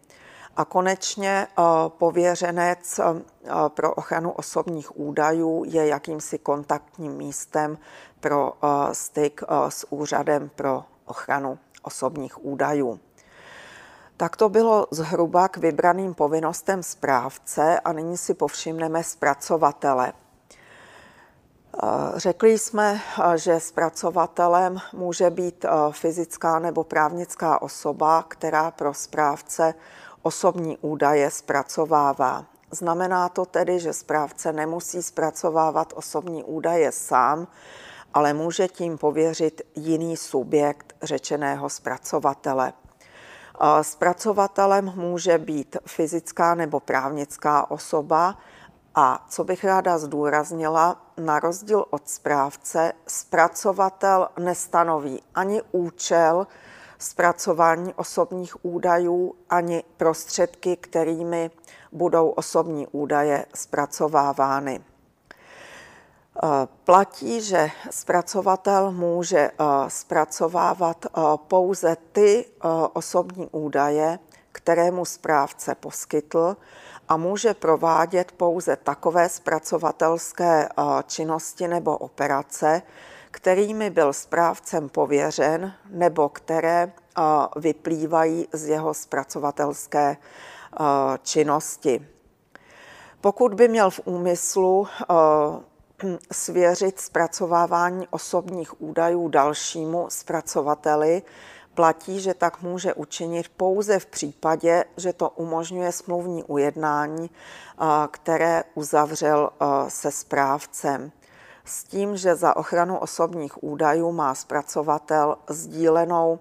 A 0.57 0.65
konečně 0.65 1.47
pověřenec 1.89 3.01
pro 3.69 3.95
ochranu 3.95 4.33
osobních 4.33 4.99
údajů 4.99 5.65
je 5.67 5.87
jakýmsi 5.87 6.39
kontaktním 6.39 7.13
místem 7.13 7.79
pro 8.21 8.53
styk 8.93 9.43
s 9.69 9.87
úřadem 9.93 10.51
pro 10.55 10.85
ochranu 11.05 11.59
osobních 11.83 12.45
údajů. 12.45 13.01
Tak 14.17 14.37
to 14.37 14.49
bylo 14.49 14.87
zhruba 14.91 15.49
k 15.49 15.57
vybraným 15.57 16.15
povinnostem 16.15 16.83
správce 16.83 17.81
a 17.81 17.93
nyní 17.93 18.17
si 18.17 18.35
povšimneme 18.35 19.05
zpracovatele. 19.05 20.12
Řekli 22.17 22.59
jsme, 22.59 23.01
že 23.37 23.61
zpracovatelem 23.61 24.79
může 24.93 25.31
být 25.31 25.67
fyzická 25.91 26.59
nebo 26.59 26.85
právnická 26.85 27.62
osoba, 27.62 28.25
která 28.29 28.71
pro 28.71 28.95
správce 28.95 29.75
osobní 30.23 30.79
údaje 30.79 31.31
zpracovává. 31.31 32.45
Znamená 32.71 33.29
to 33.29 33.45
tedy, 33.45 33.81
že 33.81 33.93
správce 33.93 34.53
nemusí 34.53 35.03
zpracovávat 35.03 35.93
osobní 35.97 36.45
údaje 36.45 36.93
sám, 36.93 37.47
ale 38.15 38.33
může 38.33 38.69
tím 38.69 38.99
pověřit 38.99 39.62
jiný 39.75 40.17
subjekt 40.17 40.95
řečeného 41.03 41.69
zpracovatele. 41.69 42.73
Zpracovatelem 43.83 44.93
může 44.97 45.39
být 45.39 45.77
fyzická 45.87 46.55
nebo 46.55 46.81
právnická 46.81 47.71
osoba 47.71 48.39
a 48.95 49.27
co 49.29 49.45
bych 49.45 49.65
ráda 49.65 49.99
zdůraznila, 49.99 50.97
na 51.17 51.41
rozdíl 51.41 51.85
od 51.91 52.09
správce, 52.09 52.93
zpracovatel 53.07 54.29
nestanoví 54.39 55.23
ani 55.35 55.63
účel 55.73 56.47
zpracování 56.99 57.95
osobních 57.95 58.65
údajů, 58.65 59.35
ani 59.51 59.85
prostředky, 59.97 60.77
kterými 60.77 61.51
budou 61.93 62.29
osobní 62.29 62.87
údaje 62.87 63.47
zpracovávány. 63.55 64.81
Platí, 66.85 67.41
že 67.41 67.70
zpracovatel 67.91 68.91
může 68.91 69.39
eh, 69.39 69.51
zpracovávat 69.89 71.07
eh, 71.07 71.20
pouze 71.49 71.97
ty 72.12 72.45
eh, 72.45 72.68
osobní 72.93 73.49
údaje, 73.53 74.18
které 74.53 74.91
mu 74.91 75.05
správce 75.05 75.74
poskytl 75.74 76.57
a 77.09 77.16
může 77.16 77.55
provádět 77.55 78.32
pouze 78.32 78.76
takové 78.76 79.28
zpracovatelské 79.28 80.68
činnosti 81.07 81.68
nebo 81.68 81.99
operace, 81.99 82.82
kterými 83.30 83.91
byl 83.91 84.12
správcem 84.12 84.89
pověřen 84.89 85.72
nebo 85.91 86.28
které 86.28 86.93
vyplývají 87.57 88.49
z 88.53 88.68
jeho 88.68 88.95
zpracovatelské 88.95 90.16
činnosti. 91.22 92.09
Pokud 93.20 93.55
by 93.55 93.68
měl 93.68 93.91
v 93.91 94.01
úmyslu 94.05 94.87
svěřit 96.33 97.01
zpracovávání 97.01 98.09
osobních 98.11 98.83
údajů 98.83 99.29
dalšímu 99.29 100.07
zpracovateli, 100.09 101.23
platí, 101.75 102.21
že 102.21 102.35
tak 102.35 102.63
může 102.63 102.95
učinit 102.95 103.49
pouze 103.49 103.99
v 103.99 104.07
případě, 104.07 104.85
že 104.97 105.13
to 105.13 105.31
umožňuje 105.31 105.93
smluvní 105.93 106.45
ujednání, 106.45 107.31
které 108.11 108.65
uzavřel 108.75 109.51
se 109.89 110.11
správcem. 110.11 111.13
S 111.65 111.85
tím, 111.85 112.17
že 112.17 112.37
za 112.37 112.57
ochranu 112.57 112.99
osobních 112.99 113.65
údajů 113.65 114.13
má 114.13 114.35
zpracovatel 114.35 115.37
sdílenou 115.49 116.39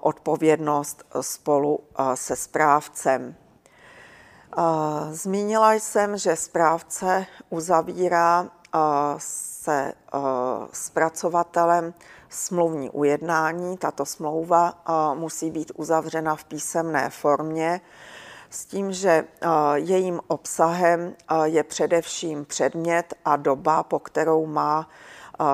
odpovědnost 0.00 1.04
spolu 1.20 1.80
se 2.14 2.36
správcem. 2.36 3.34
Zmínila 5.10 5.72
jsem, 5.72 6.16
že 6.16 6.36
správce 6.36 7.26
uzavírá 7.50 8.46
se 9.18 9.92
zpracovatelem 10.72 11.94
smluvní 12.28 12.90
ujednání. 12.90 13.76
Tato 13.76 14.04
smlouva 14.04 14.74
musí 15.14 15.50
být 15.50 15.72
uzavřena 15.74 16.36
v 16.36 16.44
písemné 16.44 17.10
formě 17.10 17.80
s 18.50 18.64
tím, 18.64 18.92
že 18.92 19.24
jejím 19.74 20.20
obsahem 20.26 21.14
je 21.44 21.64
především 21.64 22.44
předmět 22.44 23.14
a 23.24 23.36
doba, 23.36 23.82
po 23.82 23.98
kterou 23.98 24.46
má 24.46 24.88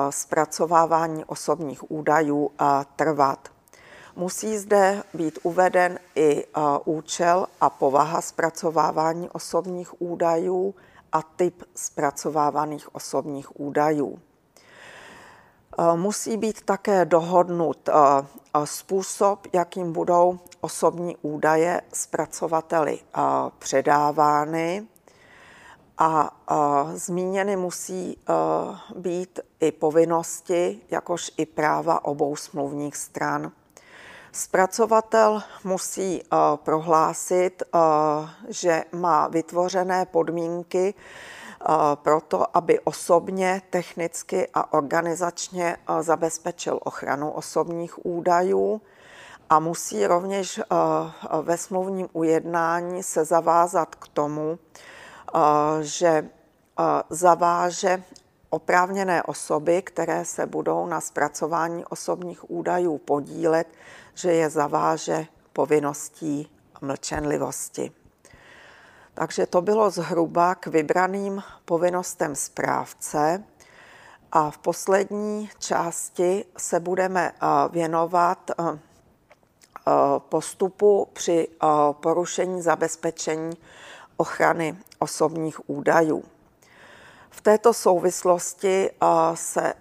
zpracovávání 0.09 1.25
osobních 1.25 1.91
údajů 1.91 2.51
trvat. 2.95 3.52
Musí 4.15 4.57
zde 4.57 5.03
být 5.13 5.39
uveden 5.43 5.99
i 6.15 6.45
účel 6.85 7.47
a 7.61 7.69
povaha 7.69 8.21
zpracovávání 8.21 9.29
osobních 9.29 10.01
údajů 10.01 10.75
a 11.11 11.21
typ 11.21 11.63
zpracovávaných 11.75 12.95
osobních 12.95 13.59
údajů. 13.59 14.19
Musí 15.95 16.37
být 16.37 16.61
také 16.61 17.05
dohodnut 17.05 17.89
způsob, 18.63 19.47
jakým 19.53 19.93
budou 19.93 20.39
osobní 20.61 21.17
údaje 21.21 21.81
zpracovateli 21.93 22.99
předávány 23.59 24.87
a 25.97 26.37
zmíněny 26.93 27.55
musí 27.55 28.17
být 28.95 29.39
i 29.59 29.71
povinnosti, 29.71 30.81
jakož 30.91 31.31
i 31.37 31.45
práva 31.45 32.05
obou 32.05 32.35
smluvních 32.35 32.95
stran. 32.95 33.51
Zpracovatel 34.35 35.43
musí 35.63 36.21
eh, 36.21 36.37
prohlásit, 36.55 37.63
eh, 37.63 37.77
že 38.49 38.83
má 38.91 39.27
vytvořené 39.27 40.05
podmínky 40.05 40.93
eh, 40.93 41.65
pro 41.95 42.21
to, 42.21 42.57
aby 42.57 42.79
osobně, 42.79 43.61
technicky 43.69 44.47
a 44.53 44.73
organizačně 44.73 45.77
zabezpečil 46.01 46.79
ochranu 46.83 47.31
osobních 47.31 48.05
údajů 48.05 48.81
a 49.49 49.59
musí 49.59 50.07
rovněž 50.07 50.61
ve 51.41 51.57
smluvním 51.57 52.07
ujednání 52.13 53.03
se 53.03 53.25
zavázat 53.25 53.95
k 53.95 54.07
tomu, 54.07 54.59
že 55.81 56.29
zaváže 57.09 58.03
oprávněné 58.49 59.23
osoby, 59.23 59.81
které 59.81 60.25
se 60.25 60.45
budou 60.45 60.85
na 60.85 61.01
zpracování 61.01 61.85
osobních 61.85 62.51
údajů 62.51 62.97
podílet, 62.97 63.67
že 64.13 64.33
je 64.33 64.49
zaváže 64.49 65.27
povinností 65.53 66.49
mlčenlivosti. 66.81 67.91
Takže 69.13 69.45
to 69.45 69.61
bylo 69.61 69.89
zhruba 69.89 70.55
k 70.55 70.67
vybraným 70.67 71.43
povinnostem 71.65 72.35
správce. 72.35 73.43
A 74.31 74.51
v 74.51 74.57
poslední 74.57 75.49
části 75.59 76.45
se 76.57 76.79
budeme 76.79 77.31
eh, 77.31 77.45
věnovat 77.69 78.51
eh, 78.51 78.63
eh, 78.63 79.91
postupu 80.19 81.07
při 81.13 81.47
porušení 81.91 82.61
zabezpečení 82.61 83.57
ochrany 84.17 84.77
osobních 84.99 85.69
údajů. 85.69 86.23
V 87.29 87.41
této 87.41 87.73
souvislosti 87.73 88.89
se 89.33 89.73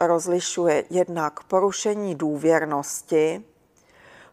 rozlišuje 0.00 0.84
jednak 0.90 1.44
porušení 1.44 2.14
důvěrnosti, 2.14 3.44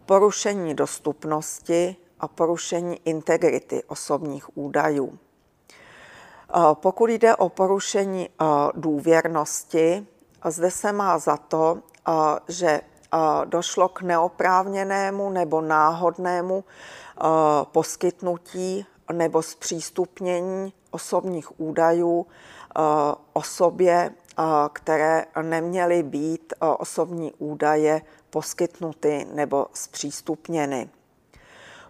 porušení 0.06 0.74
dostupnosti 0.74 1.96
a 2.20 2.28
porušení 2.28 3.00
integrity 3.06 3.84
osobních 3.84 4.58
údajů. 4.58 5.20
Pokud 6.74 7.10
jde 7.10 7.36
o 7.36 7.50
porušení 7.50 8.30
důvěrnosti, 8.76 10.08
zde 10.46 10.72
se 10.72 10.92
má 10.92 11.18
za 11.20 11.38
to, 11.38 11.80
že 12.48 12.82
došlo 13.46 13.90
k 13.90 14.02
neoprávněnému 14.02 15.30
nebo 15.30 15.62
náhodnému 15.62 16.64
poskytnutí 17.64 18.86
nebo 19.12 19.42
zpřístupnění 19.42 20.74
osobních 20.92 21.60
údajů 21.60 22.26
osobě, 23.34 24.12
které 24.74 25.26
neměly 25.42 26.04
být 26.04 26.54
osobní 26.78 27.34
údaje 27.34 28.02
poskytnuty 28.34 29.28
nebo 29.34 29.68
zpřístupněny. 29.74 30.90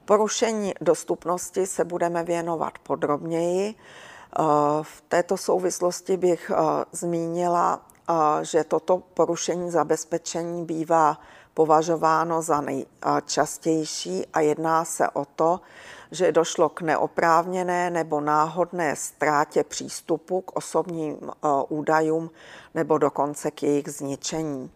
Porušení 0.06 0.74
dostupnosti 0.82 1.68
se 1.68 1.86
budeme 1.86 2.24
věnovat 2.24 2.80
podrobněji. 2.80 3.76
V 4.82 5.02
této 5.08 5.38
souvislosti 5.38 6.18
bych 6.18 6.52
zmínila, 6.92 7.86
že 8.42 8.64
toto 8.64 8.98
porušení 9.14 9.72
zabezpečení 9.72 10.66
bývá 10.66 11.20
považováno 11.54 12.42
za 12.42 12.62
nejčastější 12.62 14.26
a 14.34 14.40
jedná 14.40 14.86
se 14.86 15.10
o 15.10 15.26
to, 15.26 15.62
že 16.12 16.32
došlo 16.32 16.70
k 16.70 16.82
neoprávněné 16.82 17.90
nebo 17.90 18.22
náhodné 18.22 18.96
ztrátě 18.96 19.64
přístupu 19.64 20.42
k 20.42 20.58
osobním 20.58 21.18
údajům 21.70 22.30
nebo 22.74 22.98
dokonce 22.98 23.52
k 23.52 23.64
jejich 23.64 23.88
zničení. 23.90 24.72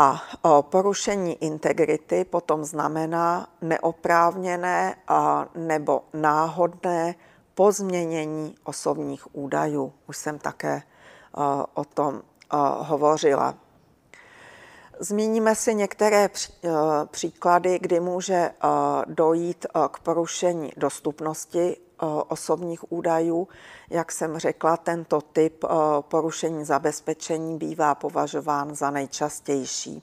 A 0.00 0.22
porušení 0.60 1.44
integrity 1.44 2.24
potom 2.24 2.64
znamená 2.64 3.48
neoprávněné 3.60 4.96
nebo 5.54 6.02
náhodné 6.12 7.14
pozměnění 7.54 8.54
osobních 8.64 9.36
údajů. 9.36 9.92
Už 10.06 10.16
jsem 10.16 10.38
také 10.38 10.82
o 11.74 11.84
tom 11.84 12.22
hovořila. 12.78 13.54
Zmíníme 15.00 15.54
si 15.54 15.74
některé 15.74 16.30
příklady, 17.10 17.78
kdy 17.78 18.00
může 18.00 18.50
dojít 19.06 19.66
k 19.90 19.98
porušení 19.98 20.72
dostupnosti 20.76 21.76
osobních 22.28 22.92
údajů. 22.92 23.48
Jak 23.90 24.12
jsem 24.12 24.38
řekla, 24.38 24.76
tento 24.76 25.20
typ 25.20 25.64
porušení 26.00 26.64
zabezpečení 26.64 27.58
bývá 27.58 27.94
považován 27.94 28.74
za 28.74 28.90
nejčastější. 28.90 30.02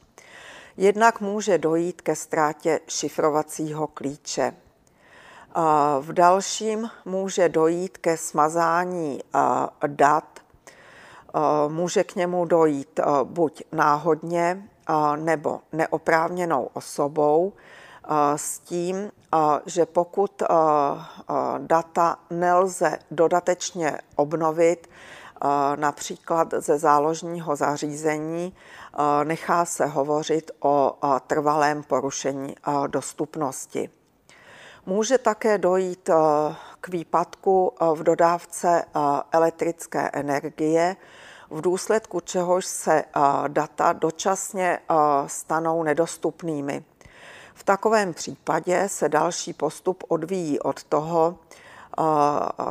Jednak 0.78 1.22
může 1.22 1.58
dojít 1.58 2.02
ke 2.02 2.16
ztrátě 2.16 2.80
šifrovacího 2.88 3.88
klíče. 3.88 4.54
V 6.00 6.14
dalším 6.14 6.90
může 7.06 7.50
dojít 7.50 7.98
ke 7.98 8.18
smazání 8.18 9.22
dat. 9.88 10.40
Může 11.68 12.04
k 12.04 12.16
němu 12.16 12.46
dojít 12.46 13.00
buď 13.24 13.64
náhodně 13.72 14.70
nebo 15.16 15.60
neoprávněnou 15.72 16.70
osobou, 16.74 17.54
s 18.36 18.60
tím, 18.60 19.12
že 19.66 19.86
pokud 19.86 20.44
data 21.58 22.18
nelze 22.30 23.00
dodatečně 23.12 23.98
obnovit, 24.16 24.90
například 25.76 26.54
ze 26.58 26.78
záložního 26.78 27.56
zařízení, 27.56 28.54
nechá 29.24 29.66
se 29.66 29.86
hovořit 29.86 30.52
o 30.60 30.98
trvalém 31.28 31.84
porušení 31.84 32.56
dostupnosti. 32.88 33.90
Může 34.86 35.18
také 35.18 35.58
dojít 35.58 36.10
k 36.82 36.88
výpadku 36.88 37.74
v 37.94 38.04
dodávce 38.04 38.84
elektrické 39.32 40.10
energie, 40.14 40.96
v 41.50 41.62
důsledku 41.62 42.20
čehož 42.20 42.66
se 42.66 43.04
data 43.48 43.94
dočasně 43.94 44.80
stanou 45.28 45.84
nedostupnými. 45.84 46.86
V 47.56 47.64
takovém 47.64 48.14
případě 48.14 48.90
se 48.90 49.10
další 49.10 49.54
postup 49.54 50.04
odvíjí 50.08 50.60
od 50.60 50.84
toho, 50.84 51.38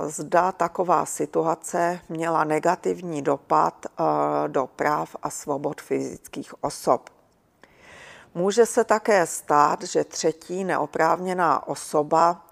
zda 0.06 0.52
taková 0.52 1.06
situace 1.06 2.00
měla 2.08 2.44
negativní 2.44 3.22
dopad 3.22 3.86
do 4.46 4.66
práv 4.66 5.16
a 5.22 5.30
svobod 5.30 5.80
fyzických 5.80 6.64
osob. 6.64 7.10
Může 8.34 8.66
se 8.66 8.84
také 8.84 9.26
stát, 9.26 9.82
že 9.82 10.04
třetí 10.04 10.64
neoprávněná 10.64 11.68
osoba 11.68 12.46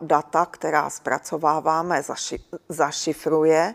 data, 0.00 0.46
která 0.46 0.90
zpracováváme, 0.90 2.02
zašifruje. 2.68 3.74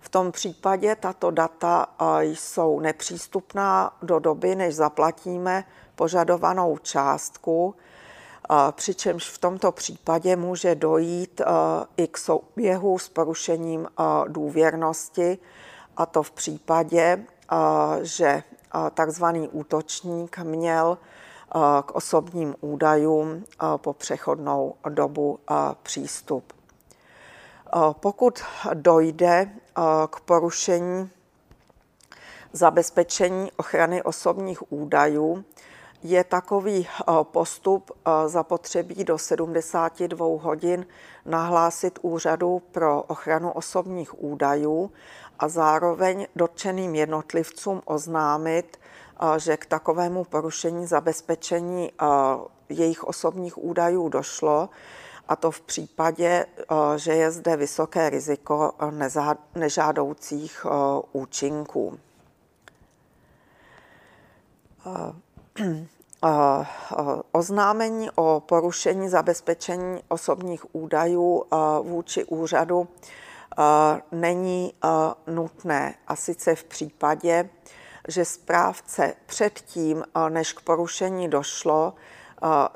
V 0.00 0.08
tom 0.08 0.32
případě 0.32 0.96
tato 0.96 1.30
data 1.30 1.86
jsou 2.20 2.80
nepřístupná 2.80 3.96
do 4.02 4.18
doby, 4.18 4.54
než 4.54 4.74
zaplatíme 4.74 5.64
požadovanou 5.96 6.78
částku, 6.78 7.74
přičemž 8.72 9.30
v 9.30 9.38
tomto 9.38 9.72
případě 9.72 10.36
může 10.36 10.74
dojít 10.74 11.40
i 11.96 12.06
k 12.06 12.18
souběhu 12.18 12.98
s 12.98 13.08
porušením 13.08 13.88
důvěrnosti, 14.28 15.38
a 15.96 16.06
to 16.06 16.22
v 16.22 16.30
případě, 16.30 17.24
že 18.02 18.42
takzvaný 18.94 19.48
útočník 19.48 20.38
měl 20.38 20.98
k 21.86 21.94
osobním 21.94 22.54
údajům 22.60 23.44
po 23.76 23.92
přechodnou 23.92 24.74
dobu 24.88 25.38
přístup. 25.82 26.52
Pokud 27.92 28.42
dojde 28.74 29.50
k 30.10 30.20
porušení 30.20 31.10
zabezpečení 32.52 33.52
ochrany 33.56 34.02
osobních 34.02 34.72
údajů, 34.72 35.44
je 36.04 36.24
takový 36.24 36.88
postup 37.22 37.90
zapotřebí 38.26 39.04
do 39.04 39.18
72 39.18 40.26
hodin 40.42 40.86
nahlásit 41.24 41.98
Úřadu 42.02 42.62
pro 42.72 43.02
ochranu 43.02 43.52
osobních 43.52 44.22
údajů 44.22 44.92
a 45.38 45.48
zároveň 45.48 46.26
dotčeným 46.36 46.94
jednotlivcům 46.94 47.82
oznámit, 47.84 48.76
že 49.36 49.56
k 49.56 49.66
takovému 49.66 50.24
porušení 50.24 50.86
zabezpečení 50.86 51.92
jejich 52.68 53.04
osobních 53.04 53.64
údajů 53.64 54.08
došlo, 54.08 54.68
a 55.28 55.36
to 55.36 55.50
v 55.50 55.60
případě, 55.60 56.46
že 56.96 57.12
je 57.12 57.30
zde 57.30 57.56
vysoké 57.56 58.10
riziko 58.10 58.72
nežádoucích 59.54 60.66
účinků. 61.12 61.98
Oznámení 67.32 68.08
o 68.14 68.42
porušení 68.46 69.08
zabezpečení 69.08 70.02
osobních 70.08 70.74
údajů 70.74 71.44
vůči 71.82 72.24
úřadu 72.24 72.88
není 74.12 74.74
nutné. 75.26 75.94
A 76.06 76.16
sice 76.16 76.54
v 76.54 76.64
případě, 76.64 77.48
že 78.08 78.24
správce 78.24 79.14
předtím, 79.26 80.04
než 80.28 80.52
k 80.52 80.60
porušení 80.60 81.28
došlo, 81.28 81.94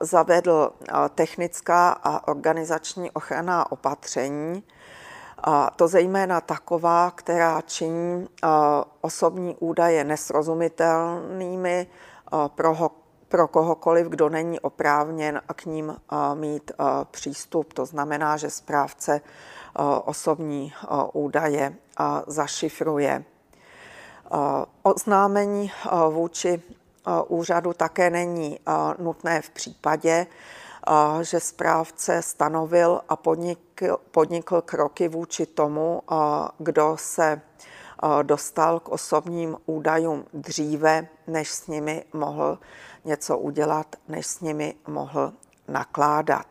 zavedl 0.00 0.72
technická 1.14 1.90
a 1.90 2.28
organizační 2.28 3.10
ochranná 3.10 3.72
opatření, 3.72 4.62
to 5.76 5.88
zejména 5.88 6.40
taková, 6.40 7.10
která 7.10 7.60
činí 7.60 8.28
osobní 9.00 9.56
údaje 9.60 10.04
nesrozumitelnými 10.04 11.86
pro, 12.54 12.90
pro 13.28 13.48
kohokoliv, 13.48 14.06
kdo 14.06 14.28
není 14.28 14.60
oprávněn 14.60 15.42
k 15.56 15.64
ním 15.64 15.96
mít 16.34 16.72
přístup. 17.10 17.72
To 17.72 17.86
znamená, 17.86 18.36
že 18.36 18.50
správce 18.50 19.20
osobní 20.04 20.72
údaje 21.12 21.74
zašifruje. 22.26 23.24
Oznámení 24.82 25.72
vůči 26.10 26.62
úřadu 27.28 27.72
také 27.72 28.10
není 28.10 28.60
nutné 28.98 29.42
v 29.42 29.50
případě, 29.50 30.26
že 31.22 31.40
správce 31.40 32.22
stanovil 32.22 33.00
a 33.08 33.16
podnikl, 33.16 33.96
podnikl 34.10 34.60
kroky 34.60 35.08
vůči 35.08 35.46
tomu, 35.46 36.02
kdo 36.58 36.96
se 37.00 37.40
dostal 38.22 38.80
k 38.80 38.88
osobním 38.88 39.56
údajům 39.66 40.24
dříve, 40.32 41.08
než 41.26 41.50
s 41.50 41.66
nimi 41.66 42.04
mohl 42.12 42.58
něco 43.04 43.38
udělat, 43.38 43.96
než 44.08 44.26
s 44.26 44.40
nimi 44.40 44.74
mohl 44.86 45.32
nakládat. 45.68 46.46